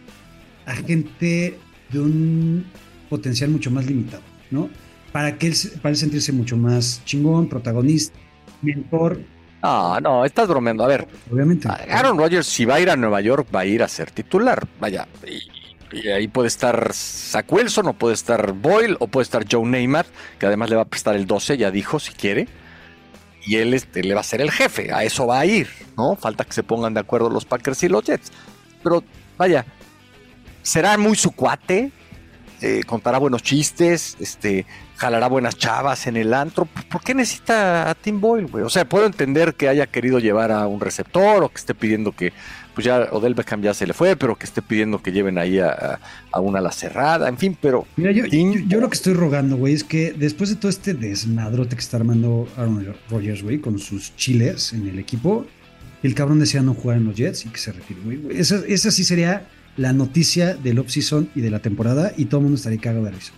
a 0.66 0.74
gente 0.74 1.59
de 1.90 1.98
un 2.00 2.66
potencial 3.09 3.50
mucho 3.50 3.70
más 3.70 3.87
limitado, 3.87 4.22
¿no? 4.50 4.70
Para 5.12 5.37
que 5.38 5.48
él, 5.48 5.54
para 5.83 5.90
él 5.90 5.96
sentirse 5.96 6.33
mucho 6.33 6.56
más 6.56 7.02
chingón, 7.04 7.48
protagonista, 7.48 8.18
mentor, 8.62 9.20
Ah, 9.62 10.00
no, 10.02 10.24
estás 10.24 10.48
bromeando. 10.48 10.83
A 10.85 10.87
ver, 10.87 11.06
obviamente. 11.30 11.68
Aaron 11.68 12.16
Rodgers, 12.16 12.46
si 12.46 12.64
va 12.64 12.76
a 12.76 12.80
ir 12.80 12.88
a 12.88 12.96
Nueva 12.96 13.20
York, 13.20 13.46
va 13.54 13.61
a 13.61 13.66
ir 13.66 13.83
a 13.83 13.88
ser 13.88 14.11
titular. 14.11 14.66
Vaya, 14.80 15.06
y, 15.92 15.98
y 15.98 16.09
ahí 16.09 16.28
puede 16.28 16.48
estar 16.48 16.94
Zach 16.94 17.44
Wilson, 17.52 17.88
o 17.88 17.92
puede 17.92 18.14
estar 18.14 18.54
Boyle, 18.54 18.96
o 19.00 19.06
puede 19.09 19.24
estar 19.24 19.44
Joe 19.50 19.68
Neymar, 19.68 20.06
que 20.38 20.46
además 20.46 20.70
le 20.70 20.76
va 20.76 20.83
a 20.83 20.87
prestar 20.87 21.14
el 21.14 21.26
12, 21.26 21.59
ya 21.59 21.70
dijo, 21.70 21.98
si 22.00 22.12
quiere. 22.14 22.48
Y 23.44 23.57
él 23.57 23.74
este, 23.74 24.03
le 24.03 24.14
va 24.14 24.20
a 24.20 24.24
ser 24.24 24.40
el 24.40 24.50
jefe, 24.50 24.92
a 24.92 25.03
eso 25.05 25.26
va 25.26 25.40
a 25.40 25.46
ir, 25.46 25.68
¿no? 25.96 26.16
Falta 26.16 26.44
que 26.44 26.53
se 26.53 26.62
pongan 26.62 26.94
de 26.94 27.00
acuerdo 27.00 27.31
los 27.31 27.44
Packers 27.44 27.83
y 27.83 27.88
los 27.88 28.05
Jets. 28.05 28.31
Pero 28.83 29.03
vaya, 29.38 29.64
será 30.62 30.96
muy 30.98 31.16
su 31.16 31.33
cuate, 31.33 31.90
eh, 32.61 32.83
contará 32.87 33.18
buenos 33.18 33.42
chistes, 33.42 34.16
este, 34.20 34.66
jalará 34.96 35.29
buenas 35.29 35.57
chavas 35.57 36.07
en 36.07 36.18
el 36.18 36.35
antro. 36.35 36.66
¿Por 36.66 37.03
qué 37.03 37.14
necesita 37.14 37.88
a 37.88 37.94
Tim 37.94 38.20
Boyle, 38.20 38.46
güey? 38.46 38.64
O 38.64 38.68
sea, 38.68 38.85
puedo 38.85 39.07
entender 39.07 39.55
que 39.55 39.68
haya 39.68 39.87
querido 39.87 40.18
llevar 40.18 40.53
a 40.53 40.66
un 40.66 40.81
receptor 40.81 41.42
o 41.42 41.48
que 41.48 41.57
esté 41.57 41.74
pidiendo 41.74 42.12
que, 42.12 42.35
pues 42.74 42.85
ya 42.85 43.09
Odell 43.12 43.35
Beckham 43.35 43.62
ya 43.62 43.74
se 43.74 43.87
le 43.87 43.92
fue, 43.92 44.16
pero 44.16 44.37
que 44.37 44.44
esté 44.44 44.62
pidiendo 44.62 45.02
que 45.02 45.12
lleven 45.12 45.38
ahí 45.38 45.59
a, 45.59 45.70
a, 45.70 46.00
a 46.33 46.40
una 46.40 46.59
ala 46.61 46.72
cerrada, 46.72 47.28
en 47.28 47.37
fin, 47.38 47.56
pero... 47.61 47.87
Mira, 47.96 48.12
yo, 48.12 48.26
yo- 48.26 48.61
yo 48.66 48.80
lo 48.80 48.88
que 48.88 48.94
estoy 48.94 49.14
rogando, 49.14 49.56
güey, 49.56 49.74
es 49.74 49.85
que 49.85 50.12
después 50.12 50.50
de 50.50 50.56
todo 50.56 50.68
este 50.70 50.94
desmadrote 50.94 51.76
que 51.76 51.80
está 51.83 51.96
armando 51.96 52.48
Aaron 52.56 52.94
Rodgers, 53.11 53.42
güey, 53.42 53.59
con 53.59 53.78
sus 53.78 54.14
chiles 54.16 54.72
en 54.72 54.87
el 54.88 54.98
equipo, 54.98 55.46
el 56.02 56.14
cabrón 56.14 56.38
desea 56.40 56.62
no 56.62 56.74
jugar 56.74 56.96
en 56.98 57.04
los 57.04 57.14
Jets 57.16 57.44
y 57.46 57.48
que 57.50 57.59
se 57.59 57.72
retire, 57.72 58.00
güey. 58.02 58.38
Esa, 58.38 58.56
esa 58.66 58.90
sí 58.90 59.04
sería 59.04 59.46
la 59.76 59.92
noticia 59.92 60.54
del 60.54 60.78
off-season 60.78 61.30
y 61.35 61.40
de 61.42 61.50
la 61.50 61.59
temporada 61.61 62.12
y 62.16 62.24
todo 62.26 62.38
el 62.38 62.44
mundo 62.44 62.56
estaría 62.56 62.80
cagado 62.80 63.04
de 63.04 63.11
risa. 63.12 63.33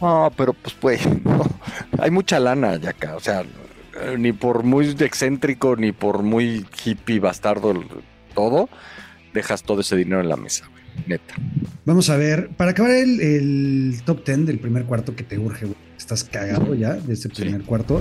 No, 0.00 0.32
pero 0.36 0.54
pues, 0.80 1.00
no, 1.24 1.44
hay 1.98 2.10
mucha 2.10 2.38
lana 2.40 2.76
ya 2.76 2.90
acá, 2.90 3.16
o 3.16 3.20
sea, 3.20 3.44
ni 4.16 4.32
por 4.32 4.62
muy 4.62 4.88
excéntrico, 4.98 5.74
ni 5.76 5.90
por 5.92 6.22
muy 6.22 6.64
hippie, 6.84 7.18
bastardo, 7.18 7.74
todo, 8.38 8.68
dejas 9.34 9.64
todo 9.64 9.80
ese 9.80 9.96
dinero 9.96 10.20
en 10.20 10.28
la 10.28 10.36
mesa, 10.36 10.68
güey, 10.70 10.84
neta. 11.08 11.34
Vamos 11.84 12.08
a 12.08 12.16
ver, 12.16 12.50
para 12.50 12.70
acabar 12.70 12.92
el, 12.92 13.20
el 13.20 14.00
top 14.04 14.24
10 14.24 14.46
del 14.46 14.60
primer 14.60 14.84
cuarto 14.84 15.16
que 15.16 15.24
te 15.24 15.36
urge, 15.40 15.64
güey. 15.66 15.76
Estás 15.96 16.22
cagado 16.22 16.72
ya 16.76 16.94
de 16.94 17.14
este 17.14 17.28
primer 17.28 17.62
cuarto. 17.62 18.00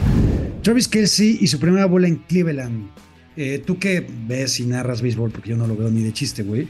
Travis 0.61 0.87
Kelsey 0.87 1.39
y 1.41 1.47
su 1.47 1.59
primera 1.59 1.87
bola 1.87 2.07
en 2.07 2.17
Cleveland. 2.17 2.87
Eh, 3.35 3.63
Tú 3.65 3.79
que 3.79 4.05
ves 4.27 4.59
y 4.59 4.67
narras 4.67 5.01
béisbol, 5.01 5.31
porque 5.31 5.49
yo 5.49 5.57
no 5.57 5.65
lo 5.65 5.75
veo 5.75 5.89
ni 5.89 6.03
de 6.03 6.13
chiste, 6.13 6.43
güey. 6.43 6.67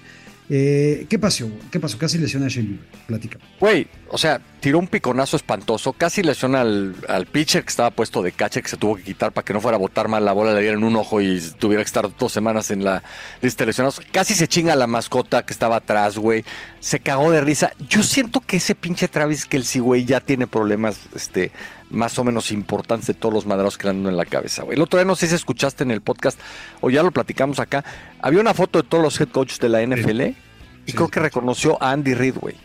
Eh, 0.49 1.05
¿Qué 1.09 1.19
pasó? 1.19 1.49
¿Qué 1.71 1.79
pasó? 1.79 1.97
Casi 1.97 2.17
lesiona 2.17 2.45
a 2.45 2.49
Shane. 2.49 2.79
Platica. 3.05 3.37
Güey, 3.59 3.87
o 4.09 4.17
sea, 4.17 4.39
tiró 4.61 4.79
un 4.79 4.87
piconazo 4.87 5.35
espantoso, 5.35 5.91
casi 5.93 6.23
lesiona 6.23 6.61
al, 6.61 6.95
al 7.09 7.25
pitcher 7.25 7.63
que 7.63 7.69
estaba 7.69 7.91
puesto 7.91 8.21
de 8.21 8.31
catcher 8.31 8.63
que 8.63 8.69
se 8.69 8.77
tuvo 8.77 8.95
que 8.95 9.03
quitar 9.03 9.33
para 9.33 9.43
que 9.43 9.53
no 9.53 9.59
fuera 9.59 9.75
a 9.75 9.79
botar 9.79 10.07
mal 10.07 10.23
la 10.23 10.31
bola, 10.31 10.53
le 10.53 10.61
dieran 10.61 10.83
un 10.83 10.95
ojo 10.95 11.19
y 11.21 11.41
tuviera 11.59 11.83
que 11.83 11.87
estar 11.87 12.09
dos 12.17 12.31
semanas 12.31 12.71
en 12.71 12.83
la 12.83 13.03
lista 13.41 13.63
de 13.63 13.67
lesionados. 13.67 14.01
Casi 14.11 14.35
se 14.35 14.47
chinga 14.47 14.75
la 14.75 14.87
mascota 14.87 15.45
que 15.45 15.51
estaba 15.51 15.77
atrás, 15.77 16.17
güey. 16.17 16.45
Se 16.79 16.99
cagó 16.99 17.29
de 17.31 17.41
risa. 17.41 17.71
Yo 17.89 18.01
siento 18.03 18.39
que 18.39 18.57
ese 18.57 18.73
pinche 18.73 19.09
Travis 19.09 19.45
Kelsey, 19.45 19.81
güey, 19.81 20.05
ya 20.05 20.21
tiene 20.21 20.47
problemas, 20.47 20.99
este, 21.13 21.51
más 21.89 22.17
o 22.19 22.23
menos 22.23 22.51
importantes 22.51 23.07
de 23.07 23.13
todos 23.13 23.33
los 23.33 23.45
maderos 23.45 23.77
que 23.77 23.85
le 23.85 23.91
andan 23.91 24.11
en 24.11 24.17
la 24.17 24.25
cabeza, 24.25 24.63
güey. 24.63 24.75
El 24.75 24.81
otro 24.81 24.99
día 24.99 25.05
no 25.05 25.15
sé 25.15 25.27
si 25.27 25.35
escuchaste 25.35 25.83
en 25.83 25.91
el 25.91 26.01
podcast 26.01 26.39
o 26.81 26.89
ya 26.89 27.03
lo 27.03 27.11
platicamos 27.11 27.59
acá. 27.59 27.83
Había 28.21 28.41
una 28.41 28.53
foto 28.53 28.81
de 28.81 28.87
todos 28.87 29.03
los 29.03 29.19
head 29.19 29.29
coaches 29.29 29.59
de 29.59 29.69
la 29.69 29.85
NFL 29.85 30.21
y 30.21 30.35
Sí, 30.85 30.93
creo 30.93 31.09
que 31.09 31.19
reconoció 31.19 31.81
a 31.81 31.91
Andy 31.91 32.13
Reid, 32.13 32.35
güey. 32.35 32.55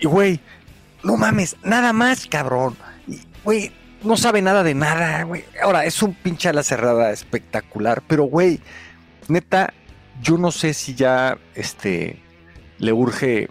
Y, 0.00 0.06
güey, 0.06 0.40
no 1.02 1.16
mames, 1.16 1.56
nada 1.62 1.92
más, 1.92 2.26
cabrón. 2.26 2.76
Y, 3.06 3.20
Güey, 3.44 3.72
no 4.02 4.16
sabe 4.16 4.42
nada 4.42 4.62
de 4.62 4.74
nada, 4.74 5.22
güey. 5.24 5.44
Ahora, 5.62 5.84
es 5.84 6.02
un 6.02 6.14
pinche 6.14 6.48
a 6.48 6.52
la 6.52 6.62
cerrada 6.62 7.12
espectacular, 7.12 8.02
pero, 8.06 8.24
güey, 8.24 8.60
neta, 9.28 9.72
yo 10.20 10.38
no 10.38 10.50
sé 10.50 10.74
si 10.74 10.94
ya, 10.94 11.38
este, 11.54 12.20
le 12.78 12.92
urge 12.92 13.48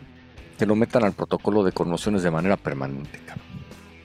que 0.57 0.65
lo 0.65 0.75
metan 0.75 1.03
al 1.03 1.13
protocolo 1.13 1.63
de 1.63 1.71
conmociones 1.71 2.23
de 2.23 2.31
manera 2.31 2.57
permanente, 2.57 3.19
cabrón. 3.25 3.46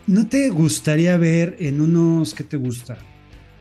¿No 0.07 0.27
te 0.27 0.49
gustaría 0.51 1.17
ver 1.17 1.57
en 1.61 1.81
unos, 1.81 2.35
¿qué 2.35 2.45
te 2.45 2.57
gusta? 2.57 2.99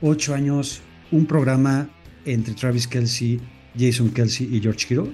Ocho 0.02 0.34
años, 0.34 0.82
un 1.12 1.26
programa 1.26 1.90
entre 2.26 2.54
Travis 2.54 2.88
Kelsey, 2.88 3.40
Jason 3.78 4.10
Kelsey 4.12 4.56
y 4.56 4.60
George 4.60 4.88
Kittle? 4.88 5.12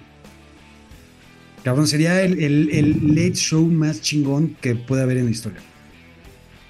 Cabrón, 1.64 1.88
sería 1.88 2.22
el, 2.22 2.42
el- 2.42 2.70
el 2.72 3.08
late 3.16 3.34
show 3.36 3.66
más 3.66 4.02
chingón 4.02 4.56
que 4.62 4.76
puede 4.76 5.02
haber 5.04 5.18
en 5.18 5.26
la 5.26 5.32
historia. 5.32 5.60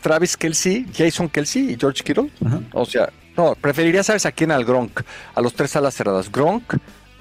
Travis 0.02 0.36
Kelsey, 0.38 0.86
Jason 0.96 1.30
Kelsey 1.30 1.72
y 1.74 1.78
George 1.80 2.04
Kittle. 2.04 2.32
Ajá. 2.44 2.62
O 2.74 2.86
sea, 2.86 3.10
no, 3.36 3.54
preferiría, 3.56 4.04
¿sabes 4.04 4.26
a 4.26 4.32
quién? 4.32 4.52
Al 4.52 4.66
Gronk. 4.66 5.02
A 5.36 5.42
los 5.42 5.54
tres 5.54 5.76
alas 5.76 5.94
cerradas. 5.96 6.32
Gronk, 6.32 6.76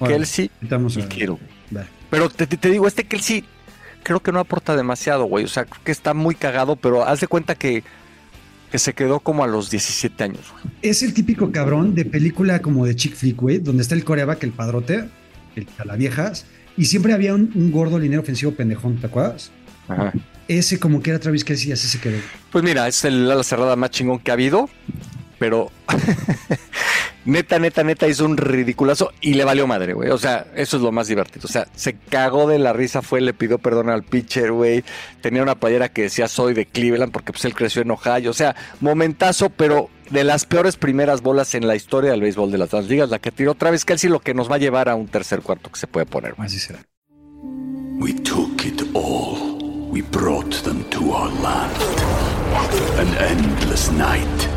Kelsey 0.07 0.49
y 0.61 1.03
Kittle. 1.07 1.37
Pero 2.09 2.29
te, 2.29 2.47
te- 2.47 2.57
te 2.57 2.69
digo, 2.71 2.87
este 2.87 3.03
Kelsey 3.03 3.43
creo 4.07 4.21
que 4.21 4.31
no 4.31 4.39
aporta 4.39 4.73
demasiado, 4.77 5.25
güey. 5.25 5.43
O 5.43 5.49
sea, 5.49 5.65
creo 5.65 5.83
que 5.83 5.91
está 5.91 6.13
muy 6.13 6.33
cagado, 6.33 6.77
pero 6.77 7.05
haz 7.05 7.19
de 7.19 7.27
cuenta 7.27 7.55
que 7.55 7.83
que 8.71 8.79
se 8.79 8.93
quedó 8.93 9.19
como 9.19 9.43
a 9.43 9.47
los 9.47 9.69
17 9.69 10.23
años. 10.23 10.41
Es 10.81 11.01
el 11.01 11.13
típico 11.13 11.51
cabrón 11.51 11.95
de 11.95 12.05
película 12.05 12.61
como 12.61 12.85
de 12.85 12.95
chick 12.95 13.15
flick, 13.15 13.37
güey, 13.37 13.59
donde 13.59 13.81
está 13.81 13.95
el 13.95 14.03
coreback, 14.03 14.43
el 14.43 14.51
padrote, 14.51 15.07
el 15.55 15.67
viejas, 15.97 16.45
y 16.75 16.85
siempre 16.85 17.13
había 17.13 17.33
un, 17.33 17.71
gordo 17.71 17.97
línea 17.97 18.19
ofensivo 18.19 18.51
pendejón, 18.51 18.97
¿te 18.97 19.07
acuerdas? 19.07 19.51
Ajá. 19.87 20.11
Ese 20.47 20.79
como 20.79 21.01
que 21.01 21.11
era 21.11 21.19
Travis 21.19 21.43
Kelsey, 21.43 21.71
así 21.71 21.87
se 21.87 21.99
quedó. 21.99 22.17
Pues 22.51 22.63
mira, 22.63 22.87
es 22.87 23.03
el 23.05 23.29
ala 23.31 23.43
cerrada 23.43 23.75
más 23.75 23.91
chingón 23.91 24.19
que 24.19 24.31
ha 24.31 24.33
habido, 24.33 24.69
pero 25.39 25.71
neta, 27.25 27.59
neta, 27.59 27.83
neta 27.83 28.07
hizo 28.07 28.25
un 28.25 28.37
ridiculazo 28.37 29.11
y 29.21 29.33
le 29.33 29.43
valió 29.43 29.67
madre, 29.67 29.93
güey. 29.93 30.09
O 30.09 30.17
sea, 30.17 30.47
eso 30.55 30.77
es 30.77 30.83
lo 30.83 30.91
más 30.91 31.07
divertido. 31.07 31.45
O 31.45 31.51
sea, 31.51 31.67
se 31.75 31.97
cagó 31.97 32.47
de 32.47 32.59
la 32.59 32.73
risa, 32.73 33.01
fue, 33.01 33.21
le 33.21 33.33
pidió 33.33 33.59
perdón 33.59 33.89
al 33.89 34.03
pitcher, 34.03 34.51
güey. 34.51 34.83
Tenía 35.21 35.43
una 35.43 35.55
playera 35.55 35.89
que 35.89 36.03
decía 36.03 36.27
soy 36.27 36.53
de 36.53 36.65
Cleveland 36.65 37.11
porque 37.11 37.31
pues 37.31 37.45
él 37.45 37.53
creció 37.53 37.81
en 37.81 37.91
Ohio. 37.91 38.31
O 38.31 38.33
sea, 38.33 38.55
momentazo, 38.79 39.49
pero 39.49 39.89
de 40.09 40.23
las 40.23 40.45
peores 40.45 40.77
primeras 40.77 41.21
bolas 41.21 41.53
en 41.55 41.67
la 41.67 41.75
historia 41.75 42.11
del 42.11 42.21
béisbol 42.21 42.51
de 42.51 42.57
las 42.57 42.69
dos 42.69 42.87
ligas, 42.87 43.09
la 43.09 43.19
que 43.19 43.31
tiró 43.31 43.55
Travis 43.55 43.85
Kelsey, 43.85 44.09
lo 44.09 44.19
que 44.19 44.33
nos 44.33 44.49
va 44.49 44.55
a 44.55 44.59
llevar 44.59 44.89
a 44.89 44.95
un 44.95 45.07
tercer 45.07 45.41
cuarto 45.41 45.71
que 45.71 45.79
se 45.79 45.87
puede 45.87 46.05
poner. 46.05 46.33
Así 46.37 46.59
será. 46.59 46.79
We 47.99 48.13
took 48.13 48.63
it 48.65 48.83
all. 48.93 49.57
We 49.91 50.01
brought 50.01 50.53
them 50.63 50.83
to 50.91 51.11
our 51.11 51.31
land. 51.41 51.75
An 52.99 53.07
endless 53.17 53.91
night. 53.91 54.56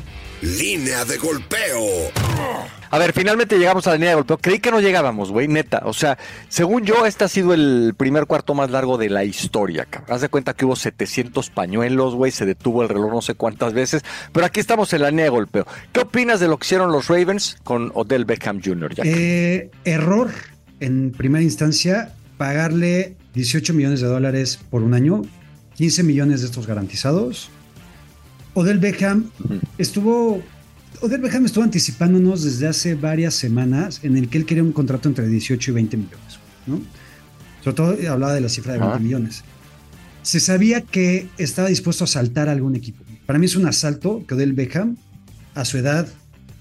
Línea 0.41 1.05
de 1.05 1.17
golpeo. 1.17 2.11
A 2.89 2.97
ver, 2.97 3.13
finalmente 3.13 3.59
llegamos 3.59 3.85
a 3.85 3.91
la 3.91 3.95
línea 3.97 4.09
de 4.09 4.15
golpeo. 4.15 4.39
Creí 4.39 4.57
que 4.57 4.71
no 4.71 4.81
llegábamos, 4.81 5.31
güey, 5.31 5.47
neta. 5.47 5.83
O 5.85 5.93
sea, 5.93 6.17
según 6.49 6.83
yo, 6.83 7.05
este 7.05 7.23
ha 7.23 7.27
sido 7.27 7.53
el 7.53 7.93
primer 7.95 8.25
cuarto 8.25 8.55
más 8.55 8.71
largo 8.71 8.97
de 8.97 9.09
la 9.09 9.23
historia, 9.23 9.85
cabrón. 9.85 10.15
Haz 10.15 10.21
de 10.21 10.29
cuenta 10.29 10.55
que 10.55 10.65
hubo 10.65 10.75
700 10.75 11.51
pañuelos, 11.51 12.15
güey, 12.15 12.31
se 12.31 12.47
detuvo 12.47 12.81
el 12.81 12.89
reloj 12.89 13.13
no 13.13 13.21
sé 13.21 13.35
cuántas 13.35 13.73
veces. 13.73 14.01
Pero 14.33 14.45
aquí 14.45 14.59
estamos 14.59 14.91
en 14.93 15.03
la 15.03 15.11
línea 15.11 15.25
de 15.25 15.29
golpeo. 15.29 15.67
¿Qué 15.93 15.99
opinas 15.99 16.39
de 16.39 16.47
lo 16.47 16.57
que 16.57 16.65
hicieron 16.65 16.91
los 16.91 17.07
Ravens 17.07 17.57
con 17.63 17.91
Odell 17.93 18.25
Beckham 18.25 18.61
Jr.? 18.63 18.93
Eh, 19.03 19.69
error 19.85 20.31
en 20.79 21.11
primera 21.11 21.43
instancia, 21.43 22.13
pagarle 22.37 23.15
18 23.35 23.75
millones 23.75 24.01
de 24.01 24.07
dólares 24.07 24.59
por 24.71 24.81
un 24.81 24.95
año, 24.95 25.21
15 25.75 26.01
millones 26.01 26.41
de 26.41 26.47
estos 26.47 26.65
garantizados. 26.65 27.51
Odell 28.53 28.79
Beckham 28.79 29.29
estuvo 29.77 30.43
Odell 31.01 31.21
Beckham 31.21 31.45
estuvo 31.45 31.63
anticipándonos 31.63 32.43
desde 32.43 32.67
hace 32.67 32.95
varias 32.95 33.33
semanas 33.33 34.01
en 34.03 34.17
el 34.17 34.29
que 34.29 34.37
él 34.37 34.45
quería 34.45 34.63
un 34.63 34.71
contrato 34.71 35.09
entre 35.09 35.27
18 35.27 35.71
y 35.71 35.73
20 35.73 35.97
millones, 35.97 36.39
¿no? 36.67 36.81
Sobre 37.63 37.75
todo 37.75 38.11
hablaba 38.11 38.33
de 38.33 38.41
la 38.41 38.49
cifra 38.49 38.73
de 38.73 38.79
20 38.79 38.99
millones. 38.99 39.43
Se 40.21 40.39
sabía 40.39 40.81
que 40.81 41.27
estaba 41.37 41.69
dispuesto 41.69 42.03
a 42.03 42.07
saltar 42.07 42.49
a 42.49 42.51
algún 42.51 42.75
equipo. 42.75 43.03
Para 43.25 43.39
mí 43.39 43.45
es 43.45 43.55
un 43.55 43.65
asalto 43.65 44.23
que 44.27 44.35
Odell 44.35 44.53
Beckham, 44.53 44.97
a 45.55 45.65
su 45.65 45.77
edad, 45.77 46.07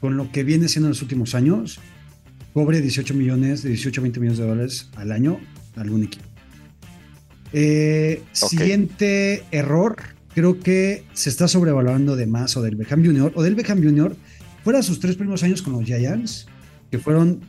con 0.01 0.17
lo 0.17 0.33
que 0.33 0.45
viene 0.45 0.69
siendo 0.69 0.87
en 0.89 0.91
los 0.91 1.03
últimos 1.03 1.35
años, 1.35 1.79
cobre 2.55 2.81
18 2.81 3.13
millones, 3.15 3.63
de 3.63 3.71
18 3.71 4.01
a 4.01 4.03
20 4.03 4.21
millones 4.21 4.39
de 4.39 4.47
dólares 4.47 4.89
al 4.97 5.13
año 5.13 5.39
a 5.77 5.83
algún 5.83 6.05
equipo. 6.05 6.25
Eh, 7.53 8.23
siguiente 8.33 9.45
error, 9.51 9.97
creo 10.35 10.59
que 10.59 11.05
se 11.13 11.31
está 11.31 11.49
sobrevalorando 11.49 12.17
de 12.17 12.27
más 12.27 12.57
Odell 12.57 12.77
Beckham 12.77 13.05
Jr. 13.05 13.33
Odell 13.35 13.55
Beckham 13.55 13.83
Jr 13.83 14.17
fuera 14.63 14.83
sus 14.83 15.01
tres 15.01 15.17
primeros 15.17 15.43
años 15.43 15.63
con 15.63 15.73
los 15.73 15.85
Giants, 15.85 16.47
que 16.91 16.99
fueron 16.99 17.41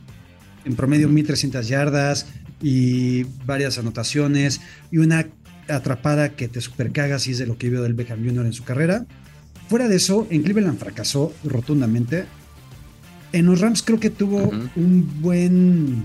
en 0.64 0.76
promedio 0.76 1.08
1.300 1.08 1.62
yardas 1.62 2.26
y 2.60 3.24
varias 3.44 3.78
anotaciones 3.78 4.60
y 4.90 4.98
una 4.98 5.26
atrapada 5.68 6.30
que 6.30 6.48
te 6.48 6.60
supercagas 6.60 7.26
y 7.26 7.32
es 7.32 7.38
de 7.38 7.46
lo 7.46 7.58
que 7.58 7.70
vio 7.70 7.82
del 7.82 7.94
Beckham 7.94 8.24
Jr. 8.24 8.46
en 8.46 8.52
su 8.52 8.64
carrera. 8.64 9.06
Fuera 9.68 9.88
de 9.88 9.96
eso, 9.96 10.26
en 10.30 10.42
Cleveland 10.42 10.78
fracasó 10.78 11.32
rotundamente. 11.44 12.26
En 13.32 13.46
los 13.46 13.60
Rams 13.60 13.82
creo 13.82 13.98
que 13.98 14.10
tuvo 14.10 14.50
un 14.76 15.20
buen, 15.20 16.04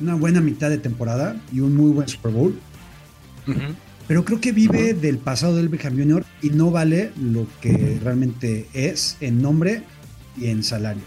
una 0.00 0.14
buena 0.14 0.40
mitad 0.40 0.70
de 0.70 0.78
temporada 0.78 1.36
y 1.52 1.60
un 1.60 1.76
muy 1.76 1.92
buen 1.92 2.08
Super 2.08 2.32
Bowl. 2.32 2.58
Pero 4.10 4.24
creo 4.24 4.40
que 4.40 4.50
vive 4.50 4.92
del 4.92 5.18
pasado 5.18 5.54
del 5.54 5.68
Beckham 5.68 5.96
Jr. 5.96 6.26
y 6.42 6.50
no 6.50 6.72
vale 6.72 7.12
lo 7.16 7.46
que 7.60 7.96
realmente 8.02 8.66
es 8.74 9.16
en 9.20 9.40
nombre 9.40 9.84
y 10.36 10.48
en 10.48 10.64
salario. 10.64 11.04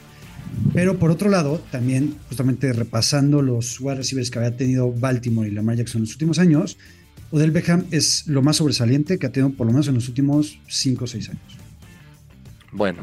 Pero 0.73 0.97
por 0.97 1.11
otro 1.11 1.29
lado, 1.29 1.61
también 1.69 2.15
justamente 2.29 2.71
repasando 2.71 3.41
los 3.41 3.81
wide 3.81 3.95
receivers 3.95 4.31
que 4.31 4.39
había 4.39 4.55
tenido 4.55 4.89
Baltimore 4.93 5.49
y 5.49 5.51
Lamar 5.51 5.75
Jackson 5.75 5.99
en 5.99 6.03
los 6.03 6.11
últimos 6.11 6.39
años, 6.39 6.77
Odell 7.31 7.51
Beckham 7.51 7.87
es 7.91 8.25
lo 8.27 8.41
más 8.41 8.55
sobresaliente 8.55 9.19
que 9.19 9.27
ha 9.27 9.33
tenido 9.33 9.53
por 9.53 9.67
lo 9.67 9.73
menos 9.73 9.89
en 9.89 9.95
los 9.95 10.07
últimos 10.07 10.57
5 10.69 11.03
o 11.03 11.07
6 11.07 11.27
años. 11.27 11.57
Bueno, 12.71 13.01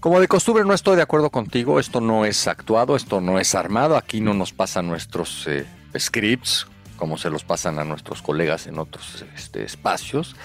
como 0.00 0.18
de 0.18 0.26
costumbre 0.26 0.64
no 0.64 0.74
estoy 0.74 0.96
de 0.96 1.02
acuerdo 1.02 1.30
contigo, 1.30 1.78
esto 1.78 2.00
no 2.00 2.24
es 2.24 2.48
actuado, 2.48 2.96
esto 2.96 3.20
no 3.20 3.38
es 3.38 3.54
armado, 3.54 3.96
aquí 3.96 4.20
no 4.20 4.34
nos 4.34 4.52
pasan 4.52 4.88
nuestros 4.88 5.46
eh, 5.46 5.64
scripts 5.96 6.66
como 6.96 7.18
se 7.18 7.30
los 7.30 7.44
pasan 7.44 7.78
a 7.78 7.84
nuestros 7.84 8.22
colegas 8.22 8.66
en 8.66 8.78
otros 8.78 9.24
este, 9.36 9.64
espacios. 9.64 10.36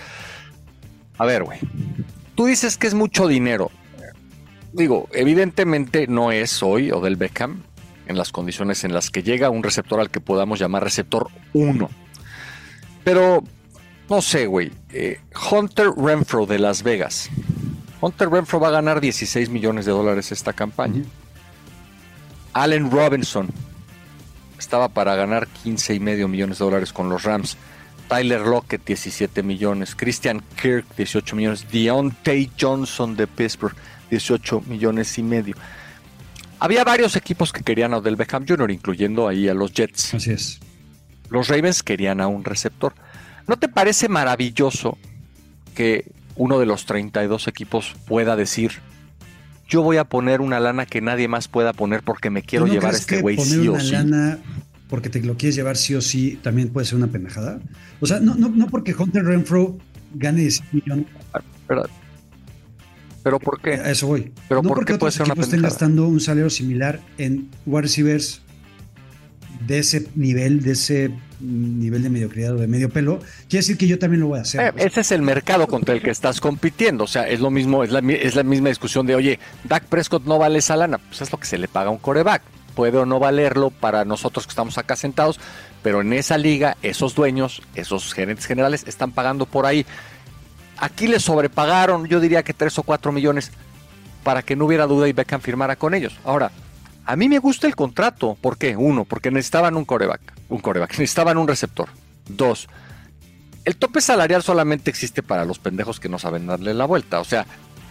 A 1.17 1.25
ver, 1.25 1.43
güey, 1.43 1.59
tú 2.35 2.45
dices 2.45 2.77
que 2.77 2.87
es 2.87 2.93
mucho 2.93 3.27
dinero, 3.27 3.71
digo, 4.73 5.07
evidentemente 5.11 6.07
no 6.07 6.31
es 6.31 6.61
hoy 6.61 6.91
Odell 6.91 7.15
Beckham 7.15 7.63
en 8.07 8.17
las 8.17 8.31
condiciones 8.31 8.83
en 8.83 8.93
las 8.93 9.09
que 9.09 9.23
llega 9.23 9.49
un 9.49 9.63
receptor 9.63 9.99
al 9.99 10.09
que 10.09 10.21
podamos 10.21 10.59
llamar 10.59 10.83
receptor 10.83 11.29
1. 11.53 11.89
Pero, 13.03 13.43
no 14.09 14.21
sé, 14.21 14.47
güey. 14.47 14.71
Eh, 14.91 15.19
Hunter 15.51 15.89
Renfro 15.97 16.45
de 16.45 16.59
Las 16.59 16.83
Vegas. 16.83 17.29
Hunter 17.99 18.29
Renfro 18.29 18.59
va 18.59 18.69
a 18.69 18.71
ganar 18.71 19.01
16 19.01 19.49
millones 19.49 19.85
de 19.85 19.91
dólares 19.91 20.31
esta 20.31 20.53
campaña. 20.53 21.03
Allen 22.53 22.89
Robinson 22.89 23.49
estaba 24.57 24.89
para 24.89 25.15
ganar 25.15 25.47
15 25.47 25.95
y 25.95 25.99
medio 25.99 26.27
millones 26.27 26.59
de 26.59 26.65
dólares 26.65 26.93
con 26.93 27.09
los 27.09 27.23
Rams. 27.23 27.57
Tyler 28.07 28.41
Lockett 28.41 28.85
17 28.85 29.43
millones, 29.43 29.95
Christian 29.95 30.41
Kirk 30.61 30.85
18 30.95 31.35
millones, 31.35 31.65
Deontay 31.71 32.51
Johnson 32.59 33.15
de 33.15 33.27
Pittsburgh 33.27 33.75
18 34.09 34.61
millones 34.67 35.17
y 35.17 35.23
medio. 35.23 35.55
Había 36.59 36.83
varios 36.83 37.15
equipos 37.15 37.51
que 37.51 37.63
querían 37.63 37.93
a 37.93 37.97
Odell 37.97 38.15
Beckham 38.15 38.45
Jr., 38.47 38.71
incluyendo 38.71 39.27
ahí 39.27 39.47
a 39.47 39.53
los 39.53 39.73
Jets. 39.73 40.13
Así 40.13 40.31
es. 40.31 40.59
Los 41.29 41.49
Ravens 41.49 41.83
querían 41.83 42.21
a 42.21 42.27
un 42.27 42.43
receptor. 42.43 42.93
¿No 43.45 43.57
te 43.57 43.67
parece 43.67 44.09
maravilloso 44.09 44.97
que 45.75 46.05
uno 46.35 46.59
de 46.59 46.65
los 46.65 46.85
32 46.85 47.47
equipos 47.47 47.95
pueda 48.07 48.35
decir, 48.35 48.79
yo 49.67 49.81
voy 49.81 49.97
a 49.97 50.05
poner 50.05 50.41
una 50.41 50.59
lana 50.59 50.85
que 50.85 51.01
nadie 51.01 51.27
más 51.27 51.47
pueda 51.47 51.73
poner 51.73 52.03
porque 52.03 52.29
me 52.29 52.41
quiero 52.41 52.67
llevar 52.67 52.93
a 52.93 52.97
este 52.97 53.21
güey 53.21 53.37
sí 53.37 53.67
o 53.67 53.79
sí? 53.79 53.91
lana 53.91 54.39
porque 54.89 55.09
te 55.09 55.21
lo 55.21 55.35
quieres 55.35 55.55
llevar 55.55 55.77
sí 55.77 55.95
o 55.95 56.01
sí 56.01 56.39
también 56.41 56.69
puede 56.69 56.85
ser 56.85 56.95
una 56.95 57.07
pendejada. 57.07 57.59
O 57.99 58.05
sea, 58.05 58.19
no, 58.19 58.35
no, 58.35 58.49
no 58.49 58.67
porque 58.67 58.95
Hunter 58.97 59.25
Renfro 59.25 59.77
gane 60.13 60.41
10 60.41 60.63
millones. 60.73 61.05
¿Pero 63.23 63.39
por 63.39 63.61
qué? 63.61 63.73
A 63.73 63.91
eso 63.91 64.07
voy. 64.07 64.31
¿Pero 64.47 64.61
no 64.61 64.69
por 64.69 64.77
porque 64.77 64.93
qué 64.93 64.99
puede 64.99 65.11
ser 65.11 65.29
una 65.29 65.41
estén 65.41 65.61
gastando 65.61 66.07
un 66.07 66.21
salario 66.21 66.49
similar 66.49 67.01
en 67.17 67.49
wide 67.65 67.81
receivers 67.81 68.41
de 69.65 69.79
ese 69.79 70.07
nivel, 70.15 70.61
de 70.61 70.71
ese 70.71 71.11
nivel 71.39 72.03
de 72.03 72.09
mediocridad 72.09 72.53
o 72.53 72.57
de 72.57 72.67
medio 72.67 72.89
pelo, 72.89 73.19
quiere 73.49 73.59
decir 73.59 73.77
que 73.77 73.87
yo 73.87 73.99
también 73.99 74.21
lo 74.21 74.27
voy 74.27 74.39
a 74.39 74.41
hacer. 74.41 74.61
Eh, 74.61 74.73
ese 74.77 75.01
es 75.01 75.11
el 75.11 75.21
mercado 75.21 75.67
contra 75.67 75.93
el 75.93 76.01
que 76.01 76.09
estás 76.09 76.41
compitiendo. 76.41 77.03
O 77.03 77.07
sea, 77.07 77.27
es 77.27 77.39
lo 77.39 77.51
mismo, 77.51 77.83
es 77.83 77.91
la, 77.91 77.99
es 77.99 78.35
la 78.35 78.43
misma 78.43 78.69
discusión 78.69 79.05
de, 79.05 79.15
oye, 79.15 79.39
Dak 79.63 79.85
Prescott 79.85 80.25
no 80.25 80.37
vale 80.37 80.59
esa 80.59 80.75
lana. 80.75 80.97
Pues 80.97 81.21
es 81.21 81.31
lo 81.31 81.37
que 81.37 81.45
se 81.45 81.57
le 81.57 81.67
paga 81.67 81.89
a 81.89 81.91
un 81.91 81.99
coreback. 81.99 82.41
Puede 82.75 82.97
o 82.97 83.05
no 83.05 83.19
valerlo 83.19 83.71
para 83.71 84.05
nosotros 84.05 84.45
que 84.45 84.51
estamos 84.51 84.77
acá 84.77 84.95
sentados, 84.95 85.39
pero 85.81 86.01
en 86.01 86.13
esa 86.13 86.37
liga, 86.37 86.77
esos 86.83 87.15
dueños, 87.15 87.63
esos 87.73 88.13
gerentes 88.13 88.45
generales 88.45 88.83
están 88.87 89.11
pagando 89.11 89.47
por 89.47 89.65
ahí. 89.65 89.85
Aquí 90.77 91.07
le 91.07 91.19
sobrepagaron, 91.19 92.05
yo 92.05 92.19
diría 92.19 92.43
que 92.43 92.53
3 92.53 92.77
o 92.77 92.83
4 92.83 93.11
millones 93.11 93.51
para 94.23 94.43
que 94.43 94.55
no 94.55 94.65
hubiera 94.65 94.85
duda 94.85 95.07
y 95.07 95.13
Beckham 95.13 95.41
firmara 95.41 95.75
con 95.75 95.95
ellos. 95.95 96.19
Ahora, 96.23 96.51
a 97.05 97.15
mí 97.15 97.29
me 97.29 97.39
gusta 97.39 97.65
el 97.65 97.75
contrato. 97.75 98.37
¿Por 98.39 98.57
qué? 98.57 98.75
Uno, 98.75 99.05
porque 99.05 99.31
necesitaban 99.31 99.75
un 99.75 99.85
coreback. 99.85 100.36
Un 100.49 100.59
coreback. 100.59 100.91
Necesitaban 100.91 101.37
un 101.37 101.47
receptor. 101.47 101.89
Dos, 102.29 102.67
el 103.67 103.75
tope 103.75 103.99
salarial 103.99 104.43
solamente 104.43 104.89
existe 104.89 105.21
para 105.21 105.43
los 105.43 105.59
pendejos 105.59 105.99
que 105.99 106.07
no 106.07 106.19
saben 106.19 106.47
darle 106.47 106.73
la 106.73 106.85
vuelta. 106.85 107.19
O 107.19 107.25
sea, 107.25 107.45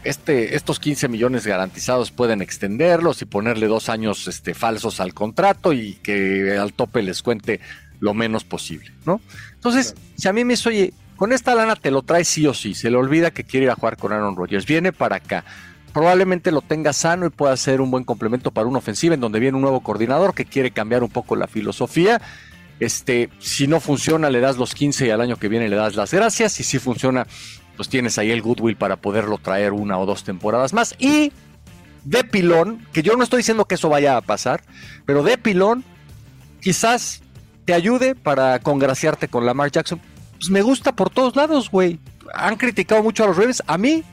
este, 0.05 0.57
estos 0.57 0.81
15 0.81 1.09
millones 1.09 1.47
garantizados 1.47 2.11
pueden 2.11 2.41
extenderlos 2.41 3.21
y 3.21 3.27
ponerle 3.27 3.67
dos 3.67 3.91
años 3.91 4.27
este, 4.27 4.55
falsos 4.55 5.01
al 5.01 5.13
contrato 5.13 5.75
y 5.75 5.95
que 5.97 6.57
al 6.59 6.73
tope 6.73 7.03
les 7.03 7.23
cuente 7.23 7.61
lo 8.01 8.15
menos 8.15 8.43
posible, 8.45 8.91
¿no? 9.05 9.21
Entonces, 9.53 9.95
si 10.17 10.29
a 10.29 10.33
mí 10.33 10.45
me 10.45 10.55
dice, 10.55 10.71
oye, 10.71 10.95
con 11.17 11.35
esta 11.35 11.55
lana 11.55 11.77
te 11.77 11.91
lo 11.91 12.01
traes 12.01 12.29
sí 12.29 12.47
o 12.47 12.55
sí, 12.55 12.75
se 12.75 12.91
le 12.91 12.97
olvida 12.97 13.31
que 13.31 13.45
quiere 13.45 13.65
ir 13.65 13.71
a 13.71 13.75
jugar 13.75 13.99
con 13.99 14.13
Aaron 14.13 14.35
Rodgers, 14.35 14.65
viene 14.65 14.93
para 14.93 15.17
acá, 15.17 15.45
probablemente 15.97 16.53
lo 16.53 16.61
tenga 16.61 16.93
sano 16.93 17.25
y 17.25 17.31
pueda 17.31 17.57
ser 17.57 17.81
un 17.81 17.91
buen 17.91 18.05
complemento 18.05 18.51
para 18.51 18.67
una 18.67 18.81
ofensiva 18.81 19.15
en 19.15 19.21
donde 19.23 19.41
viene 19.41 19.57
un 19.57 19.63
nuevo 19.63 19.81
coordinador 19.81 20.35
que 20.35 20.45
quiere 20.45 20.71
cambiar 20.71 21.03
un 21.03 21.09
poco 21.09 21.37
la 21.37 21.47
filosofía. 21.47 22.21
Este, 22.81 23.31
si 23.39 23.67
no 23.67 23.81
funciona, 23.81 24.29
le 24.29 24.41
das 24.41 24.59
los 24.59 24.75
15 24.75 25.07
y 25.07 25.11
al 25.11 25.23
año 25.23 25.39
que 25.39 25.49
viene 25.49 25.71
le 25.71 25.77
das 25.77 25.97
las 25.97 26.13
gracias. 26.13 26.61
Y 26.61 26.65
si 26.65 26.79
funciona, 26.79 27.27
pues 27.77 27.89
tienes 27.89 28.19
ahí 28.19 28.31
el 28.31 28.43
goodwill 28.43 28.77
para 28.77 28.97
poderlo 28.97 29.39
traer 29.39 29.73
una 29.73 29.99
o 29.99 30.05
dos 30.05 30.23
temporadas 30.23 30.75
más. 30.75 30.95
Y 30.99 31.33
de 32.05 32.25
pilón, 32.25 32.87
que 32.93 33.03
yo 33.03 33.17
no 33.17 33.25
estoy 33.25 33.39
diciendo 33.39 33.65
que 33.65 33.77
eso 33.77 33.89
vaya 33.89 34.19
a 34.19 34.21
pasar, 34.21 34.65
pero 35.07 35.23
de 35.23 35.39
pilón, 35.39 35.83
quizás 36.61 37.23
te 37.65 37.73
ayude 37.73 38.15
para 38.15 38.59
congraciarte 38.59 39.29
con 39.29 39.47
Lamar 39.47 39.71
Jackson. 39.71 39.99
Pues 40.39 40.51
me 40.51 40.61
gusta 40.61 40.95
por 40.95 41.09
todos 41.09 41.37
lados, 41.37 41.71
güey. 41.71 41.99
Han 42.35 42.57
criticado 42.57 43.03
mucho 43.03 43.25
a 43.25 43.29
los 43.29 43.37
Ravens. 43.39 43.63
A 43.67 43.79
mí, 43.79 44.05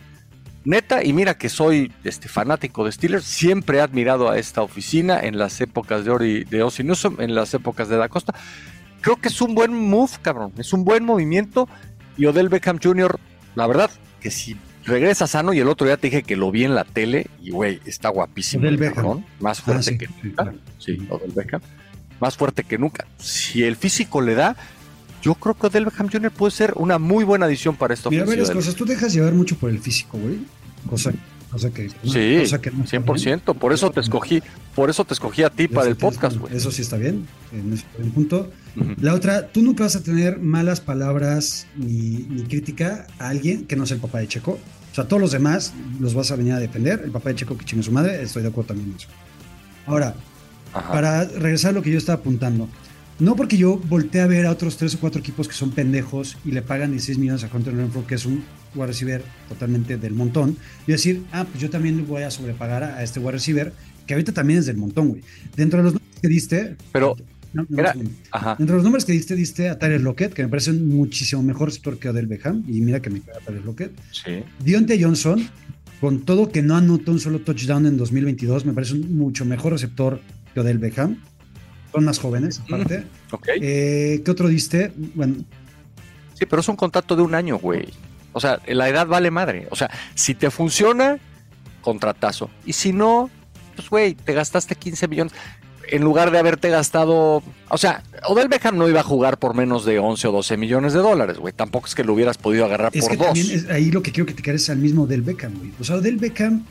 neta, 0.66 1.04
y 1.04 1.14
mira 1.14 1.38
que 1.38 1.50
soy 1.50 1.92
este, 2.04 2.28
fanático 2.28 2.86
de 2.86 2.92
Steelers, 2.92 3.26
siempre 3.26 3.78
he 3.78 3.82
admirado 3.82 4.30
a 4.30 4.38
esta 4.38 4.62
oficina 4.62 5.20
en 5.20 5.38
las 5.38 5.60
épocas 5.62 6.06
de 6.06 6.12
Ori, 6.12 6.44
de 6.46 6.64
Ozzy 6.64 6.84
Newsom, 6.84 7.20
en 7.22 7.36
las 7.36 7.54
épocas 7.54 7.90
de 7.90 7.98
Da 7.98 8.10
Costa. 8.10 8.34
Creo 9.02 9.18
que 9.18 9.28
es 9.28 9.42
un 9.42 9.54
buen 9.56 9.74
move, 9.74 10.12
cabrón. 10.22 10.54
Es 10.58 10.72
un 10.74 10.86
buen 10.86 11.04
movimiento. 11.04 11.68
Y 12.18 12.26
Odell 12.26 12.48
Beckham 12.50 12.80
Jr., 12.82 13.20
la 13.56 13.68
verdad, 13.68 13.90
que 14.22 14.32
si 14.32 14.56
regresa 14.86 15.28
sano, 15.28 15.54
y 15.54 15.60
el 15.60 15.68
otro 15.68 15.88
día 15.88 15.98
te 15.98 16.08
dije 16.08 16.24
que 16.24 16.36
lo 16.36 16.52
vi 16.52 16.64
en 16.64 16.76
la 16.76 16.84
tele, 16.86 17.28
y 17.42 17.50
güey, 17.52 17.82
está 17.86 18.10
guapísimo. 18.10 18.62
Odell 18.64 18.74
el 18.76 18.80
Beckham. 18.80 18.96
cabrón, 18.96 19.26
más 19.40 19.60
Ah, 19.60 19.64
fuerte 19.64 19.84
sí, 19.92 19.98
que 19.98 20.08
nunca. 20.24 20.54
Sí, 20.78 21.08
Odell 21.10 21.32
Beckham. 21.32 21.62
Más 22.20 22.38
fuerte 22.38 22.64
que 22.64 22.78
nunca. 22.78 23.06
Si 23.18 23.64
el 23.64 23.76
físico 23.76 24.22
le 24.22 24.36
da, 24.36 24.56
yo 25.24 25.36
creo 25.36 25.56
que 25.56 25.68
Odell 25.68 25.86
Beckham 25.86 26.10
Jr. 26.12 26.32
puede 26.32 26.52
ser 26.52 26.74
una 26.76 27.00
muy 27.00 27.24
buena 27.24 27.46
adición 27.46 27.76
para 27.76 27.94
esta 27.94 28.10
Mira, 28.10 28.26
varias 28.26 28.52
cosas. 28.52 28.76
Tú 28.76 28.86
dejas 28.86 29.14
llevar 29.14 29.34
mucho 29.34 29.56
por 29.56 29.70
el 29.70 29.80
físico, 29.80 30.18
güey. 30.18 30.40
Cosa, 30.90 31.14
cosa 31.50 31.72
que. 31.72 31.90
Sí, 31.90 32.40
cosa 32.42 32.62
que 32.62 32.72
no 32.72 32.84
está 32.84 33.00
bien. 33.00 33.40
100%. 33.42 33.58
Por 33.58 33.72
eso 33.72 33.90
te 33.90 34.02
escogí, 34.02 34.44
por 34.76 34.90
eso 34.90 35.06
te 35.06 35.14
escogí 35.14 35.44
a 35.44 35.50
ti 35.50 35.70
para 35.70 35.88
el 35.88 35.96
podcast, 35.96 36.36
güey. 36.38 36.54
Eso 36.54 36.72
sí 36.72 36.82
está 36.82 36.98
bien, 36.98 37.26
en 37.54 37.72
ese 37.72 37.86
punto. 38.14 38.52
La 39.00 39.14
otra, 39.14 39.48
tú 39.48 39.62
nunca 39.62 39.84
vas 39.86 39.96
a 39.96 40.04
tener 40.04 40.40
malas 40.40 40.82
palabras 40.82 41.68
ni, 41.78 42.28
ni 42.30 42.44
crítica 42.44 43.08
a 43.18 43.30
alguien 43.30 43.66
que 43.66 43.78
no 43.78 43.86
sea 43.86 43.96
el 43.96 44.02
papá 44.02 44.20
de 44.20 44.28
Checo. 44.28 44.60
O 44.92 44.96
sea, 44.96 45.08
todos 45.08 45.22
los 45.22 45.32
demás 45.32 45.74
los 46.02 46.14
vas 46.14 46.32
a 46.32 46.36
venir 46.36 46.54
a 46.54 46.60
defender. 46.60 47.02
El 47.06 47.12
papá 47.12 47.30
de 47.30 47.36
Checo 47.36 47.58
que 47.58 47.64
chingue 47.64 47.84
su 47.84 47.94
madre, 47.94 48.22
estoy 48.22 48.44
de 48.44 48.50
acuerdo 48.50 48.68
también 48.70 48.90
en 48.90 48.98
eso. 48.98 49.08
Ahora, 49.88 50.16
Ajá. 50.74 50.92
para 50.92 51.24
regresar 51.24 51.72
a 51.72 51.74
lo 51.74 51.82
que 51.82 51.92
yo 51.92 51.98
estaba 51.98 52.20
apuntando, 52.20 52.68
no 53.20 53.36
porque 53.36 53.58
yo 53.58 53.78
volteé 53.78 54.22
a 54.22 54.28
ver 54.28 54.46
a 54.46 54.52
otros 54.52 54.78
tres 54.78 54.96
o 54.96 55.00
cuatro 55.00 55.20
equipos 55.20 55.48
que 55.48 55.54
son 55.54 55.72
pendejos 55.72 56.38
y 56.46 56.52
le 56.52 56.62
pagan 56.62 56.92
16 56.92 57.18
millones 57.20 57.44
a 57.44 57.50
Hunter 57.56 57.76
Renfro, 57.76 58.06
que 58.08 58.16
es 58.16 58.26
un 58.26 58.44
wide 58.76 58.88
receiver 58.88 59.24
totalmente 59.50 59.98
del 59.98 60.14
montón, 60.14 60.58
y 60.88 60.92
decir, 60.92 61.24
ah, 61.32 61.46
pues 61.50 61.62
yo 61.62 61.70
también 61.70 61.98
le 61.98 62.04
voy 62.04 62.24
a 62.24 62.32
sobrepagar 62.32 62.84
a 62.84 63.04
este 63.04 63.20
wide 63.20 63.34
receiver, 63.34 63.72
que 64.08 64.14
ahorita 64.16 64.32
también 64.34 64.60
es 64.60 64.66
del 64.66 64.78
montón, 64.78 65.10
güey. 65.10 65.22
Dentro 65.56 65.78
de 65.80 65.84
los 65.84 65.94
números 65.94 66.20
que 66.22 66.28
diste, 66.28 66.76
Pero, 66.92 67.16
no, 67.54 67.66
era- 67.78 67.96
ajá. 68.32 68.56
Dentro 68.58 68.74
de 68.76 68.78
los 68.80 68.84
nombres 68.84 69.06
que 69.06 69.12
diste, 69.14 69.36
diste 69.36 69.70
a 69.70 69.78
Tyler 69.78 70.02
Lockett, 70.02 70.34
que 70.34 70.42
me 70.44 70.50
parece 70.50 70.72
un 70.72 70.88
muchísimo 70.90 71.44
mejor 71.44 71.68
receptor 71.70 72.00
que 72.00 72.10
Odell 72.10 72.26
Beckham. 72.28 72.64
Y 72.68 72.82
mira 72.82 73.00
que 73.02 73.10
me 73.12 73.22
caga 73.22 73.40
Tyler 73.46 73.64
Lockett. 73.64 73.92
Sí. 74.12 74.44
Deontay 74.66 75.02
Johnson, 75.04 75.48
con 76.02 76.22
todo 76.26 76.50
que 76.52 76.62
no 76.64 76.76
anotó 76.76 77.12
un 77.12 77.20
solo 77.20 77.40
touchdown 77.40 77.86
en 77.86 77.96
2022, 77.96 78.66
me 78.66 78.74
parece 78.74 78.94
un 78.96 79.16
mucho 79.16 79.46
mejor 79.46 79.74
receptor 79.74 80.20
que 80.54 80.60
Odell 80.62 80.80
Beckham. 80.80 81.18
Son 81.94 82.04
más 82.04 82.20
jóvenes, 82.20 82.60
aparte. 82.66 83.06
Eh, 83.62 84.22
¿Qué 84.26 84.32
otro 84.32 84.48
diste? 84.50 84.92
Bueno, 85.16 85.36
Sí, 86.34 86.46
pero 86.48 86.60
es 86.62 86.68
un 86.68 86.76
contrato 86.76 87.16
de 87.16 87.22
un 87.22 87.36
año, 87.36 87.58
güey. 87.60 87.86
O 88.34 88.40
sea, 88.40 88.60
la 88.68 88.90
edad 88.90 89.06
vale 89.08 89.30
madre. 89.32 89.68
O 89.70 89.76
sea, 89.76 89.90
si 90.16 90.34
te 90.34 90.50
funciona, 90.50 91.20
contratazo. 91.82 92.50
Y 92.66 92.74
si 92.74 92.92
no, 92.92 93.30
pues, 93.76 93.90
güey, 93.90 94.16
te 94.16 94.34
gastaste 94.34 94.76
15 94.76 95.08
millones. 95.08 95.34
En 95.92 96.02
lugar 96.04 96.32
de 96.32 96.40
haberte 96.40 96.70
gastado. 96.70 97.44
O 97.70 97.78
sea, 97.78 98.02
Odell 98.28 98.48
Beckham 98.48 98.78
no 98.78 98.90
iba 98.90 99.02
a 99.02 99.04
jugar 99.04 99.38
por 99.38 99.54
menos 99.54 99.86
de 99.86 100.00
11 100.00 100.28
o 100.28 100.32
12 100.32 100.58
millones 100.58 100.94
de 100.94 101.00
dólares, 101.00 101.38
güey. 101.38 101.54
Tampoco 101.54 101.86
es 101.86 101.94
que 101.94 102.04
lo 102.04 102.14
hubieras 102.14 102.38
podido 102.40 102.66
agarrar 102.66 102.90
es 102.94 103.02
por 103.04 103.12
que 103.12 103.18
dos. 103.18 103.26
también 103.28 103.52
es- 103.52 103.70
ahí 103.70 103.92
lo 103.92 104.02
que 104.02 104.12
quiero 104.12 104.26
que 104.26 104.34
te 104.34 104.42
quedes 104.42 104.68
al 104.72 104.78
mismo 104.78 105.04
Odell 105.04 105.22
Beckham, 105.22 105.54
güey. 105.60 105.72
O 105.80 105.84
sea, 105.84 105.98
Odell 105.98 106.18
Beckham, 106.18 106.66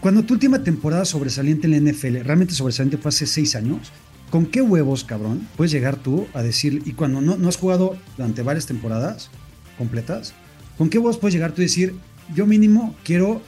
cuando 0.00 0.24
tu 0.24 0.34
última 0.34 0.62
temporada 0.64 1.04
sobresaliente 1.04 1.66
en 1.68 1.70
la 1.72 1.76
NFL, 1.92 2.24
realmente 2.24 2.54
sobresaliente 2.54 2.96
fue 2.96 3.10
hace 3.10 3.26
seis 3.26 3.54
años, 3.54 3.92
¿con 4.34 4.46
qué 4.46 4.60
huevos, 4.62 5.04
cabrón, 5.04 5.46
puedes 5.56 5.70
llegar 5.70 5.94
tú 5.94 6.26
a 6.34 6.42
decir, 6.42 6.82
y 6.84 6.94
cuando 6.94 7.20
no, 7.20 7.36
no 7.36 7.48
has 7.48 7.56
jugado 7.56 7.96
durante 8.16 8.42
varias 8.42 8.66
temporadas 8.66 9.30
completas, 9.78 10.34
¿con 10.76 10.90
qué 10.90 10.98
huevos 10.98 11.18
puedes 11.18 11.34
llegar 11.34 11.52
tú 11.52 11.62
y 11.62 11.66
decir, 11.66 11.94
yo 12.34 12.44
mínimo 12.44 12.96
quiero 13.04 13.40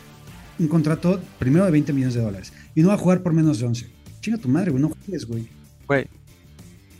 un 0.60 0.68
contrato 0.68 1.20
primero 1.40 1.64
de 1.64 1.72
20 1.72 1.92
millones 1.92 2.14
de 2.14 2.20
dólares 2.20 2.52
y 2.76 2.82
no 2.82 2.88
va 2.90 2.94
a 2.94 2.98
jugar 2.98 3.24
por 3.24 3.32
menos 3.32 3.58
de 3.58 3.66
11? 3.66 3.90
Chinga 4.20 4.38
tu 4.38 4.48
madre, 4.48 4.70
güey, 4.70 4.80
no 4.80 4.90
juegues, 4.90 5.26
güey. 5.26 5.48
Güey. 5.88 6.06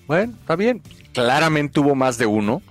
Bueno, 0.08 0.34
está 0.40 0.56
bien. 0.56 0.82
Claramente 1.12 1.78
hubo 1.78 1.94
más 1.94 2.18
de 2.18 2.26
uno 2.26 2.62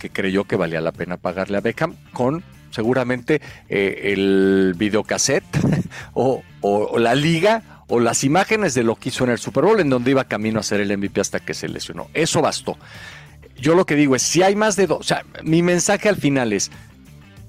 que 0.00 0.10
creyó 0.10 0.42
que 0.42 0.56
valía 0.56 0.80
la 0.80 0.90
pena 0.90 1.18
pagarle 1.18 1.56
a 1.56 1.60
Beckham 1.60 1.94
con 2.12 2.42
seguramente 2.72 3.40
eh, 3.68 4.12
el 4.12 4.74
videocassette 4.76 5.44
o- 6.14 6.42
o 6.62 6.98
la 6.98 7.14
liga 7.14 7.77
o 7.88 8.00
las 8.00 8.22
imágenes 8.22 8.74
de 8.74 8.84
lo 8.84 8.96
que 8.96 9.08
hizo 9.08 9.24
en 9.24 9.30
el 9.30 9.38
Super 9.38 9.64
Bowl 9.64 9.80
en 9.80 9.90
donde 9.90 10.10
iba 10.10 10.24
camino 10.24 10.60
a 10.60 10.62
ser 10.62 10.80
el 10.80 10.96
MVP 10.96 11.20
hasta 11.20 11.40
que 11.40 11.54
se 11.54 11.68
lesionó. 11.68 12.08
Eso 12.14 12.42
bastó. 12.42 12.76
Yo 13.56 13.74
lo 13.74 13.86
que 13.86 13.96
digo 13.96 14.14
es, 14.14 14.22
si 14.22 14.42
hay 14.42 14.54
más 14.54 14.76
de 14.76 14.86
dos, 14.86 15.00
o 15.00 15.02
sea, 15.02 15.24
mi 15.42 15.62
mensaje 15.62 16.08
al 16.08 16.16
final 16.16 16.52
es, 16.52 16.70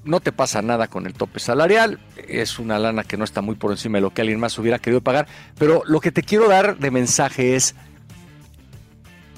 no 0.04 0.20
te 0.20 0.32
pasa 0.32 0.62
nada 0.62 0.88
con 0.88 1.06
el 1.06 1.12
tope 1.12 1.38
salarial, 1.38 2.00
es 2.16 2.58
una 2.58 2.78
lana 2.78 3.04
que 3.04 3.16
no 3.16 3.24
está 3.24 3.42
muy 3.42 3.54
por 3.54 3.70
encima 3.70 3.98
de 3.98 4.02
lo 4.02 4.10
que 4.10 4.22
alguien 4.22 4.40
más 4.40 4.58
hubiera 4.58 4.78
querido 4.78 5.02
pagar, 5.02 5.28
pero 5.58 5.82
lo 5.86 6.00
que 6.00 6.10
te 6.10 6.22
quiero 6.22 6.48
dar 6.48 6.78
de 6.78 6.90
mensaje 6.90 7.54
es, 7.54 7.76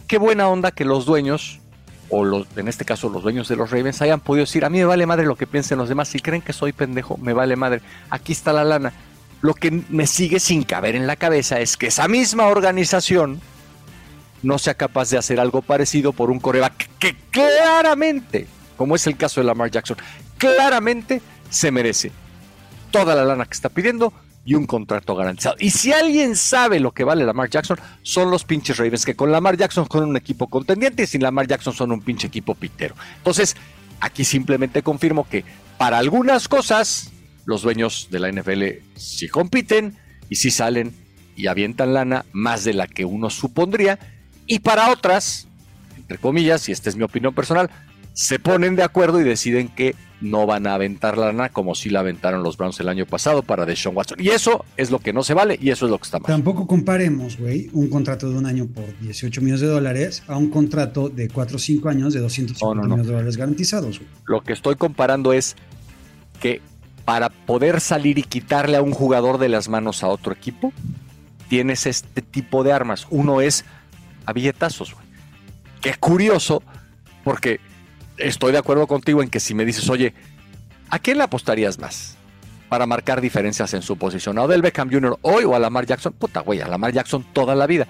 qué 0.06 0.18
buena 0.18 0.48
onda 0.48 0.70
que 0.70 0.84
los 0.84 1.04
dueños, 1.04 1.60
o 2.08 2.24
los, 2.24 2.46
en 2.56 2.68
este 2.68 2.84
caso 2.84 3.08
los 3.10 3.22
dueños 3.22 3.48
de 3.48 3.56
los 3.56 3.70
Ravens, 3.70 4.00
hayan 4.00 4.20
podido 4.20 4.44
decir, 4.44 4.64
a 4.64 4.70
mí 4.70 4.78
me 4.78 4.84
vale 4.84 5.04
madre 5.04 5.26
lo 5.26 5.36
que 5.36 5.46
piensen 5.46 5.78
los 5.78 5.88
demás, 5.88 6.08
si 6.08 6.20
creen 6.20 6.42
que 6.42 6.52
soy 6.52 6.72
pendejo, 6.72 7.18
me 7.18 7.32
vale 7.32 7.56
madre, 7.56 7.82
aquí 8.08 8.32
está 8.32 8.52
la 8.52 8.64
lana. 8.64 8.92
Lo 9.42 9.54
que 9.54 9.70
me 9.70 10.06
sigue 10.06 10.40
sin 10.40 10.62
caber 10.62 10.96
en 10.96 11.06
la 11.06 11.16
cabeza 11.16 11.60
es 11.60 11.76
que 11.76 11.88
esa 11.88 12.08
misma 12.08 12.46
organización 12.46 13.40
no 14.42 14.58
sea 14.58 14.74
capaz 14.74 15.10
de 15.10 15.18
hacer 15.18 15.38
algo 15.38 15.62
parecido 15.62 16.12
por 16.12 16.30
un 16.30 16.40
coreback 16.40 16.88
que 16.98 17.16
claramente, 17.30 18.46
como 18.76 18.96
es 18.96 19.06
el 19.06 19.16
caso 19.16 19.40
de 19.40 19.46
Lamar 19.46 19.70
Jackson, 19.70 19.96
claramente 20.38 21.20
se 21.50 21.70
merece 21.70 22.10
toda 22.90 23.14
la 23.14 23.24
lana 23.24 23.44
que 23.44 23.54
está 23.54 23.68
pidiendo 23.68 24.12
y 24.44 24.54
un 24.54 24.66
contrato 24.66 25.14
garantizado. 25.14 25.56
Y 25.58 25.70
si 25.70 25.92
alguien 25.92 26.36
sabe 26.36 26.80
lo 26.80 26.92
que 26.92 27.04
vale 27.04 27.24
Lamar 27.24 27.48
Jackson, 27.48 27.78
son 28.02 28.30
los 28.30 28.44
pinches 28.44 28.76
Ravens, 28.76 29.04
que 29.04 29.14
con 29.14 29.30
Lamar 29.30 29.56
Jackson 29.56 29.86
son 29.90 30.08
un 30.08 30.16
equipo 30.16 30.48
contendiente 30.48 31.04
y 31.04 31.06
sin 31.06 31.22
Lamar 31.22 31.46
Jackson 31.46 31.72
son 31.72 31.92
un 31.92 32.00
pinche 32.00 32.26
equipo 32.26 32.54
pitero. 32.54 32.94
Entonces, 33.18 33.56
aquí 34.00 34.24
simplemente 34.24 34.82
confirmo 34.82 35.28
que 35.28 35.44
para 35.78 35.98
algunas 35.98 36.48
cosas, 36.48 37.12
los 37.44 37.62
dueños 37.62 38.08
de 38.10 38.20
la 38.20 38.30
NFL 38.30 38.62
sí 38.96 39.28
compiten 39.28 39.96
y 40.28 40.36
sí 40.36 40.50
salen 40.50 40.92
y 41.36 41.46
avientan 41.46 41.94
lana 41.94 42.24
más 42.32 42.64
de 42.64 42.74
la 42.74 42.86
que 42.86 43.04
uno 43.04 43.30
supondría. 43.30 43.98
Y 44.46 44.58
para 44.60 44.90
otras, 44.90 45.46
entre 45.96 46.18
comillas, 46.18 46.68
y 46.68 46.72
esta 46.72 46.88
es 46.90 46.96
mi 46.96 47.02
opinión 47.04 47.34
personal, 47.34 47.70
se 48.12 48.38
ponen 48.38 48.76
de 48.76 48.82
acuerdo 48.82 49.20
y 49.20 49.24
deciden 49.24 49.68
que 49.68 49.94
no 50.20 50.46
van 50.46 50.68
a 50.68 50.74
aventar 50.74 51.18
la 51.18 51.26
lana 51.26 51.48
como 51.48 51.74
si 51.74 51.88
la 51.90 52.00
aventaron 52.00 52.44
los 52.44 52.56
Browns 52.56 52.78
el 52.78 52.88
año 52.88 53.06
pasado 53.06 53.42
para 53.42 53.66
Deshaun 53.66 53.96
Watson. 53.96 54.20
Y 54.20 54.28
eso 54.28 54.64
es 54.76 54.90
lo 54.92 55.00
que 55.00 55.12
no 55.12 55.24
se 55.24 55.34
vale 55.34 55.58
y 55.60 55.70
eso 55.70 55.86
es 55.86 55.90
lo 55.90 55.98
que 55.98 56.04
está 56.04 56.18
mal. 56.20 56.26
Tampoco 56.28 56.66
comparemos, 56.66 57.38
güey, 57.38 57.70
un 57.72 57.88
contrato 57.88 58.30
de 58.30 58.36
un 58.38 58.46
año 58.46 58.66
por 58.66 58.84
18 59.00 59.40
millones 59.40 59.62
de 59.62 59.66
dólares 59.66 60.22
a 60.28 60.36
un 60.36 60.48
contrato 60.50 61.08
de 61.08 61.28
4 61.28 61.56
o 61.56 61.58
5 61.58 61.88
años 61.88 62.14
de 62.14 62.20
250 62.20 62.64
No, 62.66 62.74
no, 62.74 62.82
no. 62.82 62.88
millones 62.88 63.06
de 63.06 63.12
dólares 63.14 63.36
garantizados. 63.36 64.00
Lo 64.26 64.42
que 64.42 64.52
estoy 64.52 64.76
comparando 64.76 65.32
es 65.32 65.56
que 66.40 66.60
para 67.04 67.30
poder 67.30 67.80
salir 67.80 68.18
y 68.18 68.22
quitarle 68.22 68.76
a 68.76 68.82
un 68.82 68.92
jugador 68.92 69.38
de 69.38 69.48
las 69.48 69.68
manos 69.68 70.02
a 70.02 70.08
otro 70.08 70.32
equipo, 70.32 70.72
tienes 71.48 71.86
este 71.86 72.22
tipo 72.22 72.64
de 72.64 72.72
armas. 72.72 73.06
Uno 73.10 73.40
es 73.40 73.64
a 74.26 74.32
billetazos, 74.32 74.94
güey. 74.94 75.06
Qué 75.80 75.94
curioso, 75.94 76.62
porque 77.24 77.60
estoy 78.16 78.52
de 78.52 78.58
acuerdo 78.58 78.86
contigo 78.86 79.22
en 79.22 79.28
que 79.28 79.40
si 79.40 79.52
me 79.54 79.64
dices, 79.64 79.88
oye, 79.90 80.14
¿a 80.90 80.98
quién 80.98 81.18
le 81.18 81.24
apostarías 81.24 81.78
más? 81.78 82.16
Para 82.68 82.86
marcar 82.86 83.20
diferencias 83.20 83.74
en 83.74 83.82
su 83.82 83.96
posición. 83.96 84.38
¿A 84.38 84.44
Odell 84.44 84.62
Beckham 84.62 84.90
Jr. 84.90 85.18
hoy 85.22 85.44
o 85.44 85.54
a 85.54 85.58
Lamar 85.58 85.86
Jackson? 85.86 86.12
Puta, 86.12 86.40
güey, 86.40 86.60
a 86.60 86.68
Lamar 86.68 86.92
Jackson 86.92 87.26
toda 87.32 87.54
la 87.54 87.66
vida. 87.66 87.86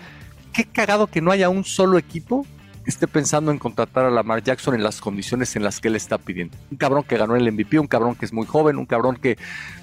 Qué 0.52 0.64
cagado 0.64 1.06
que 1.06 1.20
no 1.20 1.30
haya 1.30 1.48
un 1.48 1.64
solo 1.64 1.98
equipo 1.98 2.46
esté 2.87 3.07
pensando 3.07 3.51
en 3.51 3.59
contratar 3.59 4.05
a 4.05 4.11
Lamar 4.11 4.43
Jackson 4.43 4.74
en 4.74 4.83
las 4.83 5.01
condiciones 5.01 5.55
en 5.57 5.62
las 5.62 5.80
que 5.80 5.89
él 5.89 5.97
está 5.97 6.18
pidiendo. 6.18 6.57
Un 6.70 6.76
cabrón 6.76 7.05
que 7.05 7.16
ganó 7.16 7.37
el 7.37 7.51
MVP, 7.51 7.78
un 7.78 7.87
cabrón 7.87 8.14
que 8.14 8.24
es 8.24 8.33
muy 8.33 8.47
joven, 8.47 8.76
un 8.76 8.87
cabrón 8.87 9.16
que, 9.16 9.39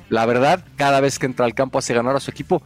la 0.09 0.25
verdad, 0.25 0.63
cada 0.75 0.99
vez 0.99 1.19
que 1.19 1.25
entra 1.25 1.45
al 1.45 1.53
campo 1.53 1.79
hace 1.79 1.93
ganar 1.93 2.15
a 2.15 2.19
su 2.19 2.31
equipo. 2.31 2.61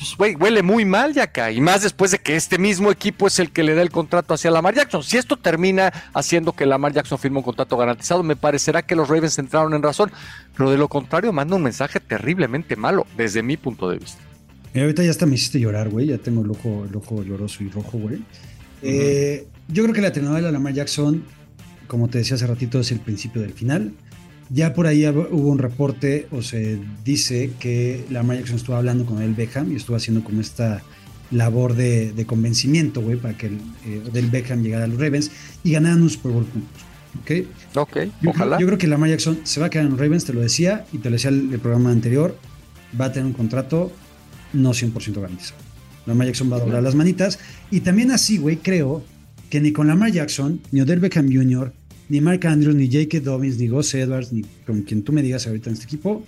Pues, 0.00 0.16
güey, 0.16 0.34
huele 0.34 0.62
muy 0.62 0.86
mal 0.86 1.12
ya 1.12 1.24
acá. 1.24 1.52
Y 1.52 1.60
más 1.60 1.82
después 1.82 2.10
de 2.10 2.18
que 2.18 2.34
este 2.34 2.56
mismo 2.56 2.90
equipo 2.90 3.26
es 3.26 3.38
el 3.38 3.52
que 3.52 3.62
le 3.62 3.74
da 3.74 3.82
el 3.82 3.90
contrato 3.90 4.32
hacia 4.32 4.50
Lamar 4.50 4.74
Jackson. 4.74 5.02
Si 5.02 5.18
esto 5.18 5.36
termina 5.36 5.92
haciendo 6.14 6.52
que 6.52 6.64
Lamar 6.64 6.94
Jackson 6.94 7.18
firme 7.18 7.36
un 7.36 7.42
contrato 7.42 7.76
garantizado, 7.76 8.22
me 8.22 8.34
parecerá 8.34 8.80
que 8.80 8.96
los 8.96 9.10
Ravens 9.10 9.38
entraron 9.38 9.74
en 9.74 9.82
razón. 9.82 10.10
Pero 10.56 10.70
de 10.70 10.78
lo 10.78 10.88
contrario, 10.88 11.34
manda 11.34 11.54
un 11.54 11.62
mensaje 11.62 12.00
terriblemente 12.00 12.76
malo, 12.76 13.06
desde 13.18 13.42
mi 13.42 13.58
punto 13.58 13.90
de 13.90 13.98
vista. 13.98 14.22
Mira, 14.72 14.86
ahorita 14.86 15.02
ya 15.02 15.10
hasta 15.10 15.26
me 15.26 15.34
hiciste 15.34 15.60
llorar, 15.60 15.90
güey. 15.90 16.06
Ya 16.06 16.16
tengo 16.16 16.42
el 16.42 16.50
ojo, 16.50 16.86
el 16.88 16.96
ojo 16.96 17.22
lloroso 17.22 17.62
y 17.62 17.68
rojo, 17.68 17.98
güey. 17.98 18.22
Eh, 18.82 19.46
yo 19.72 19.82
creo 19.82 19.94
que 19.94 20.00
la 20.00 20.12
telenovela 20.12 20.48
de 20.48 20.52
Lamar 20.52 20.74
Jackson, 20.74 21.24
como 21.86 22.08
te 22.08 22.18
decía 22.18 22.36
hace 22.36 22.46
ratito, 22.46 22.80
es 22.80 22.92
el 22.92 23.00
principio 23.00 23.42
del 23.42 23.52
final. 23.52 23.92
Ya 24.48 24.74
por 24.74 24.86
ahí 24.86 25.06
hubo 25.06 25.48
un 25.48 25.58
reporte, 25.58 26.26
o 26.32 26.42
se 26.42 26.80
dice 27.04 27.52
que 27.60 28.04
Lamar 28.10 28.38
Jackson 28.38 28.56
estuvo 28.56 28.76
hablando 28.76 29.06
con 29.06 29.22
el 29.22 29.34
Beckham 29.34 29.72
y 29.72 29.76
estuvo 29.76 29.96
haciendo 29.96 30.24
como 30.24 30.40
esta 30.40 30.82
labor 31.30 31.74
de, 31.74 32.24
convencimiento, 32.26 33.00
güey, 33.00 33.16
para 33.16 33.36
que 33.36 33.46
el, 33.46 33.60
eh, 33.86 34.28
Beckham 34.30 34.62
llegara 34.62 34.84
a 34.84 34.88
los 34.88 34.98
Ravens 34.98 35.30
y 35.62 35.72
ganaran 35.72 36.02
un 36.02 36.10
Super 36.10 36.32
Bowl 36.32 36.46
juntos. 36.52 36.82
¿Ok? 37.20 37.46
Ok, 37.76 37.96
yo 38.20 38.30
ojalá. 38.30 38.56
Creo, 38.56 38.60
yo 38.60 38.66
creo 38.66 38.78
que 38.78 38.86
Lamar 38.88 39.10
Jackson 39.10 39.40
se 39.44 39.60
va 39.60 39.66
a 39.66 39.70
quedar 39.70 39.84
en 39.84 39.92
los 39.92 40.00
Ravens, 40.00 40.24
te 40.24 40.32
lo 40.32 40.40
decía, 40.40 40.84
y 40.92 40.98
te 40.98 41.10
lo 41.10 41.14
decía 41.14 41.30
el, 41.30 41.52
el 41.52 41.60
programa 41.60 41.90
anterior, 41.90 42.36
va 43.00 43.06
a 43.06 43.12
tener 43.12 43.26
un 43.26 43.32
contrato 43.32 43.92
no 44.52 44.70
100% 44.70 45.20
garantizado. 45.20 45.60
Lamar 46.06 46.26
Jackson 46.26 46.50
va 46.50 46.56
a 46.56 46.60
doblar 46.60 46.82
las 46.82 46.96
manitas. 46.96 47.38
Y 47.70 47.80
también 47.80 48.10
así, 48.10 48.38
güey, 48.38 48.56
creo 48.56 49.04
que 49.50 49.60
ni 49.60 49.72
con 49.72 49.88
Lamar 49.88 50.12
Jackson, 50.12 50.60
ni 50.70 50.80
Odell 50.80 51.00
Beckham 51.00 51.26
Jr., 51.26 51.72
ni 52.08 52.20
Mark 52.20 52.46
Andrews, 52.46 52.76
ni 52.76 52.86
J.K. 52.86 53.20
Dobbins, 53.20 53.58
ni 53.58 53.68
Gus 53.68 53.94
Edwards, 53.94 54.32
ni 54.32 54.42
con 54.66 54.82
quien 54.82 55.02
tú 55.02 55.12
me 55.12 55.22
digas 55.22 55.46
ahorita 55.46 55.70
en 55.70 55.74
este 55.74 55.84
equipo, 55.84 56.24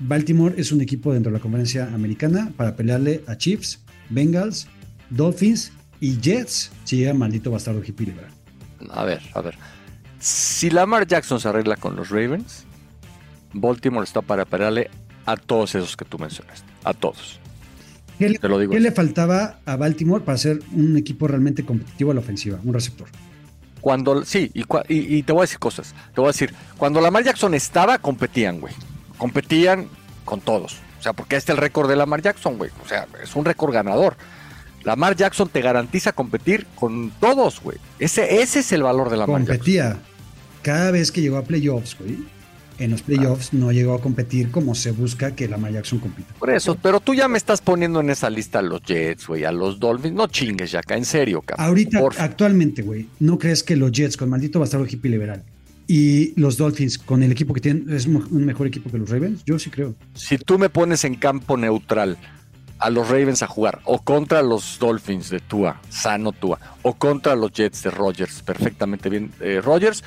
Baltimore 0.00 0.54
es 0.56 0.72
un 0.72 0.80
equipo 0.80 1.12
dentro 1.12 1.30
de 1.30 1.38
la 1.38 1.42
conferencia 1.42 1.92
americana 1.92 2.52
para 2.56 2.74
pelearle 2.74 3.22
a 3.26 3.36
Chiefs, 3.36 3.80
Bengals, 4.08 4.66
Dolphins 5.10 5.72
y 6.00 6.18
Jets 6.18 6.72
si 6.84 6.96
llega 6.96 7.12
maldito 7.12 7.50
bastardo 7.50 7.82
hippie 7.84 8.06
liberal. 8.06 8.30
A 8.90 9.04
ver, 9.04 9.20
a 9.34 9.42
ver. 9.42 9.56
Si 10.18 10.70
Lamar 10.70 11.06
Jackson 11.06 11.38
se 11.38 11.48
arregla 11.48 11.76
con 11.76 11.96
los 11.96 12.08
Ravens, 12.08 12.64
Baltimore 13.52 14.04
está 14.04 14.22
para 14.22 14.44
pelearle 14.44 14.90
a 15.26 15.36
todos 15.36 15.74
esos 15.74 15.96
que 15.96 16.04
tú 16.04 16.18
mencionaste. 16.18 16.66
A 16.84 16.94
todos. 16.94 17.40
¿Qué, 18.20 18.28
le, 18.28 18.38
¿qué 18.68 18.80
le 18.80 18.92
faltaba 18.92 19.60
a 19.64 19.76
Baltimore 19.76 20.22
para 20.22 20.36
ser 20.36 20.60
un 20.72 20.98
equipo 20.98 21.26
realmente 21.26 21.64
competitivo 21.64 22.10
a 22.10 22.14
la 22.14 22.20
ofensiva? 22.20 22.58
Un 22.62 22.74
receptor. 22.74 23.08
Cuando, 23.80 24.26
sí, 24.26 24.50
y, 24.52 25.22
te 25.22 25.32
voy 25.32 25.40
a 25.40 25.44
decir 25.44 25.58
cosas. 25.58 25.94
Te 26.14 26.20
voy 26.20 26.26
a 26.26 26.32
decir, 26.32 26.52
cuando 26.76 27.00
Lamar 27.00 27.24
Jackson 27.24 27.54
estaba, 27.54 27.96
competían, 27.96 28.60
güey. 28.60 28.74
Competían 29.16 29.88
con 30.26 30.42
todos. 30.42 30.76
O 30.98 31.02
sea, 31.02 31.14
porque 31.14 31.36
este 31.36 31.52
es 31.52 31.56
el 31.56 31.62
récord 31.62 31.88
de 31.88 31.96
Lamar 31.96 32.20
Jackson, 32.20 32.58
güey. 32.58 32.70
O 32.84 32.86
sea, 32.86 33.08
es 33.22 33.34
un 33.34 33.46
récord 33.46 33.72
ganador. 33.72 34.18
Lamar 34.84 35.16
Jackson 35.16 35.48
te 35.48 35.62
garantiza 35.62 36.12
competir 36.12 36.66
con 36.74 37.12
todos, 37.20 37.62
güey. 37.62 37.78
Ese, 37.98 38.42
ese 38.42 38.58
es 38.58 38.70
el 38.72 38.82
valor 38.82 39.08
de 39.08 39.16
Lamar 39.16 39.46
Competía. 39.46 39.84
Jackson. 39.84 40.02
Cada 40.60 40.90
vez 40.90 41.10
que 41.10 41.22
llegó 41.22 41.38
a 41.38 41.42
playoffs, 41.44 41.96
güey 41.98 42.18
en 42.80 42.90
los 42.90 43.02
playoffs 43.02 43.52
no 43.52 43.70
llegó 43.70 43.94
a 43.94 44.00
competir 44.00 44.50
como 44.50 44.74
se 44.74 44.90
busca 44.90 45.36
que 45.36 45.46
Lamar 45.46 45.72
Jackson 45.72 45.98
compita. 45.98 46.34
Por 46.38 46.50
eso, 46.50 46.76
pero 46.80 46.98
tú 46.98 47.14
ya 47.14 47.28
me 47.28 47.38
estás 47.38 47.60
poniendo 47.60 48.00
en 48.00 48.10
esa 48.10 48.30
lista 48.30 48.58
a 48.58 48.62
los 48.62 48.82
Jets, 48.82 49.26
güey, 49.26 49.44
a 49.44 49.52
los 49.52 49.78
Dolphins. 49.78 50.14
No 50.14 50.26
chingues, 50.26 50.72
ya 50.72 50.80
acá, 50.80 50.96
en 50.96 51.04
serio, 51.04 51.42
cabrón. 51.42 51.66
Ahorita, 51.66 52.00
actualmente, 52.18 52.82
güey, 52.82 53.06
¿no 53.20 53.38
crees 53.38 53.62
que 53.62 53.76
los 53.76 53.92
Jets 53.92 54.16
con 54.16 54.30
maldito 54.30 54.58
bastardo 54.58 54.86
hippie 54.86 55.10
liberal 55.10 55.44
y 55.86 56.32
los 56.40 56.56
Dolphins 56.56 56.98
con 56.98 57.22
el 57.22 57.32
equipo 57.32 57.52
que 57.52 57.60
tienen 57.60 57.92
es 57.92 58.06
un 58.06 58.44
mejor 58.44 58.66
equipo 58.66 58.90
que 58.90 58.98
los 58.98 59.10
Ravens? 59.10 59.44
Yo 59.44 59.58
sí 59.58 59.70
creo. 59.70 59.94
Si 60.14 60.38
tú 60.38 60.58
me 60.58 60.70
pones 60.70 61.04
en 61.04 61.16
campo 61.16 61.56
neutral 61.56 62.16
a 62.78 62.88
los 62.88 63.08
Ravens 63.08 63.42
a 63.42 63.46
jugar 63.46 63.80
o 63.84 64.02
contra 64.02 64.42
los 64.42 64.78
Dolphins 64.78 65.30
de 65.30 65.40
Tua, 65.40 65.80
sano 65.90 66.32
Tua, 66.32 66.58
o 66.82 66.94
contra 66.94 67.36
los 67.36 67.52
Jets 67.52 67.82
de 67.82 67.90
Rogers, 67.90 68.42
perfectamente 68.42 69.10
bien 69.10 69.30
eh, 69.40 69.60
Rogers, 69.62 70.02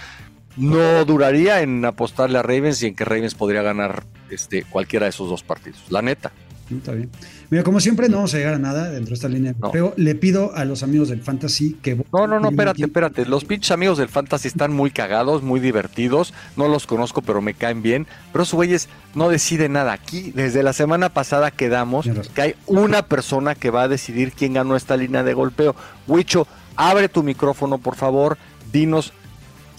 no 0.57 1.05
duraría 1.05 1.61
en 1.61 1.83
apostarle 1.85 2.37
a 2.37 2.41
Ravens 2.41 2.81
y 2.83 2.87
en 2.87 2.95
que 2.95 3.05
Ravens 3.05 3.35
podría 3.35 3.61
ganar 3.61 4.03
este, 4.29 4.63
cualquiera 4.63 5.05
de 5.05 5.11
esos 5.11 5.29
dos 5.29 5.43
partidos. 5.43 5.79
La 5.89 6.01
neta. 6.01 6.31
Está 6.71 6.93
bien. 6.93 7.09
Mira, 7.49 7.63
como 7.63 7.79
siempre, 7.79 8.09
no 8.09 8.17
vamos 8.17 8.33
a 8.33 8.37
llegar 8.37 8.55
a 8.55 8.59
nada 8.59 8.89
dentro 8.89 9.09
de 9.09 9.15
esta 9.15 9.29
línea. 9.29 9.53
Pero 9.71 9.93
le 9.97 10.15
pido 10.15 10.55
a 10.55 10.65
los 10.65 10.81
amigos 10.81 11.09
del 11.09 11.21
Fantasy 11.21 11.77
que. 11.81 11.95
No, 12.11 12.25
no, 12.25 12.39
no, 12.39 12.49
espérate, 12.49 12.83
espérate. 12.83 13.25
Los 13.25 13.45
pinches 13.45 13.71
amigos 13.71 13.97
del 13.97 14.07
Fantasy 14.07 14.47
están 14.47 14.73
muy 14.73 14.89
cagados, 14.89 15.43
muy 15.43 15.59
divertidos. 15.59 16.33
No 16.55 16.67
los 16.67 16.87
conozco, 16.87 17.21
pero 17.21 17.41
me 17.41 17.53
caen 17.53 17.81
bien. 17.81 18.07
Pero 18.31 18.43
esos 18.43 18.55
güeyes 18.55 18.89
no 19.13 19.29
deciden 19.29 19.73
nada. 19.73 19.93
Aquí, 19.93 20.31
desde 20.31 20.63
la 20.63 20.73
semana 20.73 21.09
pasada, 21.09 21.51
quedamos 21.51 22.09
que 22.33 22.41
hay 22.41 22.55
una 22.65 23.03
persona 23.03 23.55
que 23.55 23.69
va 23.69 23.83
a 23.83 23.87
decidir 23.87 24.31
quién 24.31 24.53
ganó 24.53 24.75
esta 24.75 24.97
línea 24.97 25.23
de 25.23 25.33
golpeo. 25.33 25.75
Huicho, 26.07 26.47
abre 26.75 27.09
tu 27.09 27.23
micrófono, 27.23 27.77
por 27.77 27.95
favor. 27.95 28.37
Dinos 28.71 29.13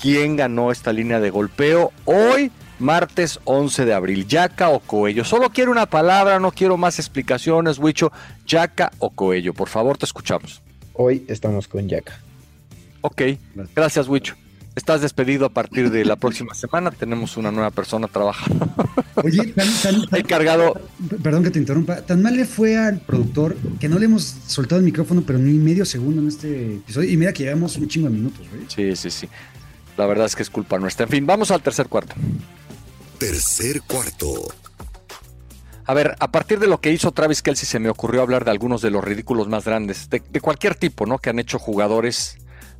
quién 0.04 0.36
ganó 0.36 0.70
esta 0.70 0.92
línea 0.92 1.18
de 1.18 1.30
golpeo 1.30 1.90
hoy, 2.04 2.52
martes 2.78 3.40
11 3.44 3.86
de 3.86 3.94
abril. 3.94 4.26
Yaca 4.26 4.68
o 4.68 4.78
Coello. 4.80 5.24
Solo 5.24 5.48
quiero 5.48 5.72
una 5.72 5.86
palabra, 5.86 6.38
no 6.38 6.52
quiero 6.52 6.76
más 6.76 6.98
explicaciones, 6.98 7.78
Wicho. 7.78 8.12
Yaca 8.46 8.92
o 8.98 9.08
Coello. 9.08 9.54
Por 9.54 9.70
favor, 9.70 9.96
te 9.96 10.04
escuchamos. 10.04 10.60
Hoy 10.92 11.24
estamos 11.26 11.68
con 11.68 11.88
Yaca. 11.88 12.20
Ok, 13.00 13.22
gracias, 13.74 14.06
Wicho. 14.06 14.34
Estás 14.76 15.00
despedido 15.00 15.46
a 15.46 15.48
partir 15.48 15.90
de 15.90 16.04
la 16.04 16.16
próxima 16.16 16.52
semana. 16.52 16.90
Tenemos 16.90 17.38
una 17.38 17.50
nueva 17.50 17.70
persona 17.70 18.06
trabajando. 18.06 18.68
Oye, 19.14 19.54
tan, 20.10 20.22
cargado. 20.24 20.82
Perdón 21.22 21.44
que 21.44 21.50
te 21.50 21.60
interrumpa. 21.60 22.02
Tan 22.02 22.20
mal 22.20 22.36
le 22.36 22.44
fue 22.44 22.76
al 22.76 22.98
productor 22.98 23.56
que 23.80 23.88
no 23.88 23.98
le 23.98 24.04
hemos 24.04 24.22
soltado 24.48 24.80
el 24.80 24.84
micrófono, 24.84 25.22
pero 25.26 25.38
ni 25.38 25.54
medio 25.54 25.86
segundo 25.86 26.20
en 26.20 26.28
este 26.28 26.74
episodio. 26.74 27.10
Y 27.10 27.16
mira 27.16 27.32
que 27.32 27.44
llevamos 27.44 27.74
un 27.78 27.88
chingo 27.88 28.10
de 28.10 28.14
minutos, 28.14 28.46
güey. 28.50 28.64
Sí, 28.68 28.94
sí, 28.96 29.10
sí. 29.10 29.28
La 29.96 30.06
verdad 30.06 30.26
es 30.26 30.36
que 30.36 30.42
es 30.42 30.50
culpa 30.50 30.78
nuestra. 30.78 31.04
En 31.04 31.10
fin, 31.10 31.26
vamos 31.26 31.50
al 31.50 31.62
tercer 31.62 31.88
cuarto. 31.88 32.14
Tercer 33.18 33.82
cuarto. 33.82 34.48
A 35.86 35.94
ver, 35.94 36.16
a 36.18 36.32
partir 36.32 36.58
de 36.58 36.66
lo 36.66 36.80
que 36.80 36.92
hizo 36.92 37.12
Travis 37.12 37.42
Kelsey 37.42 37.66
se 37.66 37.78
me 37.78 37.90
ocurrió 37.90 38.22
hablar 38.22 38.44
de 38.44 38.50
algunos 38.50 38.80
de 38.80 38.90
los 38.90 39.04
ridículos 39.04 39.48
más 39.48 39.64
grandes, 39.66 40.08
de, 40.08 40.20
cualquier 40.40 40.74
tipo, 40.74 41.04
¿no? 41.04 41.18
Que 41.18 41.30
han 41.30 41.38
hecho 41.38 41.58
jugadores 41.58 42.38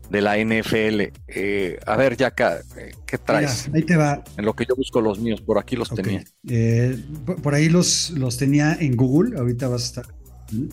de 0.09 0.23
la 0.23 0.39
NFL. 0.39 1.13
Eh, 1.29 1.79
a 1.87 1.97
ver, 1.97 2.17
Yaka, 2.17 2.61
eh, 2.77 2.93
¿qué 3.07 3.19
traes? 3.19 3.69
ahí 3.75 3.83
te 3.83 3.97
va. 3.97 4.25
En 4.39 4.47
lo 4.47 4.55
que 4.55 4.65
yo 4.67 4.75
busco 4.75 5.01
los 5.03 5.19
míos, 5.19 5.43
por 5.43 5.59
aquí 5.59 5.77
los 5.77 5.91
tenía. 5.91 6.25
Eh, 6.49 6.99
por 7.43 7.55
ahí 7.55 7.69
los, 7.69 8.11
los 8.11 8.39
tenía 8.39 8.75
en 8.75 8.97
Google, 8.97 9.39
ahorita 9.39 9.69
vas 9.69 9.83
a 9.83 9.87
estar 9.87 10.24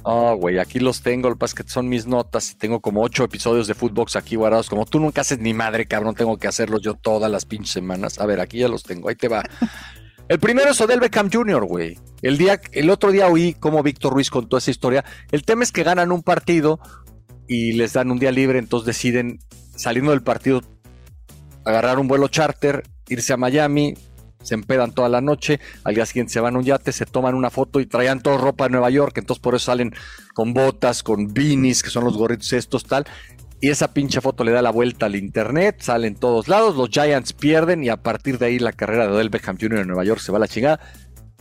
Oh, 0.03 0.35
güey, 0.35 0.59
aquí 0.59 0.79
los 0.79 1.01
tengo, 1.01 1.29
el 1.29 1.37
que 1.37 1.63
son 1.65 1.87
mis 1.87 2.05
notas 2.05 2.51
y 2.51 2.55
tengo 2.55 2.81
como 2.81 3.01
ocho 3.01 3.23
episodios 3.23 3.67
de 3.67 3.73
Footbox 3.73 4.15
aquí 4.15 4.35
guardados. 4.35 4.69
Como 4.69 4.85
tú 4.85 4.99
nunca 4.99 5.21
haces 5.21 5.39
ni 5.39 5.53
madre, 5.53 5.87
cabrón, 5.87 6.15
tengo 6.15 6.37
que 6.37 6.47
hacerlos 6.47 6.81
yo 6.81 6.93
todas 6.95 7.31
las 7.31 7.45
pinches 7.45 7.71
semanas. 7.71 8.19
A 8.19 8.25
ver, 8.25 8.39
aquí 8.39 8.59
ya 8.59 8.67
los 8.67 8.83
tengo, 8.83 9.09
ahí 9.09 9.15
te 9.15 9.27
va. 9.27 9.43
El 10.27 10.39
primero 10.39 10.71
es 10.71 10.79
Odell 10.79 11.01
Beckham 11.01 11.29
Jr., 11.29 11.65
güey. 11.65 11.97
El, 12.21 12.37
día, 12.37 12.61
el 12.71 12.89
otro 12.89 13.11
día 13.11 13.27
oí 13.27 13.53
cómo 13.53 13.83
Víctor 13.83 14.13
Ruiz 14.13 14.29
contó 14.29 14.57
esa 14.57 14.71
historia. 14.71 15.03
El 15.31 15.43
tema 15.43 15.63
es 15.63 15.73
que 15.73 15.83
ganan 15.83 16.11
un 16.11 16.23
partido 16.23 16.79
y 17.49 17.73
les 17.73 17.93
dan 17.93 18.11
un 18.11 18.19
día 18.19 18.31
libre, 18.31 18.57
entonces 18.57 18.85
deciden, 18.85 19.39
saliendo 19.75 20.11
del 20.11 20.21
partido, 20.21 20.61
agarrar 21.65 21.99
un 21.99 22.07
vuelo 22.07 22.29
charter, 22.29 22.83
irse 23.09 23.33
a 23.33 23.37
Miami, 23.37 23.95
se 24.41 24.55
empedan 24.55 24.91
toda 24.91 25.09
la 25.09 25.21
noche, 25.21 25.59
al 25.83 25.95
día 25.95 26.05
siguiente 26.05 26.33
se 26.33 26.39
van 26.39 26.55
a 26.55 26.59
un 26.59 26.65
yate, 26.65 26.91
se 26.91 27.05
toman 27.05 27.35
una 27.35 27.49
foto 27.49 27.79
y 27.79 27.85
traían 27.85 28.21
toda 28.21 28.37
ropa 28.37 28.65
de 28.65 28.71
Nueva 28.71 28.89
York, 28.89 29.17
entonces 29.17 29.41
por 29.41 29.55
eso 29.55 29.65
salen 29.65 29.93
con 30.33 30.53
botas, 30.53 31.03
con 31.03 31.33
beanies, 31.33 31.83
que 31.83 31.89
son 31.89 32.03
los 32.03 32.17
gorritos 32.17 32.51
estos, 32.53 32.83
tal. 32.85 33.05
Y 33.59 33.69
esa 33.69 33.93
pinche 33.93 34.21
foto 34.21 34.43
le 34.43 34.51
da 34.51 34.63
la 34.63 34.71
vuelta 34.71 35.05
al 35.05 35.15
internet, 35.15 35.81
sale 35.81 36.07
en 36.07 36.15
todos 36.15 36.47
lados, 36.47 36.75
los 36.75 36.89
Giants 36.89 37.33
pierden 37.33 37.83
y 37.83 37.89
a 37.89 37.97
partir 37.97 38.39
de 38.39 38.47
ahí 38.47 38.59
la 38.59 38.71
carrera 38.71 39.05
de 39.05 39.13
Odell 39.13 39.29
Beckham 39.29 39.57
Jr. 39.59 39.79
en 39.79 39.87
Nueva 39.87 40.03
York 40.03 40.19
se 40.19 40.31
va 40.31 40.37
a 40.37 40.41
la 40.41 40.47
chingada. 40.47 40.79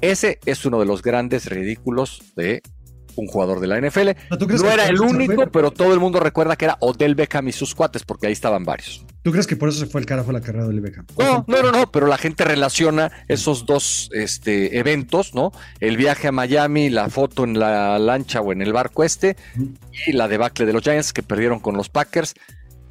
Ese 0.02 0.38
es 0.44 0.64
uno 0.66 0.78
de 0.80 0.86
los 0.86 1.02
grandes 1.02 1.46
ridículos 1.46 2.22
de 2.36 2.62
un 3.16 3.26
jugador 3.26 3.60
de 3.60 3.66
la 3.66 3.80
NFL. 3.80 4.10
No, 4.30 4.70
era 4.70 4.86
el 4.86 5.00
único, 5.00 5.50
pero 5.50 5.70
todo 5.70 5.92
el 5.92 6.00
mundo 6.00 6.20
recuerda 6.20 6.56
que 6.56 6.66
era 6.66 6.76
Odell 6.80 7.14
Beckham 7.14 7.48
y 7.48 7.52
sus 7.52 7.74
cuates, 7.74 8.04
porque 8.04 8.26
ahí 8.26 8.32
estaban 8.32 8.64
varios. 8.64 9.04
¿Tú 9.22 9.32
crees 9.32 9.46
que 9.46 9.56
por 9.56 9.68
eso 9.68 9.80
se 9.80 9.86
fue 9.86 10.00
el 10.00 10.06
carajo 10.06 10.32
la 10.32 10.40
carrera 10.40 10.64
de 10.64 10.70
Odell 10.70 10.80
Beckham? 10.80 11.06
No, 11.18 11.44
no, 11.46 11.62
no, 11.62 11.72
no, 11.72 11.92
pero 11.92 12.06
la 12.06 12.16
gente 12.16 12.44
relaciona 12.44 13.10
esos 13.28 13.66
dos 13.66 14.08
este, 14.12 14.78
eventos, 14.78 15.34
¿no? 15.34 15.52
El 15.80 15.96
viaje 15.96 16.28
a 16.28 16.32
Miami, 16.32 16.88
la 16.88 17.08
foto 17.10 17.44
en 17.44 17.58
la 17.58 17.98
lancha 17.98 18.40
o 18.40 18.52
en 18.52 18.62
el 18.62 18.72
barco 18.72 19.04
este, 19.04 19.36
y 20.06 20.12
la 20.12 20.28
debacle 20.28 20.66
de 20.66 20.72
los 20.72 20.82
Giants 20.82 21.12
que 21.12 21.22
perdieron 21.22 21.60
con 21.60 21.76
los 21.76 21.88
Packers 21.88 22.34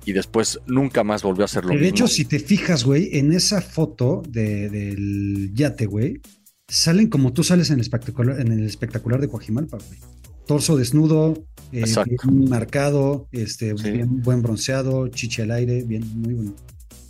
y 0.05 0.13
después 0.13 0.59
nunca 0.65 1.03
más 1.03 1.23
volvió 1.23 1.43
a 1.43 1.45
hacerlo. 1.45 1.75
De 1.75 1.87
hecho, 1.87 2.07
si 2.07 2.25
te 2.25 2.39
fijas, 2.39 2.83
güey, 2.83 3.17
en 3.17 3.33
esa 3.33 3.61
foto 3.61 4.23
del 4.27 5.51
yate, 5.53 5.85
güey, 5.85 6.21
salen 6.69 7.09
como 7.09 7.33
tú 7.33 7.43
sales 7.43 7.69
en 7.69 7.75
el 7.75 7.81
espectacular, 7.81 8.39
en 8.39 8.51
el 8.51 8.65
espectacular 8.65 9.19
de 9.19 9.27
Coajimalpa, 9.27 9.77
güey. 9.77 9.99
torso 10.45 10.75
desnudo, 10.77 11.35
eh, 11.71 11.83
bien 12.05 12.49
marcado, 12.49 13.27
este, 13.31 13.77
Sí. 13.77 13.91
bien 13.91 14.23
buen 14.23 14.41
bronceado, 14.41 15.07
chiche 15.09 15.43
al 15.43 15.51
aire, 15.51 15.83
bien, 15.83 16.03
muy 16.19 16.33
bueno. 16.33 16.53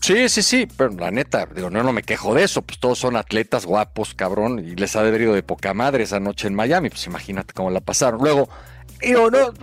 Sí, 0.02 0.28
sí, 0.28 0.42
sí, 0.42 0.68
pero 0.76 0.90
la 0.92 1.10
neta, 1.10 1.48
digo, 1.56 1.70
no, 1.70 1.82
no 1.82 1.94
me 1.94 2.04
quejo 2.04 2.34
de 2.34 2.44
eso, 2.44 2.62
pues 2.64 2.80
todos 2.80 3.00
son 3.00 3.16
atletas 3.16 3.66
guapos, 3.66 4.14
cabrón, 4.14 4.60
y 4.60 4.76
les 4.76 4.96
ha 4.98 5.04
de 5.04 5.10
haber 5.10 5.22
ido 5.22 5.34
de 5.34 5.44
poca 5.44 5.74
madre 5.74 6.04
esa 6.04 6.20
noche 6.20 6.48
en 6.48 6.56
Miami, 6.56 6.90
pues 6.90 7.06
imagínate 7.08 7.54
cómo 7.54 7.70
la 7.70 7.80
pasaron. 7.80 8.20
Luego, 8.22 8.50
digo, 9.02 9.32
no, 9.32 9.54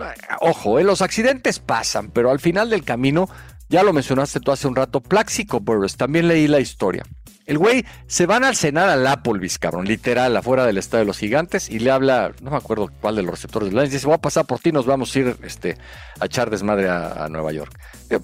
ojo, 0.41 0.79
eh, 0.79 0.83
los 0.83 1.03
accidentes 1.03 1.59
pasan, 1.59 2.09
pero 2.09 2.31
al 2.31 2.39
final 2.39 2.71
del 2.71 2.83
camino, 2.83 3.29
ya 3.69 3.83
lo 3.83 3.93
mencionaste 3.93 4.39
tú 4.39 4.51
hace 4.51 4.67
un 4.67 4.75
rato, 4.75 5.01
Plaxico 5.01 5.59
Burress, 5.59 5.97
también 5.97 6.27
leí 6.27 6.47
la 6.47 6.59
historia. 6.59 7.03
El 7.47 7.57
güey 7.57 7.85
se 8.07 8.25
van 8.25 8.43
al 8.43 8.57
cenar 8.57 8.89
al 8.89 9.07
Applebee's, 9.07 9.57
cabrón, 9.57 9.85
literal, 9.85 10.35
afuera 10.35 10.65
del 10.65 10.77
estadio 10.77 11.05
de 11.05 11.07
los 11.07 11.17
gigantes, 11.17 11.69
y 11.69 11.79
le 11.79 11.91
habla, 11.91 12.33
no 12.41 12.51
me 12.51 12.57
acuerdo 12.57 12.89
cuál 12.99 13.15
de 13.15 13.23
los 13.23 13.31
receptores 13.31 13.69
del 13.69 13.77
Lions, 13.77 13.93
dice, 13.93 14.05
voy 14.05 14.15
a 14.15 14.21
pasar 14.21 14.45
por 14.45 14.59
ti, 14.59 14.73
nos 14.73 14.85
vamos 14.85 15.15
a 15.15 15.19
ir 15.19 15.37
este, 15.41 15.77
a 16.19 16.25
echar 16.25 16.49
desmadre 16.49 16.89
a, 16.89 17.25
Nueva 17.29 17.53
York. 17.53 17.73
Yo, 18.09 18.19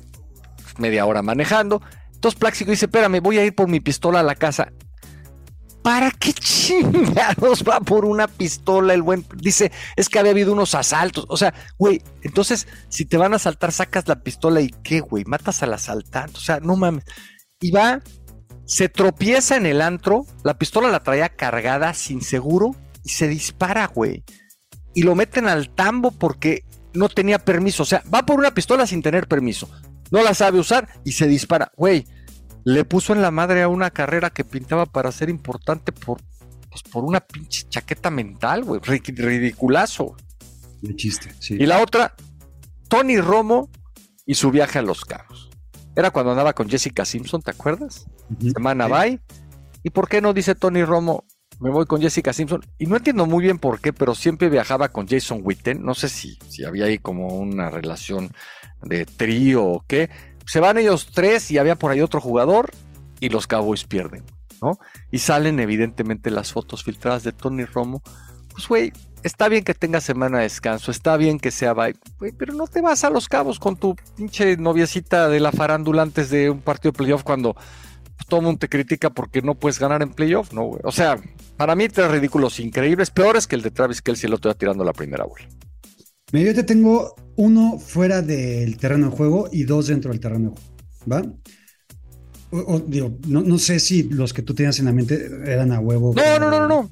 media 0.78 1.06
hora 1.06 1.22
manejando. 1.22 1.82
Entonces 2.14 2.38
Plaxico 2.38 2.72
dice, 2.72 2.88
espérame, 2.88 3.22
voy 3.22 3.38
a 3.38 3.46
ir 3.46 3.56
por 3.56 3.70
mi 3.70 3.80
pistola 3.80 4.20
a 4.20 4.24
la 4.24 4.36
casa. 4.36 4.74
¿Para 5.84 6.12
qué 6.12 6.34
chingados 6.34 7.64
va 7.64 7.80
por 7.80 8.04
una 8.04 8.28
pistola 8.28 8.94
el 8.94 9.04
buen? 9.04 9.26
Dice, 9.38 9.72
es 9.96 10.10
que 10.10 10.20
había 10.20 10.32
habido 10.32 10.52
unos 10.52 10.76
asaltos. 10.76 11.26
O 11.30 11.38
sea, 11.38 11.54
güey, 11.78 12.02
entonces, 12.24 12.68
si 12.90 13.06
te 13.06 13.18
van 13.18 13.32
a 13.34 13.38
asaltar, 13.38 13.72
sacas 13.72 14.08
la 14.08 14.22
pistola 14.22 14.60
y 14.60 14.70
qué, 14.84 15.00
güey, 15.00 15.24
matas 15.26 15.64
al 15.64 15.74
asaltante. 15.74 16.38
O 16.38 16.42
sea, 16.42 16.60
no 16.60 16.76
mames. 16.76 17.04
Y 17.60 17.72
va, 17.72 18.02
se 18.66 18.90
tropieza 18.90 19.56
en 19.58 19.66
el 19.66 19.82
antro, 19.82 20.26
la 20.44 20.58
pistola 20.58 20.90
la 20.90 21.02
traía 21.04 21.30
cargada, 21.30 21.94
sin 21.94 22.22
seguro, 22.22 22.76
y 23.04 23.10
se 23.10 23.28
dispara, 23.28 23.88
güey. 23.88 24.24
Y 24.94 25.04
lo 25.04 25.16
meten 25.16 25.48
al 25.48 25.70
tambo 25.70 26.12
porque 26.12 26.64
no 26.94 27.10
tenía 27.10 27.40
permiso. 27.40 27.84
O 27.84 27.86
sea, 27.86 28.04
va 28.14 28.26
por 28.26 28.38
una 28.40 28.54
pistola 28.54 28.86
sin 28.88 29.02
tener 29.02 29.28
permiso. 29.28 29.70
No 30.12 30.22
la 30.24 30.34
sabe 30.34 30.60
usar 30.60 30.88
y 31.04 31.14
se 31.14 31.28
dispara. 31.28 31.72
Güey, 31.76 32.06
le 32.64 32.86
puso 32.86 33.14
en 33.14 33.22
la 33.22 33.32
madre 33.32 33.64
a 33.64 33.68
una 33.68 33.90
carrera 33.90 34.30
que 34.30 34.46
pintaba 34.46 34.86
para 34.86 35.12
ser 35.12 35.30
importante 35.30 35.92
por, 35.92 36.22
pues, 36.70 36.84
por 36.84 37.04
una 37.04 37.20
pinche 37.20 37.68
chaqueta 37.68 38.10
mental, 38.12 38.64
güey. 38.64 38.80
Ri- 38.82 39.16
Ridiculazo. 39.18 40.16
De 40.82 40.96
chiste, 40.96 41.34
sí. 41.40 41.56
Y 41.60 41.66
la 41.66 41.82
otra, 41.82 42.16
Tony 42.88 43.18
Romo 43.20 43.70
y 44.26 44.36
su 44.36 44.52
viaje 44.52 44.80
a 44.80 44.82
Los 44.84 45.04
Cabos. 45.04 45.50
Era 45.96 46.12
cuando 46.12 46.32
andaba 46.32 46.54
con 46.54 46.70
Jessica 46.70 47.06
Simpson, 47.06 47.42
¿te 47.42 47.52
acuerdas? 47.52 48.06
Semana 48.54 48.88
Sí. 48.88 48.92
bye. 48.92 49.22
¿Y 49.84 49.90
por 49.90 50.08
qué 50.08 50.22
no 50.22 50.34
dice 50.34 50.56
Tony 50.56 50.84
Romo? 50.84 51.26
Me 51.60 51.70
voy 51.70 51.86
con 51.86 52.02
Jessica 52.02 52.34
Simpson. 52.34 52.62
Y 52.80 52.88
no 52.88 52.98
entiendo 52.98 53.26
muy 53.26 53.44
bien 53.44 53.60
por 53.60 53.80
qué, 53.80 53.94
pero 53.94 54.16
siempre 54.16 54.50
viajaba 54.50 54.90
con 54.90 55.08
Jason 55.08 55.42
Witten. 55.44 55.84
No 55.84 55.94
sé 55.94 56.10
si, 56.10 56.38
si 56.48 56.66
había 56.66 56.86
ahí 56.86 56.98
como 56.98 57.28
una 57.28 57.70
relación 57.70 58.32
de 58.82 59.06
trío 59.06 59.64
o 59.64 59.86
qué. 59.88 60.10
Se 60.46 60.60
van 60.60 60.78
ellos 60.78 61.10
tres 61.14 61.52
y 61.52 61.58
había 61.58 61.76
por 61.76 61.92
ahí 61.92 62.02
otro 62.02 62.20
jugador 62.20 62.72
y 63.20 63.30
los 63.30 63.48
Cowboys 63.48 63.86
pierden, 63.86 64.24
¿no? 64.62 64.78
Y 65.12 65.20
salen 65.20 65.60
evidentemente 65.60 66.32
las 66.32 66.52
fotos 66.52 66.84
filtradas 66.84 67.24
de 67.24 67.32
Tony 67.32 67.66
Romo. 67.66 68.02
Pues, 68.52 68.68
güey, 68.68 68.92
está 69.24 69.50
bien 69.50 69.64
que 69.64 69.74
tenga 69.74 70.02
semana 70.02 70.38
de 70.38 70.44
descanso, 70.44 70.92
está 70.92 71.18
bien 71.18 71.40
que 71.40 71.52
sea 71.52 71.74
bye, 71.74 71.96
pero 72.38 72.54
no 72.54 72.68
te 72.68 72.82
vas 72.82 73.04
a 73.04 73.10
los 73.10 73.28
cabos 73.28 73.60
con 73.60 73.76
tu 73.78 73.96
pinche 74.16 74.58
noviecita 74.58 75.30
de 75.30 75.40
la 75.40 75.52
farándula 75.52 76.02
antes 76.02 76.30
de 76.30 76.50
un 76.50 76.62
partido 76.62 76.92
de 76.92 76.98
playoff 76.98 77.24
cuando 77.24 77.56
todo 78.28 78.40
el 78.42 78.46
mundo 78.46 78.60
te 78.60 78.70
critica 78.70 79.10
porque 79.10 79.42
no 79.42 79.56
puedes 79.56 79.80
ganar 79.80 80.02
en 80.02 80.14
playoff, 80.14 80.54
¿no, 80.54 80.66
güey? 80.66 80.82
O 80.84 80.92
sea, 80.92 81.20
para 81.58 81.76
mí 81.76 81.90
tres 81.90 82.12
ridículos 82.12 82.60
increíbles, 82.60 83.10
peores 83.10 83.48
que 83.48 83.56
el 83.56 83.62
de 83.62 83.72
Travis 83.72 84.02
Kelsey 84.02 84.28
el 84.28 84.34
otro 84.34 84.52
día 84.52 84.58
tirando 84.58 84.84
la 84.84 84.94
primera 84.94 85.26
bola. 85.26 85.48
Mira, 86.32 86.52
yo 86.52 86.56
te 86.56 86.64
tengo 86.64 87.16
uno 87.36 87.80
fuera 87.80 88.22
del 88.22 88.78
terreno 88.78 89.10
de 89.10 89.16
juego 89.16 89.50
y 89.52 89.64
dos 89.64 89.88
dentro 89.88 90.12
del 90.12 90.20
terreno 90.20 90.52
de 90.52 90.62
juego, 90.62 91.26
¿va? 91.26 91.34
O, 92.52 92.76
o, 92.76 92.80
digo, 92.80 93.18
no, 93.28 93.42
no 93.42 93.58
sé 93.58 93.80
si 93.80 94.04
los 94.04 94.34
que 94.34 94.44
tú 94.44 94.54
tenías 94.54 94.78
en 94.80 94.86
la 94.86 94.94
mente 94.94 95.28
eran 95.46 95.72
a 95.72 95.80
huevo. 95.80 96.14
No, 96.16 96.40
no, 96.40 96.50
no, 96.50 96.60
no, 96.60 96.68
no. 96.68 96.92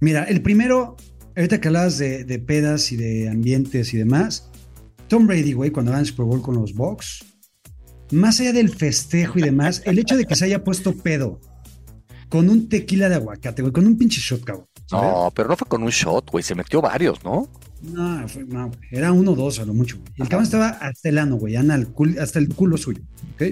Mira, 0.00 0.24
el 0.24 0.42
primero, 0.42 0.96
ahorita 1.36 1.60
que 1.60 1.68
hablabas 1.68 1.98
de, 1.98 2.24
de 2.24 2.38
pedas 2.38 2.92
y 2.92 2.96
de 2.96 3.28
ambientes 3.28 3.92
y 3.94 3.98
demás, 3.98 4.50
Tom 5.08 5.26
Brady, 5.26 5.52
güey, 5.52 5.70
cuando 5.70 5.96
el 5.96 6.06
Super 6.06 6.26
Bowl 6.26 6.42
con 6.42 6.56
los 6.56 6.74
Bucks, 6.74 7.24
más 8.12 8.40
allá 8.40 8.52
del 8.52 8.70
festejo 8.70 9.38
y 9.38 9.42
demás, 9.42 9.82
el 9.84 9.98
hecho 9.98 10.16
de 10.16 10.24
que 10.26 10.36
se 10.36 10.44
haya 10.44 10.62
puesto 10.64 10.92
pedo 10.96 11.40
con 12.28 12.50
un 12.50 12.68
tequila 12.68 13.08
de 13.08 13.14
aguacate, 13.16 13.62
güey, 13.62 13.72
con 13.72 13.86
un 13.86 13.96
pinche 13.96 14.20
shot, 14.20 14.42
cabrón. 14.44 14.66
¿sabes? 14.86 15.10
No, 15.10 15.32
pero 15.34 15.48
no 15.48 15.56
fue 15.56 15.66
con 15.68 15.82
un 15.82 15.90
shot, 15.90 16.30
güey, 16.30 16.42
se 16.44 16.54
metió 16.54 16.80
varios, 16.80 17.24
¿no? 17.24 17.48
No, 17.82 18.28
fue- 18.28 18.44
no, 18.44 18.70
era 18.90 19.12
uno 19.12 19.32
o 19.32 19.36
dos 19.36 19.58
a 19.60 19.64
lo 19.64 19.74
mucho. 19.74 19.96
güey. 19.98 20.12
El 20.18 20.28
cabrón 20.28 20.44
estaba 20.44 20.68
hasta 20.68 21.08
el 21.08 21.18
ano, 21.18 21.36
güey, 21.36 21.56
ana 21.56 21.74
al 21.74 21.92
cul- 21.94 22.18
hasta 22.18 22.38
el 22.38 22.48
culo 22.54 22.76
suyo. 22.76 23.02
¿ok? 23.34 23.42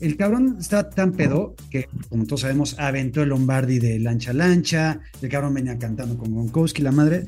El 0.00 0.16
cabrón 0.16 0.56
estaba 0.60 0.90
tan 0.90 1.12
pedo 1.12 1.56
que, 1.70 1.88
como 2.08 2.24
todos 2.24 2.42
sabemos, 2.42 2.78
aventó 2.78 3.22
el 3.22 3.30
Lombardi 3.30 3.78
de 3.78 3.98
lancha 3.98 4.30
a 4.30 4.34
lancha. 4.34 5.00
El 5.20 5.28
cabrón 5.28 5.54
venía 5.54 5.78
cantando 5.78 6.16
con 6.16 6.32
Gronkowski, 6.32 6.82
la 6.82 6.92
madre. 6.92 7.26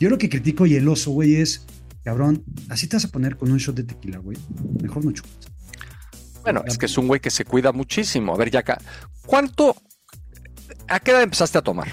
Yo 0.00 0.08
lo 0.08 0.16
que 0.16 0.28
critico 0.28 0.64
y 0.66 0.74
el 0.76 0.88
oso, 0.88 1.10
güey, 1.10 1.36
es, 1.36 1.66
cabrón, 2.04 2.44
así 2.68 2.86
te 2.86 2.96
vas 2.96 3.04
a 3.04 3.08
poner 3.08 3.36
con 3.36 3.50
un 3.50 3.58
shot 3.58 3.76
de 3.76 3.84
tequila, 3.84 4.18
güey. 4.18 4.38
Mejor 4.80 5.04
no 5.04 5.12
chupas. 5.12 5.32
Bueno, 6.42 6.62
es 6.66 6.78
que 6.78 6.86
es 6.86 6.96
un 6.96 7.08
güey 7.08 7.20
que 7.20 7.30
se 7.30 7.44
cuida 7.44 7.72
muchísimo. 7.72 8.34
A 8.34 8.38
ver, 8.38 8.50
ya 8.50 8.60
acá, 8.60 8.78
¿cuánto, 9.26 9.76
a 10.88 11.00
qué 11.00 11.10
edad 11.10 11.22
empezaste 11.22 11.58
a 11.58 11.62
tomar? 11.62 11.88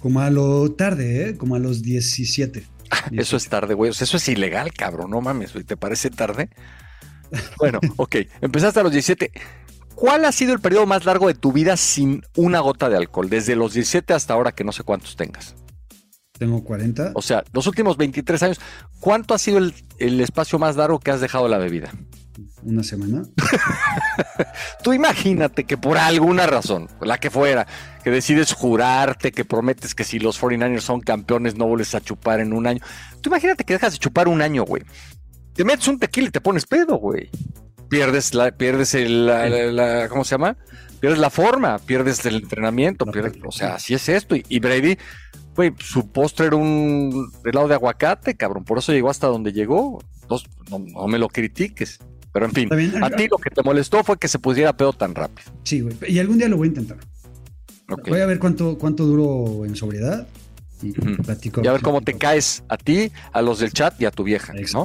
Como 0.00 0.20
a 0.20 0.30
lo 0.30 0.72
tarde, 0.72 1.30
¿eh? 1.30 1.36
Como 1.36 1.54
a 1.54 1.58
los 1.58 1.82
17. 1.82 2.64
Eso 3.12 3.36
es 3.36 3.48
tarde, 3.48 3.74
güey. 3.74 3.90
O 3.90 3.94
sea, 3.94 4.04
eso 4.04 4.16
es 4.16 4.28
ilegal, 4.28 4.72
cabrón. 4.72 5.10
No 5.10 5.20
mames, 5.20 5.52
güey. 5.52 5.64
¿Te 5.64 5.76
parece 5.76 6.10
tarde? 6.10 6.50
Bueno, 7.58 7.80
ok. 7.96 8.16
Empezaste 8.40 8.80
a 8.80 8.82
los 8.82 8.92
17. 8.92 9.30
¿Cuál 9.94 10.24
ha 10.26 10.32
sido 10.32 10.52
el 10.52 10.60
periodo 10.60 10.86
más 10.86 11.04
largo 11.04 11.26
de 11.26 11.34
tu 11.34 11.52
vida 11.52 11.76
sin 11.76 12.22
una 12.36 12.60
gota 12.60 12.90
de 12.90 12.96
alcohol? 12.96 13.30
Desde 13.30 13.56
los 13.56 13.72
17 13.72 14.12
hasta 14.12 14.34
ahora 14.34 14.52
que 14.52 14.62
no 14.64 14.72
sé 14.72 14.82
cuántos 14.82 15.16
tengas. 15.16 15.54
Tengo 16.38 16.62
40. 16.62 17.12
O 17.14 17.22
sea, 17.22 17.44
los 17.52 17.66
últimos 17.66 17.96
23 17.96 18.42
años, 18.42 18.60
¿cuánto 19.00 19.32
ha 19.32 19.38
sido 19.38 19.56
el, 19.56 19.74
el 19.98 20.20
espacio 20.20 20.58
más 20.58 20.76
largo 20.76 21.00
que 21.00 21.10
has 21.10 21.22
dejado 21.22 21.48
la 21.48 21.56
bebida? 21.56 21.92
Una 22.62 22.82
semana. 22.82 23.22
Tú 24.82 24.92
imagínate 24.92 25.64
que 25.64 25.78
por 25.78 25.96
alguna 25.96 26.46
razón, 26.46 26.88
la 27.00 27.18
que 27.18 27.30
fuera, 27.30 27.66
que 28.04 28.10
decides 28.10 28.52
jurarte, 28.52 29.32
que 29.32 29.44
prometes 29.44 29.94
que 29.94 30.04
si 30.04 30.18
los 30.18 30.40
49ers 30.40 30.80
son 30.80 31.00
campeones 31.00 31.56
no 31.56 31.66
vuelves 31.66 31.94
a 31.94 32.00
chupar 32.00 32.40
en 32.40 32.52
un 32.52 32.66
año. 32.66 32.80
Tú 33.20 33.30
imagínate 33.30 33.64
que 33.64 33.74
dejas 33.74 33.92
de 33.92 33.98
chupar 33.98 34.28
un 34.28 34.42
año, 34.42 34.64
güey. 34.64 34.82
Te 35.56 35.64
metes 35.64 35.88
un 35.88 35.98
tequila 35.98 36.28
y 36.28 36.30
te 36.30 36.40
pones 36.40 36.66
pedo, 36.66 36.96
güey. 36.96 37.30
Pierdes 37.88 38.34
la, 38.34 38.50
pierdes 38.50 38.94
el, 38.94 39.26
la, 39.26 39.48
la- 39.48 39.72
la- 39.72 40.08
¿cómo 40.08 40.24
se 40.24 40.32
llama? 40.32 40.56
Pierdes 41.00 41.18
la 41.18 41.30
forma, 41.30 41.78
pierdes 41.78 42.24
el 42.26 42.36
entrenamiento, 42.36 43.06
pierdes, 43.06 43.34
o 43.46 43.52
sea, 43.52 43.74
así 43.76 43.94
es 43.94 44.08
esto. 44.08 44.34
Y, 44.34 44.44
y 44.48 44.58
Brady, 44.60 44.98
güey, 45.54 45.72
su 45.78 46.10
postre 46.10 46.46
era 46.46 46.56
un 46.56 47.30
helado 47.44 47.68
de 47.68 47.74
aguacate, 47.74 48.34
cabrón, 48.34 48.64
por 48.64 48.78
eso 48.78 48.92
llegó 48.92 49.10
hasta 49.10 49.26
donde 49.28 49.52
llegó. 49.52 50.02
Entonces, 50.22 50.48
no, 50.70 50.78
no 50.80 51.06
me 51.06 51.18
lo 51.18 51.28
critiques. 51.28 51.98
Pero 52.32 52.46
en 52.46 52.52
fin, 52.52 52.68
a 53.02 53.08
ti 53.10 53.28
lo 53.30 53.38
que 53.38 53.48
te 53.50 53.62
molestó 53.62 54.04
fue 54.04 54.18
que 54.18 54.28
se 54.28 54.38
pusiera 54.38 54.76
pedo 54.76 54.92
tan 54.92 55.14
rápido. 55.14 55.50
Sí, 55.62 55.80
güey. 55.80 55.96
Y 56.08 56.18
algún 56.18 56.36
día 56.36 56.48
lo 56.48 56.58
voy 56.58 56.66
a 56.66 56.70
intentar. 56.70 56.98
Voy 58.08 58.20
a 58.20 58.26
ver 58.26 58.38
cuánto, 58.38 58.76
cuánto 58.76 59.04
duro 59.06 59.64
en 59.64 59.74
sobriedad. 59.76 60.26
Y 60.82 60.92
platico. 60.92 61.62
Y 61.62 61.66
a 61.68 61.72
ver 61.72 61.80
cómo 61.80 62.02
te 62.02 62.14
caes 62.18 62.62
a 62.68 62.76
ti, 62.76 63.10
a 63.32 63.40
los 63.40 63.60
del 63.60 63.72
chat 63.72 63.98
y 64.02 64.04
a 64.04 64.10
tu 64.10 64.24
vieja, 64.24 64.52
¿no? 64.74 64.84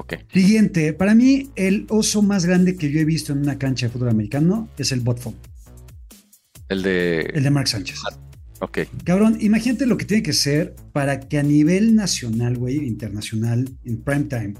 Exactamente. 0.00 0.26
Ok. 0.26 0.32
Siguiente, 0.32 0.92
para 0.92 1.14
mí 1.14 1.50
el 1.56 1.86
oso 1.88 2.22
más 2.22 2.44
grande 2.46 2.76
que 2.76 2.90
yo 2.90 3.00
he 3.00 3.04
visto 3.04 3.32
en 3.32 3.38
una 3.40 3.58
cancha 3.58 3.86
de 3.86 3.92
fútbol 3.92 4.10
americano 4.10 4.68
es 4.78 4.92
el 4.92 5.00
botfom, 5.00 5.34
El 6.68 6.82
de. 6.82 7.20
el 7.20 7.42
de 7.42 7.50
Mark 7.50 7.68
Sánchez. 7.68 8.00
Ok. 8.60 8.78
Cabrón, 9.04 9.38
imagínate 9.40 9.86
lo 9.86 9.96
que 9.96 10.04
tiene 10.04 10.22
que 10.22 10.32
ser 10.32 10.74
para 10.92 11.20
que 11.20 11.38
a 11.38 11.42
nivel 11.42 11.94
nacional, 11.94 12.56
güey, 12.56 12.76
internacional, 12.86 13.68
en 13.84 14.02
prime 14.02 14.24
time, 14.24 14.54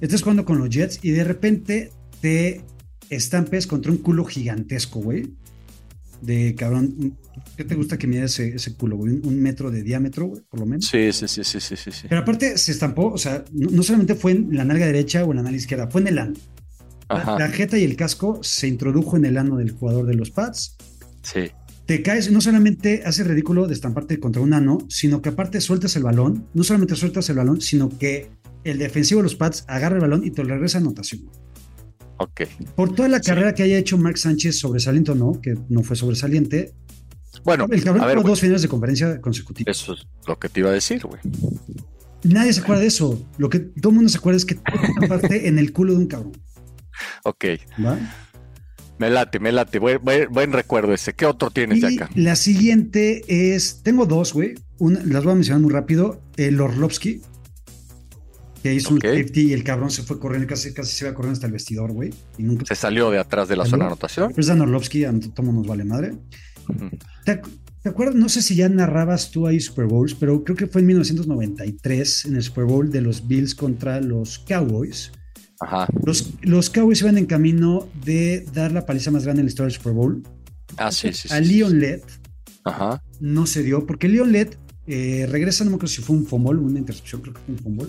estés 0.00 0.22
jugando 0.22 0.44
con 0.44 0.58
los 0.58 0.70
Jets 0.70 1.00
y 1.02 1.10
de 1.10 1.24
repente 1.24 1.90
te 2.20 2.62
estampes 3.10 3.66
contra 3.66 3.92
un 3.92 3.98
culo 3.98 4.24
gigantesco, 4.24 5.00
güey. 5.00 5.34
De 6.24 6.54
cabrón, 6.54 7.16
¿qué 7.56 7.64
te 7.64 7.74
gusta 7.74 7.98
que 7.98 8.06
mida 8.06 8.24
ese, 8.24 8.54
ese 8.54 8.74
culo, 8.74 8.96
güey? 8.96 9.14
Un, 9.14 9.26
un 9.26 9.42
metro 9.42 9.70
de 9.70 9.82
diámetro, 9.82 10.26
güey, 10.26 10.42
por 10.48 10.60
lo 10.60 10.66
menos. 10.66 10.86
Sí, 10.86 11.12
sí, 11.12 11.28
sí, 11.28 11.44
sí, 11.44 11.60
sí, 11.60 11.76
sí. 11.76 11.90
sí. 11.92 12.06
Pero 12.08 12.22
aparte 12.22 12.56
se 12.56 12.72
estampó, 12.72 13.12
o 13.12 13.18
sea, 13.18 13.44
no, 13.52 13.70
no 13.70 13.82
solamente 13.82 14.14
fue 14.14 14.32
en 14.32 14.48
la 14.56 14.64
nalga 14.64 14.86
derecha 14.86 15.24
o 15.24 15.30
en 15.30 15.36
la 15.36 15.42
nalga 15.42 15.58
izquierda, 15.58 15.88
fue 15.90 16.00
en 16.00 16.08
el 16.08 16.18
ano. 16.18 16.34
La, 17.08 17.38
la 17.38 17.48
jeta 17.48 17.78
y 17.78 17.84
el 17.84 17.96
casco 17.96 18.40
se 18.42 18.66
introdujo 18.66 19.16
en 19.16 19.26
el 19.26 19.36
ano 19.36 19.56
del 19.56 19.72
jugador 19.72 20.06
de 20.06 20.14
los 20.14 20.30
Pats. 20.30 20.76
Sí. 21.22 21.50
Te 21.86 22.02
caes, 22.02 22.32
no 22.32 22.40
solamente 22.40 23.02
hace 23.04 23.24
ridículo 23.24 23.66
de 23.66 23.74
estamparte 23.74 24.18
contra 24.18 24.40
un 24.40 24.54
ano, 24.54 24.78
sino 24.88 25.20
que 25.20 25.28
aparte 25.28 25.60
sueltas 25.60 25.94
el 25.96 26.02
balón. 26.02 26.48
No 26.54 26.64
solamente 26.64 26.96
sueltas 26.96 27.28
el 27.28 27.36
balón, 27.36 27.60
sino 27.60 27.90
que 27.98 28.30
el 28.64 28.78
defensivo 28.78 29.18
de 29.18 29.24
los 29.24 29.36
Pats 29.36 29.64
agarra 29.68 29.96
el 29.96 30.00
balón 30.00 30.24
y 30.24 30.30
te 30.30 30.42
lo 30.42 30.54
regresa 30.54 30.78
a 30.78 30.80
anotación. 30.80 31.28
Ok. 32.18 32.42
Por 32.76 32.94
toda 32.94 33.08
la 33.08 33.18
Sí. 33.18 33.26
carrera 33.30 33.54
que 33.54 33.62
haya 33.64 33.76
hecho 33.78 33.98
Mark 33.98 34.18
Sánchez, 34.18 34.58
sobresaliente 34.58 35.10
o 35.12 35.14
no, 35.14 35.40
que 35.40 35.54
no 35.68 35.82
fue 35.82 35.96
sobresaliente, 35.96 36.72
Bueno, 37.44 37.66
El 37.70 37.82
cabrón 37.82 38.04
a 38.04 38.06
ver, 38.06 38.16
tuvo 38.18 38.28
dos 38.28 38.40
finales 38.40 38.62
de 38.62 38.68
conferencia 38.68 39.20
consecutivas. 39.20 39.76
eso 39.76 39.94
es 39.94 40.06
lo 40.26 40.38
que 40.38 40.48
te 40.48 40.60
iba 40.60 40.70
a 40.70 40.72
decir, 40.72 41.02
güey. 41.04 41.20
Nadie 42.22 42.52
se 42.52 42.60
acuerda 42.60 42.80
de 42.82 42.86
eso. 42.86 43.22
Lo 43.38 43.50
que 43.50 43.58
todo 43.58 43.90
el 43.90 43.96
mundo 43.96 44.08
se 44.08 44.18
acuerda 44.18 44.36
es 44.36 44.44
que 44.44 44.56
parte 45.08 45.48
en 45.48 45.58
el 45.58 45.72
culo 45.72 45.92
de 45.92 45.98
un 45.98 46.06
cabrón. 46.06 46.32
Ok, 47.24 47.44
¿va? 47.84 47.98
me 48.98 49.10
late, 49.10 49.40
me 49.40 49.50
late. 49.52 49.78
Buen, 49.80 49.98
buen- 50.02 50.28
buen 50.30 50.52
recuerdo 50.52 50.94
ese. 50.94 51.12
¿Qué 51.14 51.26
otro 51.26 51.50
tienes 51.50 51.80
de 51.80 51.88
acá? 51.88 52.08
la 52.14 52.36
siguiente 52.36 53.24
es, 53.26 53.80
tengo 53.82 54.06
dos, 54.06 54.32
güey. 54.32 54.54
Una- 54.78 55.02
las 55.04 55.24
voy 55.24 55.32
a 55.32 55.34
mencionar 55.34 55.60
muy 55.60 55.72
rápido. 55.72 56.22
El 56.36 56.60
Orlovsky, 56.60 57.20
que 58.64 58.74
hizo 58.74 58.94
Ok. 58.94 59.04
un 59.04 59.10
safety 59.10 59.40
y 59.42 59.52
el 59.52 59.62
cabrón 59.62 59.90
se 59.90 60.02
fue 60.04 60.18
corriendo, 60.18 60.48
casi, 60.48 60.72
casi 60.72 60.90
se 60.96 61.04
iba 61.04 61.12
corriendo 61.14 61.34
hasta 61.34 61.46
el 61.46 61.52
vestidor, 61.52 61.92
güey. 61.92 62.14
Y 62.38 62.44
nunca 62.44 62.64
Se 62.64 62.74
salió 62.74 63.10
de 63.10 63.18
atrás 63.18 63.46
de 63.46 63.56
la 63.56 63.66
zona 63.66 63.84
de 63.84 63.88
anotación. 63.88 64.32
Es 64.38 64.46
Dan 64.46 64.62
Orlovsky, 64.62 65.04
a 65.04 65.12
todo 65.34 65.52
nos 65.52 65.66
vale 65.66 65.84
madre. 65.84 66.14
¿Te, 67.26 67.42
ac- 67.42 67.46
te 67.82 67.88
acuerdas? 67.90 68.14
No 68.14 68.30
sé 68.30 68.40
si 68.40 68.54
ya 68.54 68.70
narrabas 68.70 69.30
tú 69.30 69.46
ahí 69.46 69.60
Super 69.60 69.84
Bowls, 69.84 70.14
pero 70.14 70.42
creo 70.42 70.56
que 70.56 70.66
fue 70.66 70.80
en 70.80 70.86
1993 70.86 72.24
en 72.24 72.36
el 72.36 72.42
Super 72.42 72.64
Bowl 72.64 72.90
de 72.90 73.02
los 73.02 73.28
Bills 73.28 73.54
contra 73.54 74.00
los 74.00 74.38
Cowboys. 74.38 75.12
Ajá. 75.60 75.86
Los, 76.04 76.30
los 76.40 76.70
Cowboys 76.70 77.02
iban 77.02 77.18
en 77.18 77.26
camino 77.26 77.86
de 78.02 78.46
dar 78.54 78.72
la 78.72 78.86
paliza 78.86 79.10
más 79.10 79.24
grande 79.24 79.40
en 79.40 79.46
la 79.46 79.50
historia 79.50 79.68
del 79.68 79.76
Super 79.76 79.92
Bowl. 79.92 80.22
Ah, 80.78 80.90
sí, 80.90 81.12
sí, 81.12 81.28
a 81.30 81.38
sí, 81.38 81.44
Leon 81.44 81.70
sí. 81.72 81.76
Led 81.76 82.00
Ajá. 82.64 83.02
no 83.20 83.44
se 83.46 83.62
dio, 83.62 83.86
porque 83.86 84.08
Leon 84.08 84.32
Led 84.32 84.54
eh, 84.86 85.26
regresa, 85.30 85.64
no 85.64 85.70
me 85.70 85.76
acuerdo 85.76 85.94
si 85.94 86.00
fue 86.02 86.16
un 86.16 86.26
fumble, 86.26 86.60
una 86.60 86.78
intercepción, 86.78 87.20
creo 87.20 87.34
que 87.34 87.40
fue 87.40 87.54
un 87.54 87.60
fumble. 87.60 87.88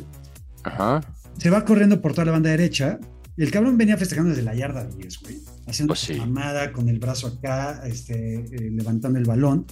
Ajá. 0.65 1.01
Se 1.37 1.49
va 1.49 1.63
corriendo 1.65 2.01
por 2.01 2.13
toda 2.13 2.25
la 2.25 2.31
banda 2.31 2.49
derecha. 2.49 2.99
El 3.37 3.51
cabrón 3.51 3.77
venía 3.77 3.97
festejando 3.97 4.29
desde 4.29 4.43
la 4.43 4.55
yarda 4.55 4.85
10, 4.85 5.19
güey. 5.21 5.37
Haciendo 5.67 5.91
Pues 5.91 5.99
sí. 6.01 6.13
una 6.13 6.25
mamada 6.25 6.71
con 6.71 6.87
el 6.89 6.99
brazo 6.99 7.27
acá, 7.27 7.81
este, 7.85 8.35
eh, 8.35 8.71
levantando 8.71 9.19
el 9.19 9.25
balón. 9.25 9.65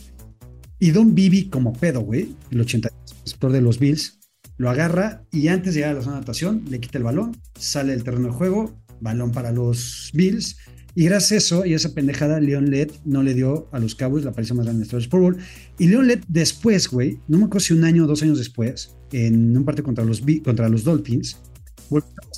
Y 0.79 0.91
Don 0.91 1.15
Bibi, 1.15 1.49
como 1.49 1.71
pedo, 1.73 2.01
güey, 2.01 2.35
el 2.51 2.59
80 2.61 2.89
receptor 3.23 3.51
de 3.51 3.61
los 3.61 3.79
Bills, 3.79 4.19
lo 4.57 4.69
agarra 4.69 5.23
y 5.31 5.47
antes 5.47 5.73
de 5.73 5.79
llegar 5.79 5.91
a 5.91 5.99
la 5.99 6.01
zona 6.01 6.13
de 6.13 6.17
anotación, 6.19 6.63
le 6.69 6.79
quita 6.79 6.97
el 6.97 7.05
balón, 7.05 7.37
sale 7.57 7.93
del 7.93 8.03
terreno 8.03 8.27
de 8.27 8.33
juego, 8.33 8.75
balón 8.99 9.31
para 9.31 9.51
los 9.51 10.11
Bills. 10.13 10.57
Y 10.95 11.05
gracias 11.05 11.31
a 11.31 11.35
eso 11.37 11.65
y 11.65 11.73
a 11.73 11.75
esa 11.75 11.93
pendejada, 11.93 12.39
Leon 12.39 12.69
Led 12.69 12.91
no 13.03 13.23
le 13.23 13.33
dio 13.33 13.67
a 13.71 13.79
los 13.79 13.95
Cowboys 13.95 14.25
la 14.25 14.31
paliza 14.31 14.53
más 14.53 14.65
grande 14.65 14.85
de 14.85 14.99
la 14.99 15.07
Bowl. 15.09 15.37
Y 15.79 15.87
Leon 15.87 16.07
Led 16.07 16.19
después, 16.27 16.87
güey, 16.87 17.17
no 17.27 17.37
me 17.37 17.45
acuerdo 17.45 17.61
si 17.61 17.73
un 17.73 17.83
año 17.83 18.03
o 18.03 18.07
dos 18.07 18.21
años 18.21 18.37
después, 18.37 18.95
en 19.11 19.57
un 19.57 19.65
partido 19.65 19.85
contra 19.85 20.05
los, 20.05 20.21
contra 20.43 20.69
los 20.69 20.83
Dolphins, 20.83 21.37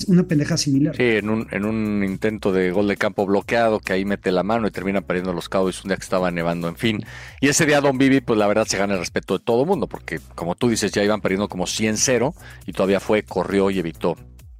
una 0.08 0.24
pendeja 0.24 0.56
similar. 0.56 0.96
Sí, 0.96 1.02
en 1.02 1.30
un, 1.30 1.46
en 1.50 1.64
un 1.64 2.04
intento 2.04 2.52
de 2.52 2.70
gol 2.70 2.88
de 2.88 2.96
campo 2.96 3.26
bloqueado, 3.26 3.80
que 3.80 3.92
ahí 3.92 4.04
mete 4.04 4.32
la 4.32 4.42
mano 4.42 4.66
y 4.66 4.70
termina 4.70 5.00
perdiendo 5.00 5.32
los 5.32 5.48
Cowboys 5.48 5.82
un 5.84 5.88
día 5.88 5.96
que 5.96 6.02
estaba 6.02 6.30
nevando, 6.30 6.68
en 6.68 6.76
fin. 6.76 7.04
Y 7.40 7.48
ese 7.48 7.66
día 7.66 7.80
Don 7.80 7.98
Bibi, 7.98 8.20
pues 8.20 8.38
la 8.38 8.46
verdad 8.46 8.66
se 8.66 8.78
gana 8.78 8.94
el 8.94 9.00
respeto 9.00 9.38
de 9.38 9.44
todo 9.44 9.62
el 9.62 9.68
mundo, 9.68 9.86
porque 9.86 10.20
como 10.34 10.54
tú 10.54 10.68
dices, 10.68 10.92
ya 10.92 11.02
iban 11.02 11.20
perdiendo 11.20 11.48
como 11.48 11.64
100-0 11.64 12.34
y 12.66 12.72
todavía 12.72 13.00
fue, 13.00 13.22
corrió 13.22 13.70
y 13.70 13.78
evitó. 13.78 14.16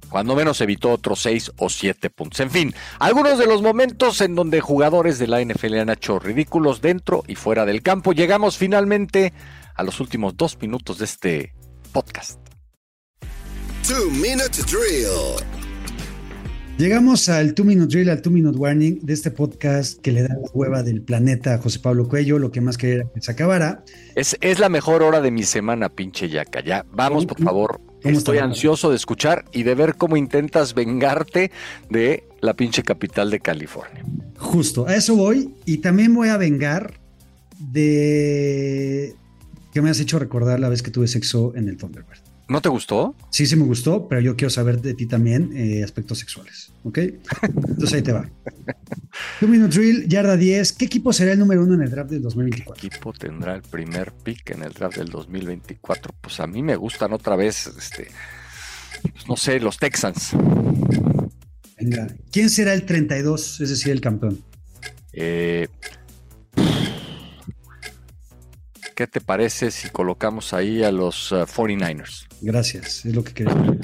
Cuando 0.09 0.35
menos 0.35 0.61
evitó 0.61 0.91
otros 0.91 1.21
6 1.21 1.51
o 1.57 1.69
7 1.69 2.09
puntos. 2.09 2.39
En 2.39 2.51
fin, 2.51 2.73
algunos 2.99 3.37
de 3.37 3.45
los 3.45 3.61
momentos 3.61 4.21
en 4.21 4.35
donde 4.35 4.61
jugadores 4.61 5.19
de 5.19 5.27
la 5.27 5.43
NFL 5.43 5.75
han 5.75 5.89
hecho 5.89 6.19
ridículos 6.19 6.81
dentro 6.81 7.23
y 7.27 7.35
fuera 7.35 7.65
del 7.65 7.81
campo. 7.81 8.13
Llegamos 8.13 8.57
finalmente 8.57 9.33
a 9.75 9.83
los 9.83 9.99
últimos 9.99 10.37
dos 10.37 10.57
minutos 10.59 10.97
de 10.99 11.05
este 11.05 11.53
podcast. 11.91 12.39
Two 13.87 14.09
Minute 14.11 14.61
Drill. 14.69 15.43
Llegamos 16.77 17.27
al 17.27 17.55
Two 17.55 17.65
Minute 17.65 17.87
Drill, 17.87 18.09
al 18.09 18.21
Two 18.21 18.31
Minute 18.31 18.57
Warning 18.57 18.99
de 19.01 19.13
este 19.13 19.31
podcast 19.31 19.99
que 19.99 20.11
le 20.11 20.21
da 20.21 20.35
la 20.35 20.47
hueva 20.53 20.83
del 20.83 21.01
planeta 21.01 21.55
a 21.55 21.57
José 21.57 21.79
Pablo 21.79 22.07
Cuello. 22.07 22.37
Lo 22.37 22.51
que 22.51 22.61
más 22.61 22.77
quería 22.77 22.95
era 22.97 23.09
que 23.11 23.21
se 23.21 23.31
acabara. 23.31 23.83
Es, 24.13 24.37
es 24.41 24.59
la 24.59 24.69
mejor 24.69 25.01
hora 25.01 25.21
de 25.21 25.31
mi 25.31 25.43
semana, 25.43 25.89
pinche 25.89 26.29
yaca. 26.29 26.61
Ya, 26.63 26.85
vamos, 26.91 27.25
por 27.25 27.41
favor. 27.41 27.81
¿Cómo 28.03 28.17
Estoy 28.17 28.37
ansioso 28.37 28.89
de 28.89 28.95
escuchar 28.95 29.45
y 29.51 29.63
de 29.63 29.75
ver 29.75 29.95
cómo 29.95 30.17
intentas 30.17 30.73
vengarte 30.73 31.51
de 31.89 32.23
la 32.41 32.53
pinche 32.53 32.83
capital 32.83 33.31
de 33.31 33.39
California. 33.39 34.05
Justo, 34.37 34.87
a 34.87 34.95
eso 34.95 35.15
voy. 35.15 35.49
Y 35.65 35.77
también 35.77 36.13
voy 36.13 36.29
a 36.29 36.37
vengar 36.37 36.99
de 37.59 39.15
que 39.73 39.81
me 39.81 39.89
has 39.89 39.99
hecho 39.99 40.19
recordar 40.19 40.59
la 40.59 40.69
vez 40.69 40.81
que 40.81 40.91
tuve 40.91 41.07
sexo 41.07 41.53
en 41.55 41.67
el 41.67 41.77
Thunderbird. 41.77 42.26
¿No 42.49 42.61
te 42.61 42.69
gustó? 42.69 43.13
Sí, 43.29 43.45
sí 43.45 43.57
me 43.57 43.65
gustó, 43.65 44.07
pero 44.07 44.21
yo 44.21 44.37
quiero 44.37 44.49
saber 44.49 44.81
de 44.81 44.93
ti 44.93 45.05
también 45.05 45.51
eh, 45.53 45.83
aspectos 45.83 46.19
sexuales. 46.19 46.71
¿Ok? 46.83 46.97
Entonces 47.41 47.93
ahí 47.93 48.01
te 48.01 48.13
va. 48.13 48.29
Two 49.39 49.49
Minute 49.49 49.75
Drill, 49.75 50.07
yarda 50.07 50.37
10. 50.37 50.71
¿Qué 50.73 50.85
equipo 50.85 51.11
será 51.11 51.33
el 51.33 51.39
número 51.39 51.63
uno 51.63 51.73
en 51.73 51.81
el 51.81 51.89
draft 51.91 52.09
del 52.09 52.19
¿Qué 52.19 52.23
2024? 52.23 52.87
equipo 52.87 53.11
tendrá 53.11 53.55
el 53.55 53.63
primer 53.63 54.13
pick 54.13 54.51
en 54.51 54.63
el 54.63 54.71
draft 54.71 54.97
del 54.97 55.09
2024? 55.09 56.13
Pues 56.21 56.39
a 56.39 56.47
mí 56.47 56.63
me 56.63 56.77
gustan 56.77 57.11
otra 57.11 57.35
vez, 57.35 57.67
este, 57.67 58.07
pues 59.01 59.27
no 59.27 59.35
sé, 59.35 59.59
los 59.59 59.77
Texans. 59.77 60.31
Venga. 61.77 62.07
¿Quién 62.31 62.49
será 62.49 62.73
el 62.73 62.85
32, 62.85 63.59
es 63.59 63.69
decir, 63.69 63.91
el 63.91 63.99
campeón? 63.99 64.41
Eh, 65.11 65.67
¿Qué 68.95 69.05
te 69.05 69.21
parece 69.21 69.69
si 69.69 69.89
colocamos 69.89 70.53
ahí 70.53 70.83
a 70.83 70.91
los 70.91 71.31
uh, 71.31 71.45
49ers? 71.45 72.26
Gracias, 72.41 73.05
es 73.05 73.15
lo 73.15 73.23
que 73.23 73.33
quería. 73.33 73.77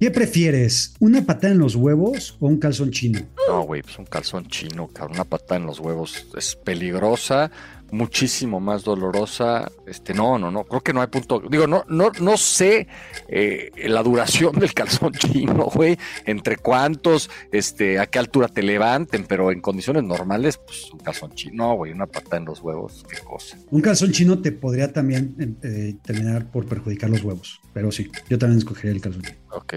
¿Qué 0.00 0.12
prefieres? 0.12 0.94
¿Una 1.00 1.26
patada 1.26 1.52
en 1.52 1.58
los 1.58 1.74
huevos 1.74 2.36
o 2.38 2.46
un 2.46 2.58
calzón 2.58 2.92
chino? 2.92 3.20
No, 3.48 3.62
güey, 3.62 3.82
pues 3.82 3.98
un 3.98 4.04
calzón 4.04 4.46
chino, 4.46 4.86
cabrón, 4.88 5.16
una 5.16 5.24
patada 5.24 5.56
en 5.56 5.66
los 5.66 5.80
huevos 5.80 6.26
es 6.36 6.54
peligrosa, 6.54 7.50
muchísimo 7.90 8.60
más 8.60 8.84
dolorosa. 8.84 9.70
Este, 9.86 10.14
no, 10.14 10.38
no, 10.38 10.50
no, 10.50 10.64
creo 10.64 10.80
que 10.80 10.92
no 10.92 11.00
hay 11.00 11.08
punto. 11.08 11.42
Digo, 11.50 11.66
no, 11.66 11.84
no, 11.88 12.10
no 12.20 12.36
sé 12.36 12.86
eh, 13.28 13.70
la 13.86 14.02
duración 14.02 14.58
del 14.58 14.74
calzón 14.74 15.12
chino, 15.18 15.70
güey, 15.74 15.98
entre 16.24 16.56
cuántos, 16.56 17.30
este, 17.52 17.98
a 17.98 18.06
qué 18.06 18.18
altura 18.18 18.48
te 18.48 18.62
levanten, 18.62 19.24
pero 19.26 19.50
en 19.50 19.60
condiciones 19.60 20.04
normales, 20.04 20.58
pues 20.58 20.92
un 20.92 21.00
calzón 21.00 21.32
chino, 21.34 21.74
güey, 21.74 21.92
una 21.92 22.06
patada 22.06 22.38
en 22.38 22.44
los 22.44 22.60
huevos, 22.60 23.04
qué 23.08 23.18
cosa. 23.18 23.58
Un 23.70 23.80
calzón 23.80 24.12
chino 24.12 24.40
te 24.40 24.52
podría 24.52 24.92
también 24.92 25.58
eh, 25.62 25.96
terminar 26.04 26.50
por 26.50 26.66
perjudicar 26.66 27.10
los 27.10 27.22
huevos, 27.22 27.60
pero 27.72 27.90
sí, 27.92 28.10
yo 28.28 28.38
también 28.38 28.58
escogería 28.58 28.92
el 28.92 29.00
calzón 29.00 29.22
chino. 29.22 29.38
Ok. 29.50 29.74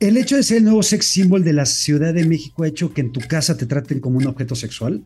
¿El 0.00 0.16
hecho 0.18 0.36
de 0.36 0.42
ser 0.42 0.58
el 0.58 0.64
nuevo 0.64 0.82
sex 0.82 1.06
symbol 1.06 1.44
de 1.44 1.52
la 1.52 1.64
Ciudad 1.64 2.12
de 2.12 2.26
México 2.26 2.64
ha 2.64 2.68
hecho 2.68 2.92
que 2.92 3.00
en 3.00 3.12
tu 3.12 3.20
casa 3.20 3.56
te 3.56 3.64
traten 3.64 4.00
como 4.00 4.18
un 4.18 4.26
objeto 4.26 4.54
sexual? 4.54 5.02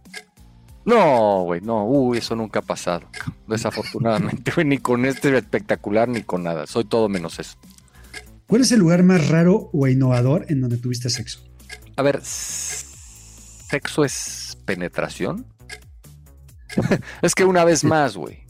No, 0.89 1.43
güey, 1.43 1.61
no, 1.61 1.85
uy, 1.85 2.19
eso 2.19 2.35
nunca 2.35 2.61
ha 2.61 2.63
pasado. 2.63 3.09
Desafortunadamente, 3.47 4.51
güey, 4.55 4.67
ni 4.67 4.79
con 4.79 5.05
este 5.05 5.37
espectacular 5.37 6.09
ni 6.09 6.23
con 6.23 6.43
nada. 6.43 6.67
Soy 6.67 6.85
todo 6.85 7.09
menos 7.09 7.39
eso. 7.39 7.57
¿Cuál 8.47 8.63
es 8.63 8.73
el 8.73 8.81
lugar 8.81 9.03
más 9.03 9.29
raro 9.29 9.69
o 9.73 9.87
innovador 9.87 10.47
en 10.49 10.63
donde 10.63 10.79
tuviste 10.79 11.11
sexo? 11.11 11.41
A 11.97 12.03
ver, 12.03 12.21
¿sexo 12.25 14.03
es 14.05 14.57
penetración? 14.65 15.45
es 17.23 17.35
que 17.35 17.45
una 17.45 17.65
vez 17.65 17.85
más, 17.85 18.17
güey. 18.17 18.45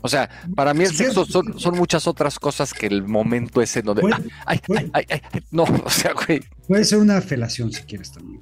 O 0.00 0.08
sea, 0.08 0.30
para 0.56 0.72
mí 0.74 0.84
el 0.84 0.94
sexo 0.94 1.26
son, 1.26 1.60
son 1.60 1.76
muchas 1.76 2.06
otras 2.06 2.38
cosas 2.38 2.72
que 2.74 2.86
el 2.86 3.04
momento 3.06 3.60
ese 3.60 3.82
donde... 3.82 4.00
Puede- 4.00 4.16
ay, 4.46 4.58
puede- 4.66 4.90
ay, 4.94 5.04
ay, 5.10 5.20
ay, 5.30 5.42
no, 5.50 5.62
o 5.84 5.90
sea, 5.90 6.12
güey. 6.14 6.40
Puede 6.66 6.84
ser 6.86 6.98
una 6.98 7.20
felación 7.20 7.70
si 7.70 7.82
quieres 7.82 8.10
también. 8.10 8.40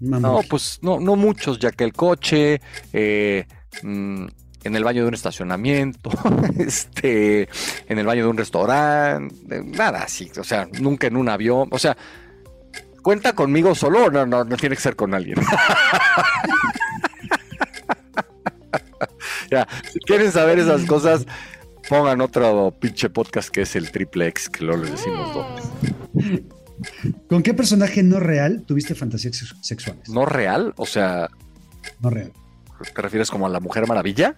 No, 0.00 0.40
pues 0.48 0.78
no, 0.82 1.00
no 1.00 1.16
muchos, 1.16 1.58
ya 1.58 1.70
que 1.72 1.84
el 1.84 1.92
coche, 1.92 2.60
eh, 2.92 3.46
mm, 3.82 4.26
en 4.64 4.76
el 4.76 4.84
baño 4.84 5.02
de 5.02 5.08
un 5.08 5.14
estacionamiento, 5.14 6.10
este, 6.58 7.48
en 7.88 7.98
el 7.98 8.06
baño 8.06 8.24
de 8.24 8.30
un 8.30 8.36
restaurante, 8.36 9.62
nada 9.64 10.02
así, 10.02 10.30
o 10.38 10.44
sea, 10.44 10.68
nunca 10.80 11.06
en 11.06 11.16
un 11.16 11.28
avión, 11.28 11.68
o 11.70 11.78
sea, 11.78 11.96
cuenta 13.02 13.34
conmigo 13.34 13.74
solo, 13.74 14.10
no, 14.10 14.26
no, 14.26 14.44
no 14.44 14.56
tiene 14.56 14.74
que 14.74 14.82
ser 14.82 14.96
con 14.96 15.14
alguien. 15.14 15.38
ya, 19.50 19.66
si 19.92 20.00
quieren 20.00 20.32
saber 20.32 20.58
esas 20.58 20.84
cosas, 20.84 21.26
pongan 21.88 22.20
otro 22.20 22.74
pinche 22.78 23.08
podcast 23.08 23.48
que 23.50 23.62
es 23.62 23.76
el 23.76 23.90
Triple 23.92 24.26
X, 24.28 24.48
que 24.48 24.64
luego 24.64 24.82
les 24.82 24.92
decimos 24.92 25.32
dónde. 25.32 25.62
¿Con 27.28 27.42
qué 27.42 27.54
personaje 27.54 28.02
no 28.02 28.20
real 28.20 28.64
tuviste 28.66 28.94
fantasías 28.94 29.36
sex- 29.36 29.56
sexuales? 29.62 30.08
¿No 30.08 30.26
real? 30.26 30.74
O 30.76 30.86
sea, 30.86 31.28
No 32.00 32.10
real. 32.10 32.32
¿Te 32.94 33.02
refieres 33.02 33.30
como 33.30 33.46
a 33.46 33.48
la 33.48 33.60
Mujer 33.60 33.86
Maravilla? 33.86 34.36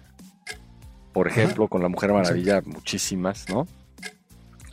Por 1.13 1.27
ejemplo, 1.27 1.67
con 1.67 1.81
la 1.81 1.89
Mujer 1.89 2.13
Maravilla, 2.13 2.61
muchísimas, 2.65 3.49
¿no? 3.49 3.67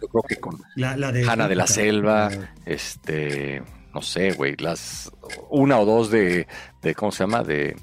Yo 0.01 0.09
creo 0.09 0.23
que 0.29 0.37
con 0.37 0.61
La, 0.77 0.97
la 0.97 1.11
de 1.11 1.25
Hanna 1.29 1.49
de 1.49 1.57
la 1.57 1.67
Selva, 1.67 2.31
este, 2.67 3.62
no 3.95 4.03
sé, 4.03 4.33
güey, 4.33 4.55
las 4.59 5.11
una 5.51 5.79
o 5.81 5.87
dos 5.87 6.11
de, 6.11 6.47
de 6.83 6.95
¿cómo 6.95 7.11
se 7.11 7.25
llama? 7.25 7.43
De, 7.43 7.75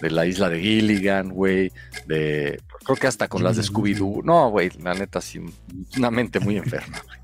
de 0.00 0.10
la 0.10 0.24
isla 0.26 0.48
de 0.48 0.58
Gilligan, 0.60 1.28
güey, 1.28 1.70
de, 2.06 2.58
creo 2.84 2.96
que 2.96 3.06
hasta 3.06 3.28
con 3.28 3.44
las 3.44 3.56
de 3.56 3.62
Scooby-Doo. 3.62 4.24
No, 4.24 4.50
güey, 4.50 4.70
la 4.82 4.94
neta, 4.94 5.20
sí, 5.20 5.38
una 5.98 6.10
mente 6.10 6.40
muy 6.40 6.56
enferma. 6.56 7.00
güey. 7.06 7.19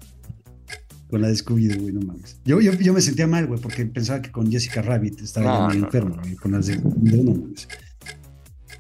Con 1.09 1.23
la 1.23 1.29
de 1.29 1.35
Scooby-Doo, 1.35 1.81
güey, 1.83 1.93
no 1.95 2.01
mames. 2.01 2.39
Yo, 2.45 2.61
yo, 2.61 2.73
yo 2.73 2.93
me 2.93 3.01
sentía 3.01 3.27
mal, 3.27 3.47
güey, 3.47 3.61
porque 3.61 3.87
pensaba 3.87 4.21
que 4.21 4.31
con 4.33 4.51
Jessica 4.51 4.83
Rabbit 4.83 5.21
estaba 5.21 5.61
No, 5.61 5.69
medio 5.69 5.81
no, 5.81 5.87
enfermo, 5.87 6.17
güey, 6.21 6.35
con 6.37 6.53
las 6.53 6.67
de 6.67 6.77
no 6.79 7.23
mames. 7.33 7.69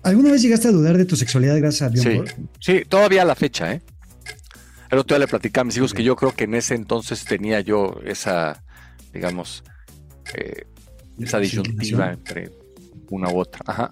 ¿Alguna 0.02 0.30
vez 0.32 0.42
llegaste 0.42 0.68
a 0.68 0.72
dudar 0.72 0.96
de 0.98 1.04
tu 1.04 1.16
sexualidad 1.16 1.56
gracias 1.58 1.90
a 1.92 1.96
Sí, 1.96 2.16
Borg? 2.16 2.34
sí, 2.60 2.82
todavía 2.88 3.22
a 3.22 3.24
la 3.24 3.34
fecha, 3.34 3.72
¿eh? 3.72 3.82
El 4.90 4.98
otro 4.98 5.16
día 5.16 5.26
le 5.26 5.28
platicaba 5.28 5.62
a 5.62 5.64
mis 5.64 5.76
hijos 5.76 5.92
que 5.94 6.04
yo 6.04 6.14
creo 6.14 6.32
que 6.34 6.44
en 6.44 6.54
ese 6.54 6.74
entonces 6.76 7.24
tenía 7.24 7.60
yo 7.60 8.00
esa, 8.04 8.62
digamos, 9.12 9.64
eh, 10.34 10.64
esa 11.18 11.38
disyuntiva 11.40 12.12
entre 12.12 12.50
una 13.10 13.28
u 13.30 13.38
otra. 13.38 13.60
Ajá, 13.66 13.90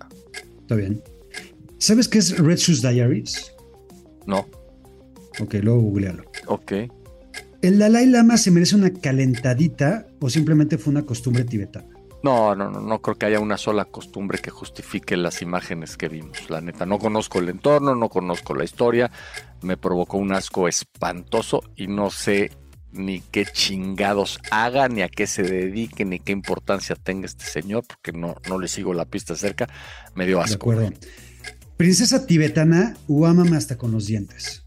Está 0.60 0.76
bien. 0.76 1.02
¿Sabes 1.78 2.06
qué 2.08 2.18
es 2.18 2.38
Red 2.38 2.56
Shoes 2.58 2.80
Diaries? 2.82 3.52
no, 4.26 4.46
Ok, 5.40 5.54
luego 5.62 5.80
googlealo. 5.80 6.24
ok. 6.46 6.72
¿El 7.64 7.78
Dalai 7.78 8.04
Lama 8.04 8.36
se 8.36 8.50
merece 8.50 8.76
una 8.76 8.92
calentadita 8.92 10.06
o 10.20 10.28
simplemente 10.28 10.76
fue 10.76 10.90
una 10.90 11.06
costumbre 11.06 11.44
tibetana? 11.44 11.88
No, 12.22 12.54
no, 12.54 12.70
no, 12.70 12.78
no 12.82 13.00
creo 13.00 13.16
que 13.16 13.24
haya 13.24 13.40
una 13.40 13.56
sola 13.56 13.86
costumbre 13.86 14.38
que 14.38 14.50
justifique 14.50 15.16
las 15.16 15.40
imágenes 15.40 15.96
que 15.96 16.10
vimos. 16.10 16.50
La 16.50 16.60
neta, 16.60 16.84
no 16.84 16.98
conozco 16.98 17.38
el 17.38 17.48
entorno, 17.48 17.94
no 17.94 18.10
conozco 18.10 18.54
la 18.54 18.64
historia. 18.64 19.10
Me 19.62 19.78
provocó 19.78 20.18
un 20.18 20.32
asco 20.34 20.68
espantoso 20.68 21.62
y 21.74 21.86
no 21.86 22.10
sé 22.10 22.50
ni 22.92 23.20
qué 23.20 23.46
chingados 23.46 24.40
haga, 24.50 24.90
ni 24.90 25.00
a 25.00 25.08
qué 25.08 25.26
se 25.26 25.42
dedique, 25.42 26.04
ni 26.04 26.18
qué 26.18 26.32
importancia 26.32 26.96
tenga 26.96 27.24
este 27.24 27.46
señor, 27.46 27.84
porque 27.86 28.12
no, 28.12 28.36
no 28.46 28.58
le 28.58 28.68
sigo 28.68 28.92
la 28.92 29.06
pista 29.06 29.36
cerca. 29.36 29.70
Me 30.14 30.26
dio 30.26 30.36
De 30.36 30.44
asco. 30.44 30.70
acuerdo. 30.70 30.90
Princesa 31.78 32.26
tibetana 32.26 32.94
o 33.08 33.24
ámame 33.24 33.56
hasta 33.56 33.78
con 33.78 33.90
los 33.90 34.04
dientes. 34.04 34.63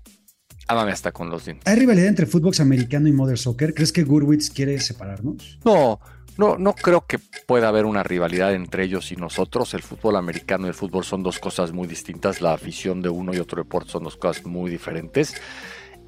Ámame 0.67 0.91
hasta 0.91 1.11
con 1.11 1.29
los 1.29 1.45
dientes. 1.45 1.65
¿Hay 1.65 1.79
rivalidad 1.79 2.07
entre 2.07 2.25
fútbol 2.25 2.53
americano 2.59 3.07
y 3.07 3.13
Mother 3.13 3.37
Soccer? 3.37 3.73
¿Crees 3.73 3.91
que 3.93 4.03
Gurwitz 4.03 4.49
quiere 4.49 4.79
separarnos? 4.79 5.59
No, 5.63 5.99
no, 6.37 6.57
no 6.57 6.73
creo 6.73 7.05
que 7.07 7.19
pueda 7.47 7.69
haber 7.69 7.85
una 7.85 8.03
rivalidad 8.03 8.53
entre 8.53 8.83
ellos 8.83 9.11
y 9.11 9.15
nosotros. 9.15 9.73
El 9.73 9.81
fútbol 9.81 10.17
americano 10.17 10.65
y 10.65 10.69
el 10.69 10.75
fútbol 10.75 11.03
son 11.03 11.23
dos 11.23 11.39
cosas 11.39 11.71
muy 11.71 11.87
distintas. 11.87 12.41
La 12.41 12.53
afición 12.53 13.01
de 13.01 13.09
uno 13.09 13.33
y 13.33 13.39
otro 13.39 13.63
deporte 13.63 13.91
son 13.91 14.03
dos 14.03 14.17
cosas 14.17 14.45
muy 14.45 14.69
diferentes. 14.69 15.35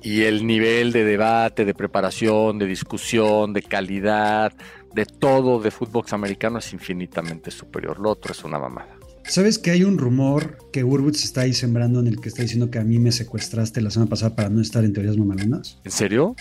Y 0.01 0.23
el 0.23 0.45
nivel 0.45 0.91
de 0.91 1.03
debate, 1.03 1.65
de 1.65 1.73
preparación, 1.73 2.59
de 2.59 2.67
discusión, 2.67 3.53
de 3.53 3.63
calidad, 3.63 4.53
de 4.93 5.05
todo 5.05 5.59
de 5.59 5.71
fútbol 5.71 6.05
americano 6.11 6.59
es 6.59 6.73
infinitamente 6.73 7.49
superior. 7.49 7.99
Lo 7.99 8.11
otro 8.11 8.31
es 8.31 8.43
una 8.43 8.59
mamada. 8.59 8.98
¿Sabes 9.29 9.59
que 9.59 9.71
hay 9.71 9.83
un 9.83 9.97
rumor 9.97 10.57
que 10.73 10.81
Gurwitz 10.83 11.23
está 11.23 11.41
ahí 11.41 11.53
sembrando 11.53 11.99
en 11.99 12.07
el 12.07 12.19
que 12.19 12.29
está 12.29 12.41
diciendo 12.41 12.71
que 12.71 12.79
a 12.79 12.83
mí 12.83 12.97
me 12.99 13.11
secuestraste 13.11 13.79
la 13.81 13.91
semana 13.91 14.09
pasada 14.09 14.35
para 14.35 14.49
no 14.49 14.59
estar 14.61 14.83
en 14.83 14.91
teorías 14.93 15.17
mamalonas? 15.17 15.77
¿En 15.83 15.91
serio? 15.91 16.35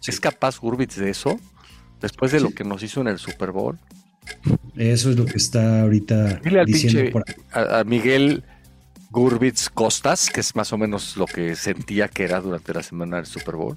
Sí. 0.00 0.10
¿Es 0.10 0.20
capaz 0.20 0.58
Gurbitz 0.58 0.96
de 0.96 1.10
eso? 1.10 1.38
Después 2.00 2.32
de 2.32 2.40
lo 2.40 2.50
que 2.50 2.64
nos 2.64 2.82
hizo 2.82 3.00
en 3.00 3.08
el 3.08 3.18
Super 3.18 3.50
Bowl. 3.52 3.78
Eso 4.76 5.10
es 5.10 5.16
lo 5.16 5.24
que 5.26 5.36
está 5.36 5.82
ahorita 5.82 6.34
Dile 6.44 6.60
al 6.60 6.66
diciendo 6.66 7.00
pinche- 7.00 7.12
por 7.12 7.24
ahí. 7.26 7.34
a, 7.52 7.80
a 7.80 7.84
Miguel 7.84 8.42
Gurbitz 9.10 9.68
Costas, 9.70 10.28
que 10.30 10.40
es 10.40 10.54
más 10.54 10.72
o 10.72 10.78
menos 10.78 11.16
lo 11.16 11.26
que 11.26 11.56
sentía 11.56 12.08
que 12.08 12.24
era 12.24 12.40
durante 12.40 12.74
la 12.74 12.82
semana 12.82 13.16
del 13.16 13.26
Super 13.26 13.56
Bowl, 13.56 13.76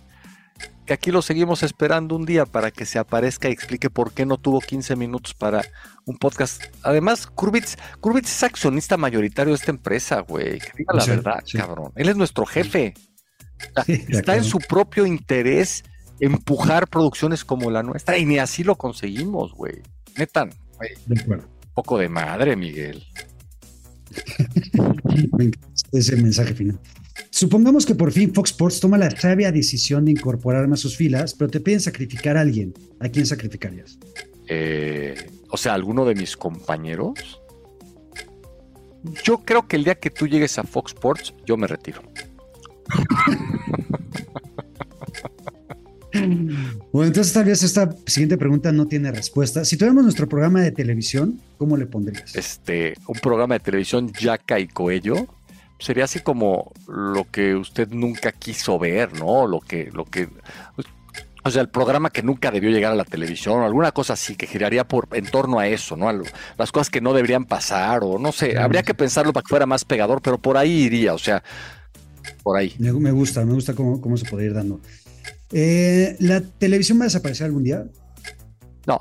que 0.92 0.96
aquí 0.96 1.10
lo 1.12 1.22
seguimos 1.22 1.64
esperando 1.64 2.18
un 2.18 2.26
día 2.26 2.46
para 2.46 2.70
que 2.70 2.86
se 2.86 3.00
aparezca 3.00 3.48
y 3.48 3.54
explique 3.54 3.90
por 3.90 4.12
qué 4.12 4.26
no 4.26 4.36
tuvo 4.38 4.60
15 4.60 4.98
minutos 4.98 5.34
para 5.34 5.64
un 6.04 6.18
podcast. 6.18 6.62
Además, 6.84 7.30
Gurbitz, 7.34 7.78
Gurbitz 8.02 8.30
es 8.30 8.44
accionista 8.44 8.98
mayoritario 8.98 9.54
de 9.54 9.56
esta 9.56 9.72
empresa, 9.72 10.20
güey. 10.20 10.60
Que 10.60 10.72
diga 10.80 10.94
la 10.94 11.02
Sí, 11.02 11.10
verdad, 11.12 11.44
sí. 11.46 11.58
cabrón. 11.58 11.94
Él 11.96 12.10
es 12.10 12.18
nuestro 12.18 12.46
jefe. 12.46 12.94
O 12.98 13.74
sea, 13.74 13.84
Sí, 13.86 13.98
de 14.06 14.18
está 14.18 14.36
en 14.36 14.44
su 14.44 14.58
propio 14.58 15.06
interés 15.06 15.84
empujar 16.20 16.90
producciones 16.90 17.46
como 17.46 17.72
la 17.72 17.84
nuestra 17.84 18.18
y 18.18 18.26
ni 18.26 18.38
así 18.38 18.66
lo 18.66 18.76
conseguimos, 18.76 19.54
güey. 19.54 19.82
Neta, 20.18 20.50
güey, 20.76 20.90
De 21.06 21.22
acuerdo. 21.22 21.48
poco 21.74 21.98
de 22.00 22.10
madre, 22.10 22.58
Miguel. 22.58 23.02
Me 25.38 25.46
encanta 25.46 25.68
ese 25.92 26.16
mensaje 26.16 26.54
final. 26.54 26.80
Supongamos 27.30 27.86
que 27.86 27.96
por 27.96 28.12
fin 28.12 28.34
Fox 28.34 28.52
Sports 28.52 28.80
toma 28.80 28.98
la 28.98 29.10
sabia 29.12 29.52
decisión 29.52 30.06
de 30.06 30.12
incorporarme 30.12 30.74
a 30.74 30.78
sus 30.78 30.96
filas, 30.96 31.34
pero 31.34 31.50
te 31.50 31.60
piden 31.60 31.80
sacrificar 31.80 32.38
a 32.38 32.42
alguien. 32.42 32.74
¿A 33.00 33.10
quién 33.10 33.26
sacrificarías? 33.26 33.98
Eh, 34.48 35.16
o 35.50 35.58
sea, 35.58 35.74
alguno 35.74 36.06
de 36.06 36.16
mis 36.16 36.36
compañeros. 36.36 37.42
Yo 39.24 39.40
creo 39.40 39.68
que 39.68 39.78
el 39.78 39.84
día 39.84 39.96
que 39.96 40.10
tú 40.10 40.28
llegues 40.28 40.58
a 40.58 40.64
Fox 40.64 40.92
Sports, 40.92 41.34
yo 41.46 41.58
me 41.58 41.68
retiro. 41.68 42.02
Bueno, 46.92 47.08
entonces 47.08 47.32
tal 47.32 47.46
vez 47.46 47.64
esta 47.64 47.96
siguiente 48.06 48.38
pregunta 48.38 48.72
no 48.72 48.86
tiene 48.86 49.12
respuesta. 49.12 49.64
Si 49.64 49.78
tuviéramos 49.78 50.04
nuestro 50.04 50.28
programa 50.28 50.62
de 50.62 50.72
televisión, 50.72 51.40
¿cómo 51.62 51.78
le 51.78 51.86
pondrías? 51.86 52.36
Este, 52.36 52.96
un 53.06 53.20
programa 53.20 53.54
de 53.54 53.60
televisión 53.60 54.12
Yaca 54.20 54.58
y 54.60 54.68
Coello 54.68 55.28
sería 55.78 56.06
así 56.06 56.20
como 56.22 56.72
lo 56.88 57.30
que 57.30 57.54
usted 57.54 57.88
nunca 57.92 58.32
quiso 58.32 58.80
ver, 58.80 59.14
¿no? 59.14 59.46
Lo 59.46 59.60
que, 59.60 59.92
lo 59.94 60.06
que, 60.06 60.28
o 61.44 61.52
sea, 61.52 61.62
el 61.62 61.70
programa 61.70 62.10
que 62.10 62.24
nunca 62.24 62.50
debió 62.50 62.72
llegar 62.72 62.94
a 62.94 62.96
la 62.96 63.04
televisión, 63.06 63.60
o 63.60 63.64
alguna 63.66 63.92
cosa 63.92 64.14
así 64.14 64.36
que 64.36 64.48
giraría 64.48 64.88
por 64.88 65.08
en 65.12 65.26
torno 65.26 65.60
a 65.60 65.68
eso, 65.68 65.96
¿no? 65.96 66.10
A 66.10 66.14
lo- 66.14 66.24
las 66.58 66.72
cosas 66.72 66.90
que 66.90 67.00
no 67.00 67.14
deberían 67.14 67.46
pasar, 67.46 68.00
o 68.04 68.18
no 68.18 68.32
sé, 68.32 68.58
habría 68.58 68.82
que 68.82 68.96
pensarlo 68.96 69.32
para 69.32 69.44
que 69.44 69.50
fuera 69.50 69.68
más 69.68 69.86
pegador, 69.86 70.20
pero 70.24 70.40
por 70.40 70.58
ahí 70.58 70.72
iría, 70.86 71.14
o 71.14 71.20
sea, 71.20 71.44
por 72.42 72.58
ahí. 72.58 72.74
Me, 72.80 72.92
me 72.92 73.12
gusta, 73.12 73.46
me 73.46 73.54
gusta 73.54 73.76
cómo, 73.76 74.02
cómo 74.02 74.18
se 74.18 74.26
podría 74.26 74.48
ir 74.48 74.56
dando. 74.56 74.82
Eh, 75.52 76.16
¿La 76.22 76.42
televisión 76.42 76.98
va 76.98 77.04
a 77.04 77.06
desaparecer 77.06 77.46
algún 77.46 77.64
día? 77.64 77.86
No, 78.88 79.00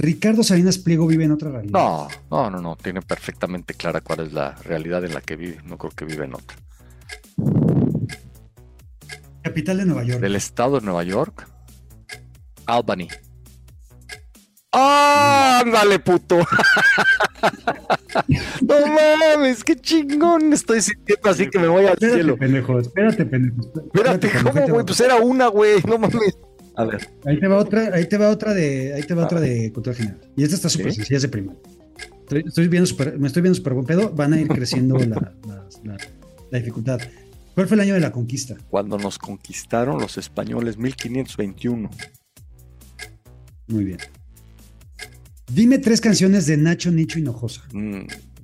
Ricardo 0.00 0.42
Salinas 0.42 0.78
Pliego 0.78 1.06
vive 1.06 1.24
en 1.24 1.32
otra 1.32 1.50
realidad. 1.50 1.72
No, 1.78 2.08
no, 2.30 2.50
no, 2.50 2.60
no. 2.60 2.76
Tiene 2.76 3.02
perfectamente 3.02 3.74
clara 3.74 4.00
cuál 4.00 4.20
es 4.20 4.32
la 4.32 4.54
realidad 4.64 5.04
en 5.04 5.12
la 5.12 5.20
que 5.20 5.36
vive. 5.36 5.60
No 5.64 5.76
creo 5.76 5.90
que 5.90 6.06
vive 6.06 6.24
en 6.24 6.34
otra. 6.34 6.56
Capital 9.42 9.76
de 9.78 9.84
Nueva 9.84 10.04
York. 10.04 10.20
Del 10.20 10.36
estado 10.36 10.80
de 10.80 10.86
Nueva 10.86 11.02
York, 11.02 11.46
Albany. 12.66 13.08
¡Ah! 14.72 15.60
¡Ándale, 15.64 15.98
puto! 15.98 16.38
no 18.62 18.74
mames, 18.86 19.64
qué 19.64 19.74
chingón 19.76 20.52
estoy 20.52 20.80
sintiendo 20.80 21.28
así 21.28 21.50
que 21.50 21.58
me 21.58 21.66
voy 21.68 21.86
al 21.86 21.92
Espérate, 21.94 22.14
cielo. 22.14 22.36
pendejo, 22.38 22.78
espérate, 22.78 23.26
pendejo. 23.26 23.60
Espérate, 23.92 24.28
pendejo, 24.28 24.48
ahí 24.48 24.54
¿cómo, 24.54 24.74
güey? 24.74 24.86
Pues 24.86 25.00
era 25.00 25.16
una, 25.16 25.48
güey. 25.48 25.82
No 25.86 25.98
mames. 25.98 26.38
A 26.76 26.84
ver, 26.84 27.08
Ahí 27.26 27.38
te 27.40 27.46
va 27.48 27.58
otra, 27.58 27.90
ahí 27.94 28.06
te 28.06 28.16
va 28.16 28.30
otra 28.30 28.54
de, 28.54 28.94
ahí 28.94 29.02
te 29.02 29.14
va 29.14 29.22
Ah. 29.22 29.26
otra 29.26 29.40
de 29.40 29.72
cultura 29.72 29.94
general. 29.94 30.20
Y 30.36 30.42
esta 30.44 30.56
está 30.56 30.68
súper 30.68 30.92
¿Sí? 30.92 30.96
sencilla, 30.96 31.16
es 31.16 31.22
de 31.22 31.28
prima. 31.28 31.54
Estoy, 32.20 32.44
estoy 32.46 32.68
viendo 32.68 32.86
super, 32.86 33.18
me 33.18 33.26
estoy 33.26 33.42
viendo 33.42 33.56
súper 33.56 33.74
buen 33.74 33.86
pedo, 33.86 34.10
van 34.10 34.32
a 34.32 34.40
ir 34.40 34.48
creciendo 34.48 34.96
la, 34.98 35.06
la- 35.46 35.66
la- 35.84 35.96
la 36.50 36.58
dificultad. 36.58 37.00
¿Cuál 37.54 37.66
fue 37.66 37.74
el 37.74 37.80
año 37.80 37.94
de 37.94 38.00
la 38.00 38.12
conquista? 38.12 38.56
cuando 38.70 38.96
nos 38.98 39.18
conquistaron 39.18 39.98
los 40.00 40.16
españoles, 40.16 40.78
1521. 40.78 41.90
Muy 43.66 43.84
bien. 43.84 43.98
Dime 45.52 45.78
tres 45.78 46.00
canciones 46.00 46.46
de 46.46 46.56
Nacho, 46.56 46.90
Nicho 46.92 47.18
y 47.18 47.22
Hinojosa. 47.22 47.62
Mm, 47.72 48.02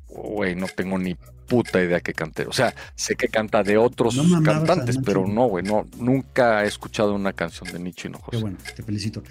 Güey, 0.08 0.56
no 0.56 0.66
tengo 0.74 0.98
ni 0.98 1.14
puta 1.46 1.82
idea 1.82 2.00
que 2.00 2.12
cante. 2.12 2.46
O 2.46 2.52
sea, 2.52 2.74
sé 2.94 3.14
que 3.16 3.28
canta 3.28 3.62
de 3.62 3.76
otros 3.76 4.16
No 4.16 4.24
mamabas 4.24 4.48
a 4.48 4.66
cantantes, 4.66 4.98
pero 5.04 5.26
no, 5.26 5.46
güey, 5.46 5.64
no, 5.64 5.86
nunca 5.98 6.64
he 6.64 6.66
escuchado 6.68 7.14
una 7.14 7.32
canción 7.32 7.70
de 7.72 7.78
Nicho 7.78 8.02
Qué 8.02 8.08
Hinojosa 8.08 8.38
bueno, 8.40 8.58
te 8.74 8.82
felicito. 8.82 9.22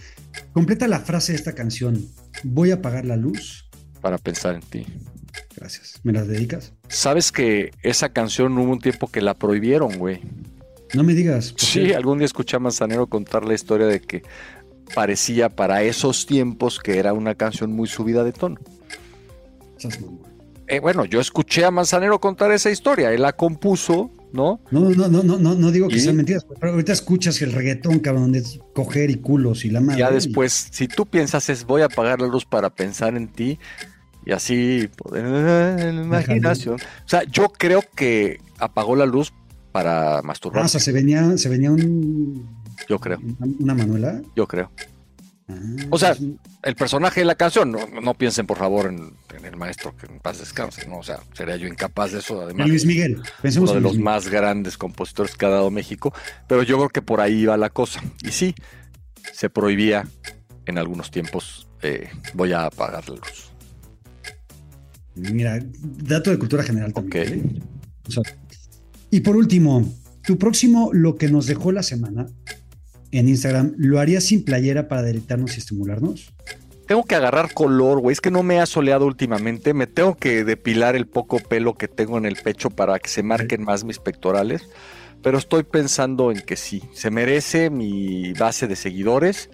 Completa 0.53 0.87
la 0.87 0.99
frase 0.99 1.33
de 1.33 1.37
esta 1.37 1.53
canción. 1.53 2.03
Voy 2.43 2.71
a 2.71 2.75
apagar 2.75 3.05
la 3.05 3.15
luz. 3.15 3.69
para 4.01 4.17
pensar 4.17 4.55
en 4.55 4.61
ti. 4.61 4.85
Gracias. 5.55 5.99
¿Me 6.03 6.13
las 6.13 6.27
dedicas? 6.27 6.73
Sabes 6.89 7.31
que 7.31 7.71
esa 7.81 8.09
canción 8.09 8.57
hubo 8.57 8.71
un 8.71 8.79
tiempo 8.79 9.07
que 9.07 9.21
la 9.21 9.33
prohibieron, 9.33 9.97
güey. 9.97 10.21
No 10.93 11.03
me 11.03 11.13
digas. 11.13 11.51
¿por 11.51 11.61
Sí, 11.61 11.87
qué? 11.87 11.95
algún 11.95 12.19
día 12.19 12.25
escuché 12.25 12.55
a 12.57 12.59
Manzanero 12.59 13.07
contar 13.07 13.43
la 13.45 13.53
historia 13.53 13.87
de 13.87 13.99
que 14.01 14.23
parecía 14.93 15.49
para 15.49 15.81
esos 15.83 16.25
tiempos 16.25 16.79
que 16.79 16.99
era 16.99 17.13
una 17.13 17.35
canción 17.35 17.71
muy 17.71 17.87
subida 17.87 18.23
de 18.23 18.31
tono. 18.33 18.59
Mamón. 19.83 20.19
Eh, 20.67 20.79
bueno, 20.79 21.05
yo 21.05 21.19
escuché 21.19 21.63
a 21.65 21.71
Manzanero 21.71 22.19
contar 22.19 22.51
esa 22.51 22.71
historia. 22.71 23.11
Él 23.11 23.21
la 23.21 23.33
compuso, 23.33 24.09
¿no? 24.33 24.59
No, 24.71 24.89
no, 24.89 25.07
no, 25.07 25.21
no, 25.23 25.37
no, 25.37 25.53
no 25.55 25.71
digo 25.71 25.87
que 25.89 25.97
¿Y? 25.97 25.99
sean 25.99 26.15
mentiras, 26.15 26.45
pero 26.59 26.71
ahorita 26.73 26.91
escuchas 26.91 27.41
el 27.43 27.51
reggaetón, 27.51 27.99
cabrón, 27.99 28.31
de 28.31 28.43
coger 28.73 29.09
y 29.11 29.15
culos 29.15 29.63
y 29.65 29.69
la 29.69 29.79
madre. 29.81 29.99
Ya 29.99 30.09
y- 30.09 30.13
después, 30.15 30.69
si 30.71 30.87
tú 30.87 31.05
piensas 31.05 31.49
es 31.49 31.65
voy 31.65 31.81
a 31.83 31.85
apagar 31.85 32.19
la 32.19 32.27
luz 32.27 32.45
para 32.45 32.69
pensar 32.71 33.15
en 33.15 33.27
ti 33.27 33.59
y 34.25 34.31
así 34.31 34.89
poder 34.97 35.25
la 35.25 36.01
imaginación. 36.03 36.75
O 36.75 37.07
sea, 37.07 37.23
yo 37.23 37.49
creo 37.49 37.83
que 37.95 38.39
apagó 38.57 38.95
la 38.95 39.05
luz 39.05 39.33
para 39.71 40.17
Ah, 40.17 40.19
o 40.21 40.23
masturbarse. 40.23 40.69
sea, 40.69 40.79
se 40.79 40.91
venía, 40.91 41.37
se 41.37 41.47
venía 41.49 41.69
un, 41.71 42.47
Yo 42.89 42.97
creo, 42.97 43.19
una 43.59 43.75
Manuela. 43.75 44.21
yo 44.35 44.47
creo. 44.47 44.71
Ah, 45.47 45.53
O 45.91 45.99
sea, 45.99 46.15
El 46.63 46.75
personaje 46.75 47.19
de 47.21 47.25
la 47.25 47.35
canción, 47.35 47.71
no, 47.71 47.85
no 48.01 48.13
piensen 48.15 48.47
por 48.47 48.57
favor 48.57 48.87
en, 48.87 49.13
en 49.37 49.45
el 49.45 49.55
maestro 49.55 49.95
que 49.95 50.07
en 50.07 50.19
paz 50.19 50.39
descanse, 50.39 50.87
¿no? 50.87 50.97
O 50.97 51.03
sea, 51.03 51.19
sería 51.33 51.55
yo 51.55 51.67
incapaz 51.67 52.11
de 52.13 52.19
eso, 52.19 52.41
además. 52.41 52.67
Luis 52.67 52.85
Miguel. 52.85 53.21
Pensemos 53.41 53.69
uno 53.69 53.73
de 53.73 53.77
en 53.77 53.83
los 53.83 53.91
Miguel. 53.93 54.03
más 54.05 54.27
grandes 54.29 54.77
compositores 54.77 55.35
que 55.35 55.45
ha 55.45 55.49
dado 55.49 55.69
México, 55.69 56.13
pero 56.47 56.63
yo 56.63 56.77
creo 56.77 56.89
que 56.89 57.01
por 57.03 57.21
ahí 57.21 57.41
iba 57.41 57.55
la 57.57 57.69
cosa. 57.69 58.01
Y 58.23 58.29
sí, 58.31 58.55
se 59.33 59.49
prohibía 59.51 60.07
en 60.65 60.79
algunos 60.79 61.11
tiempos, 61.11 61.67
eh, 61.83 62.09
voy 62.33 62.51
a 62.53 62.65
apagar 62.65 63.07
la 63.07 63.15
luz. 63.15 63.51
Mira, 65.13 65.59
dato 65.79 66.31
de 66.31 66.39
cultura 66.39 66.63
general 66.63 66.91
también. 66.93 67.61
y 69.11 69.19
por 69.21 69.35
último, 69.35 69.87
tu 70.25 70.37
próximo, 70.37 70.89
lo 70.91 71.15
que 71.15 71.29
nos 71.29 71.45
dejó 71.45 71.71
la 71.71 71.83
semana 71.83 72.25
en 73.17 73.29
Instagram, 73.29 73.73
¿lo 73.77 73.99
harías 73.99 74.23
sin 74.23 74.43
playera 74.43 74.87
para 74.87 75.03
deleitarnos 75.03 75.55
y 75.55 75.59
estimularnos? 75.59 76.33
Tengo 76.87 77.03
que 77.03 77.15
agarrar 77.15 77.53
color, 77.53 77.99
güey. 77.99 78.13
Es 78.13 78.21
que 78.21 78.29
no 78.29 78.43
me 78.43 78.59
ha 78.59 78.65
soleado 78.65 79.05
últimamente. 79.05 79.73
Me 79.73 79.87
tengo 79.87 80.15
que 80.15 80.43
depilar 80.43 80.95
el 80.95 81.07
poco 81.07 81.39
pelo 81.39 81.75
que 81.75 81.87
tengo 81.87 82.17
en 82.17 82.25
el 82.25 82.35
pecho 82.35 82.69
para 82.69 82.99
que 82.99 83.09
se 83.09 83.23
marquen 83.23 83.63
más 83.63 83.83
mis 83.83 83.97
pectorales. 83.97 84.69
Pero 85.23 85.39
estoy 85.39 85.63
pensando 85.63 86.31
en 86.31 86.41
que 86.41 86.55
sí. 86.55 86.83
Se 86.93 87.09
merece 87.09 87.71
mi 87.71 88.33
base 88.33 88.67
de 88.67 88.75
seguidores. 88.75 89.49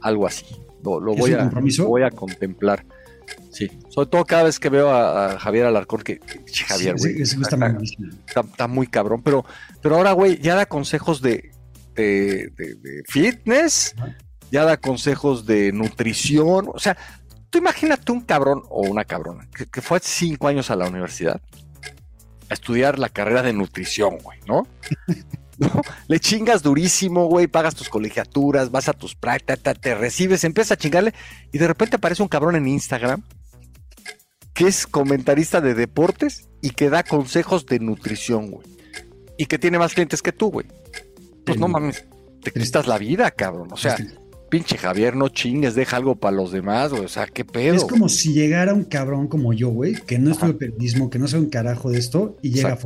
Algo 0.00 0.26
así. 0.26 0.46
Lo, 0.84 1.00
voy, 1.00 1.32
a, 1.32 1.50
voy 1.84 2.02
a 2.02 2.10
contemplar. 2.10 2.86
Sí, 3.50 3.68
sobre 3.88 4.08
todo 4.08 4.24
cada 4.24 4.44
vez 4.44 4.60
que 4.60 4.68
veo 4.68 4.90
a, 4.90 5.38
Javier 5.38 5.66
Alarcón, 5.66 6.02
que, 6.02 6.20
Javier, 6.66 6.96
güey, 6.96 7.20
está, 7.20 8.68
muy 8.68 8.86
cabrón, 8.86 9.20
pero, 9.22 9.44
pero 9.82 9.96
ahora, 9.96 10.12
güey, 10.12 10.38
ya 10.38 10.54
da 10.54 10.66
consejos 10.66 11.20
de, 11.20 11.50
de, 12.02 13.02
fitness, 13.06 13.94
ya 14.50 14.64
da 14.64 14.76
consejos 14.76 15.46
de 15.46 15.72
nutrición. 15.72 16.68
O 16.72 16.78
sea, 16.78 16.96
tú 17.50 17.58
imagínate 17.58 18.12
un 18.12 18.20
cabrón 18.20 18.62
o 18.68 18.82
una 18.82 19.04
cabrona 19.04 19.48
que, 19.72 19.80
fue 19.80 19.98
hace 19.98 20.08
cinco 20.08 20.48
años 20.48 20.70
a 20.70 20.76
la 20.76 20.88
universidad 20.88 21.40
a 22.50 22.54
estudiar 22.54 22.98
la 22.98 23.08
carrera 23.08 23.42
de 23.42 23.52
nutrición, 23.52 24.18
güey, 24.18 24.38
¿no? 24.46 24.66
Le 26.08 26.20
chingas 26.20 26.62
durísimo, 26.62 27.26
güey, 27.26 27.48
pagas 27.48 27.74
tus 27.74 27.88
colegiaturas, 27.88 28.70
vas 28.70 28.88
a 28.88 28.92
tus 28.92 29.16
prácticas, 29.16 29.78
te 29.80 29.94
recibes, 29.94 30.44
empiezas 30.44 30.72
a 30.72 30.76
chingarle 30.76 31.12
y 31.52 31.58
de 31.58 31.66
repente 31.66 31.96
aparece 31.96 32.22
un 32.22 32.28
cabrón 32.28 32.54
en 32.54 32.68
Instagram 32.68 33.22
que 34.54 34.68
es 34.68 34.86
comentarista 34.86 35.60
de 35.60 35.74
deportes 35.74 36.48
y 36.62 36.70
que 36.70 36.90
da 36.90 37.02
consejos 37.02 37.66
de 37.66 37.80
nutrición, 37.80 38.50
güey. 38.50 38.66
Y 39.36 39.46
que 39.46 39.58
tiene 39.58 39.78
más 39.78 39.94
clientes 39.94 40.22
que 40.22 40.32
tú, 40.32 40.50
güey 40.50 40.66
pues 41.48 41.60
no 41.60 41.68
mames, 41.68 42.04
te 42.42 42.52
cristas 42.52 42.86
la 42.86 42.98
vida, 42.98 43.30
cabrón. 43.30 43.68
O 43.72 43.76
sea, 43.76 43.96
pinche 44.48 44.78
Javier, 44.78 45.16
no 45.16 45.28
chingues, 45.28 45.74
deja 45.74 45.96
algo 45.96 46.16
para 46.16 46.36
los 46.36 46.52
demás, 46.52 46.90
güey. 46.90 47.04
O 47.04 47.08
sea, 47.08 47.26
qué 47.26 47.44
pedo. 47.44 47.74
Es 47.74 47.84
como 47.84 48.08
si 48.08 48.32
llegara 48.32 48.74
un 48.74 48.84
cabrón 48.84 49.28
como 49.28 49.52
yo, 49.52 49.68
güey, 49.68 49.94
que 49.94 50.18
no 50.18 50.32
estudia 50.32 50.56
periodismo, 50.56 51.10
que 51.10 51.18
no 51.18 51.28
sabe 51.28 51.44
un 51.44 51.50
carajo 51.50 51.90
de 51.90 51.98
esto 51.98 52.36
y 52.42 52.50
llega 52.50 52.72
a 52.72 52.78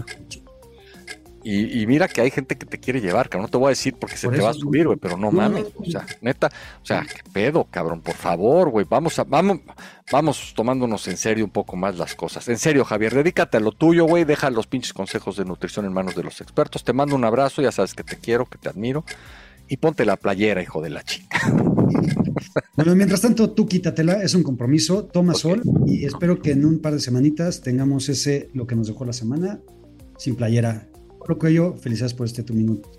y, 1.44 1.86
mira 1.86 2.08
que 2.08 2.20
hay 2.20 2.30
gente 2.30 2.56
que 2.56 2.66
te 2.66 2.78
quiere 2.78 3.00
llevar, 3.00 3.28
cabrón. 3.28 3.46
No 3.46 3.50
te 3.50 3.58
voy 3.58 3.66
a 3.66 3.68
decir 3.70 3.94
porque 3.94 4.16
se 4.16 4.28
te 4.28 4.40
va 4.40 4.50
a 4.50 4.54
subir, 4.54 4.86
güey, 4.86 4.98
pero 4.98 5.16
no, 5.16 5.30
mames. 5.32 5.66
O 5.76 5.84
sea, 5.84 6.06
neta, 6.20 6.48
o 6.82 6.86
sea, 6.86 7.02
qué 7.02 7.22
pedo, 7.32 7.64
cabrón, 7.70 8.00
por 8.00 8.14
favor, 8.14 8.70
güey. 8.70 8.86
Vamos 8.88 9.18
a, 9.18 9.24
vamos, 9.24 9.60
vamos 10.10 10.52
tomándonos 10.54 11.06
en 11.08 11.16
serio 11.16 11.44
un 11.44 11.50
poco 11.50 11.76
más 11.76 11.98
las 11.98 12.14
cosas. 12.14 12.48
En 12.48 12.58
serio, 12.58 12.84
Javier, 12.84 13.14
dedícate 13.14 13.56
a 13.56 13.60
lo 13.60 13.72
tuyo, 13.72 14.04
güey. 14.04 14.24
Deja 14.24 14.50
los 14.50 14.66
pinches 14.66 14.92
consejos 14.92 15.36
de 15.36 15.44
nutrición 15.44 15.84
en 15.84 15.92
manos 15.92 16.14
de 16.14 16.22
los 16.22 16.40
expertos. 16.40 16.84
Te 16.84 16.92
mando 16.92 17.16
un 17.16 17.24
abrazo, 17.24 17.62
ya 17.62 17.72
sabes 17.72 17.94
que 17.94 18.04
te 18.04 18.16
quiero, 18.16 18.46
que 18.46 18.58
te 18.58 18.68
admiro. 18.68 19.04
Y 19.68 19.78
ponte 19.78 20.04
la 20.04 20.16
playera, 20.16 20.62
hijo 20.62 20.80
de 20.82 20.90
la 20.90 21.02
chica. 21.02 21.40
Bueno, 22.74 22.94
mientras 22.94 23.20
tanto, 23.20 23.50
tú 23.50 23.66
quítatela, 23.66 24.22
es 24.22 24.34
un 24.34 24.42
compromiso, 24.42 25.04
toma 25.04 25.34
sol 25.34 25.62
y 25.86 26.06
espero 26.06 26.40
que 26.40 26.52
en 26.52 26.64
un 26.64 26.80
par 26.80 26.94
de 26.94 27.00
semanitas 27.00 27.60
tengamos 27.60 28.08
ese, 28.08 28.48
lo 28.54 28.66
que 28.66 28.74
nos 28.74 28.88
dejó 28.88 29.04
la 29.04 29.12
semana, 29.12 29.60
sin 30.16 30.36
playera 30.36 30.88
lo 31.28 31.38
que 31.38 31.52
yo, 31.52 31.74
felicidades 31.74 32.14
por 32.14 32.26
este 32.26 32.42
tu 32.42 32.54
minuto. 32.54 32.90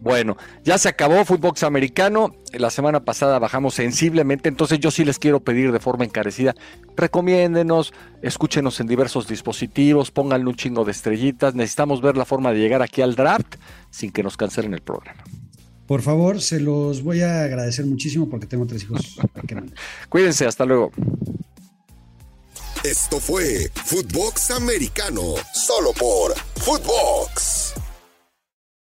Bueno, 0.00 0.36
ya 0.64 0.78
se 0.78 0.88
acabó 0.88 1.24
Footbox 1.24 1.62
americano. 1.62 2.34
La 2.52 2.70
semana 2.70 3.04
pasada 3.04 3.38
bajamos 3.38 3.74
sensiblemente, 3.74 4.48
entonces 4.48 4.80
yo 4.80 4.90
sí 4.90 5.04
les 5.04 5.18
quiero 5.18 5.40
pedir 5.40 5.72
de 5.72 5.78
forma 5.78 6.04
encarecida, 6.04 6.54
recomiéndenos, 6.96 7.92
escúchenos 8.22 8.80
en 8.80 8.86
diversos 8.86 9.28
dispositivos, 9.28 10.10
pónganle 10.10 10.48
un 10.48 10.56
chingo 10.56 10.84
de 10.84 10.92
estrellitas. 10.92 11.54
Necesitamos 11.54 12.00
ver 12.00 12.16
la 12.16 12.24
forma 12.24 12.52
de 12.52 12.58
llegar 12.58 12.82
aquí 12.82 13.02
al 13.02 13.14
draft 13.14 13.56
sin 13.90 14.10
que 14.10 14.22
nos 14.22 14.36
cancelen 14.36 14.74
el 14.74 14.80
programa. 14.80 15.22
Por 15.86 16.02
favor, 16.02 16.40
se 16.40 16.60
los 16.60 17.02
voy 17.02 17.20
a 17.20 17.42
agradecer 17.42 17.84
muchísimo 17.84 18.28
porque 18.28 18.46
tengo 18.46 18.66
tres 18.66 18.84
hijos. 18.84 19.18
Cuídense, 20.08 20.46
hasta 20.46 20.64
luego. 20.64 20.92
Esto 22.84 23.20
fue 23.20 23.70
Footbox 23.84 24.52
Americano, 24.52 25.34
solo 25.52 25.92
por 25.92 26.34
Footbox. 26.64 27.74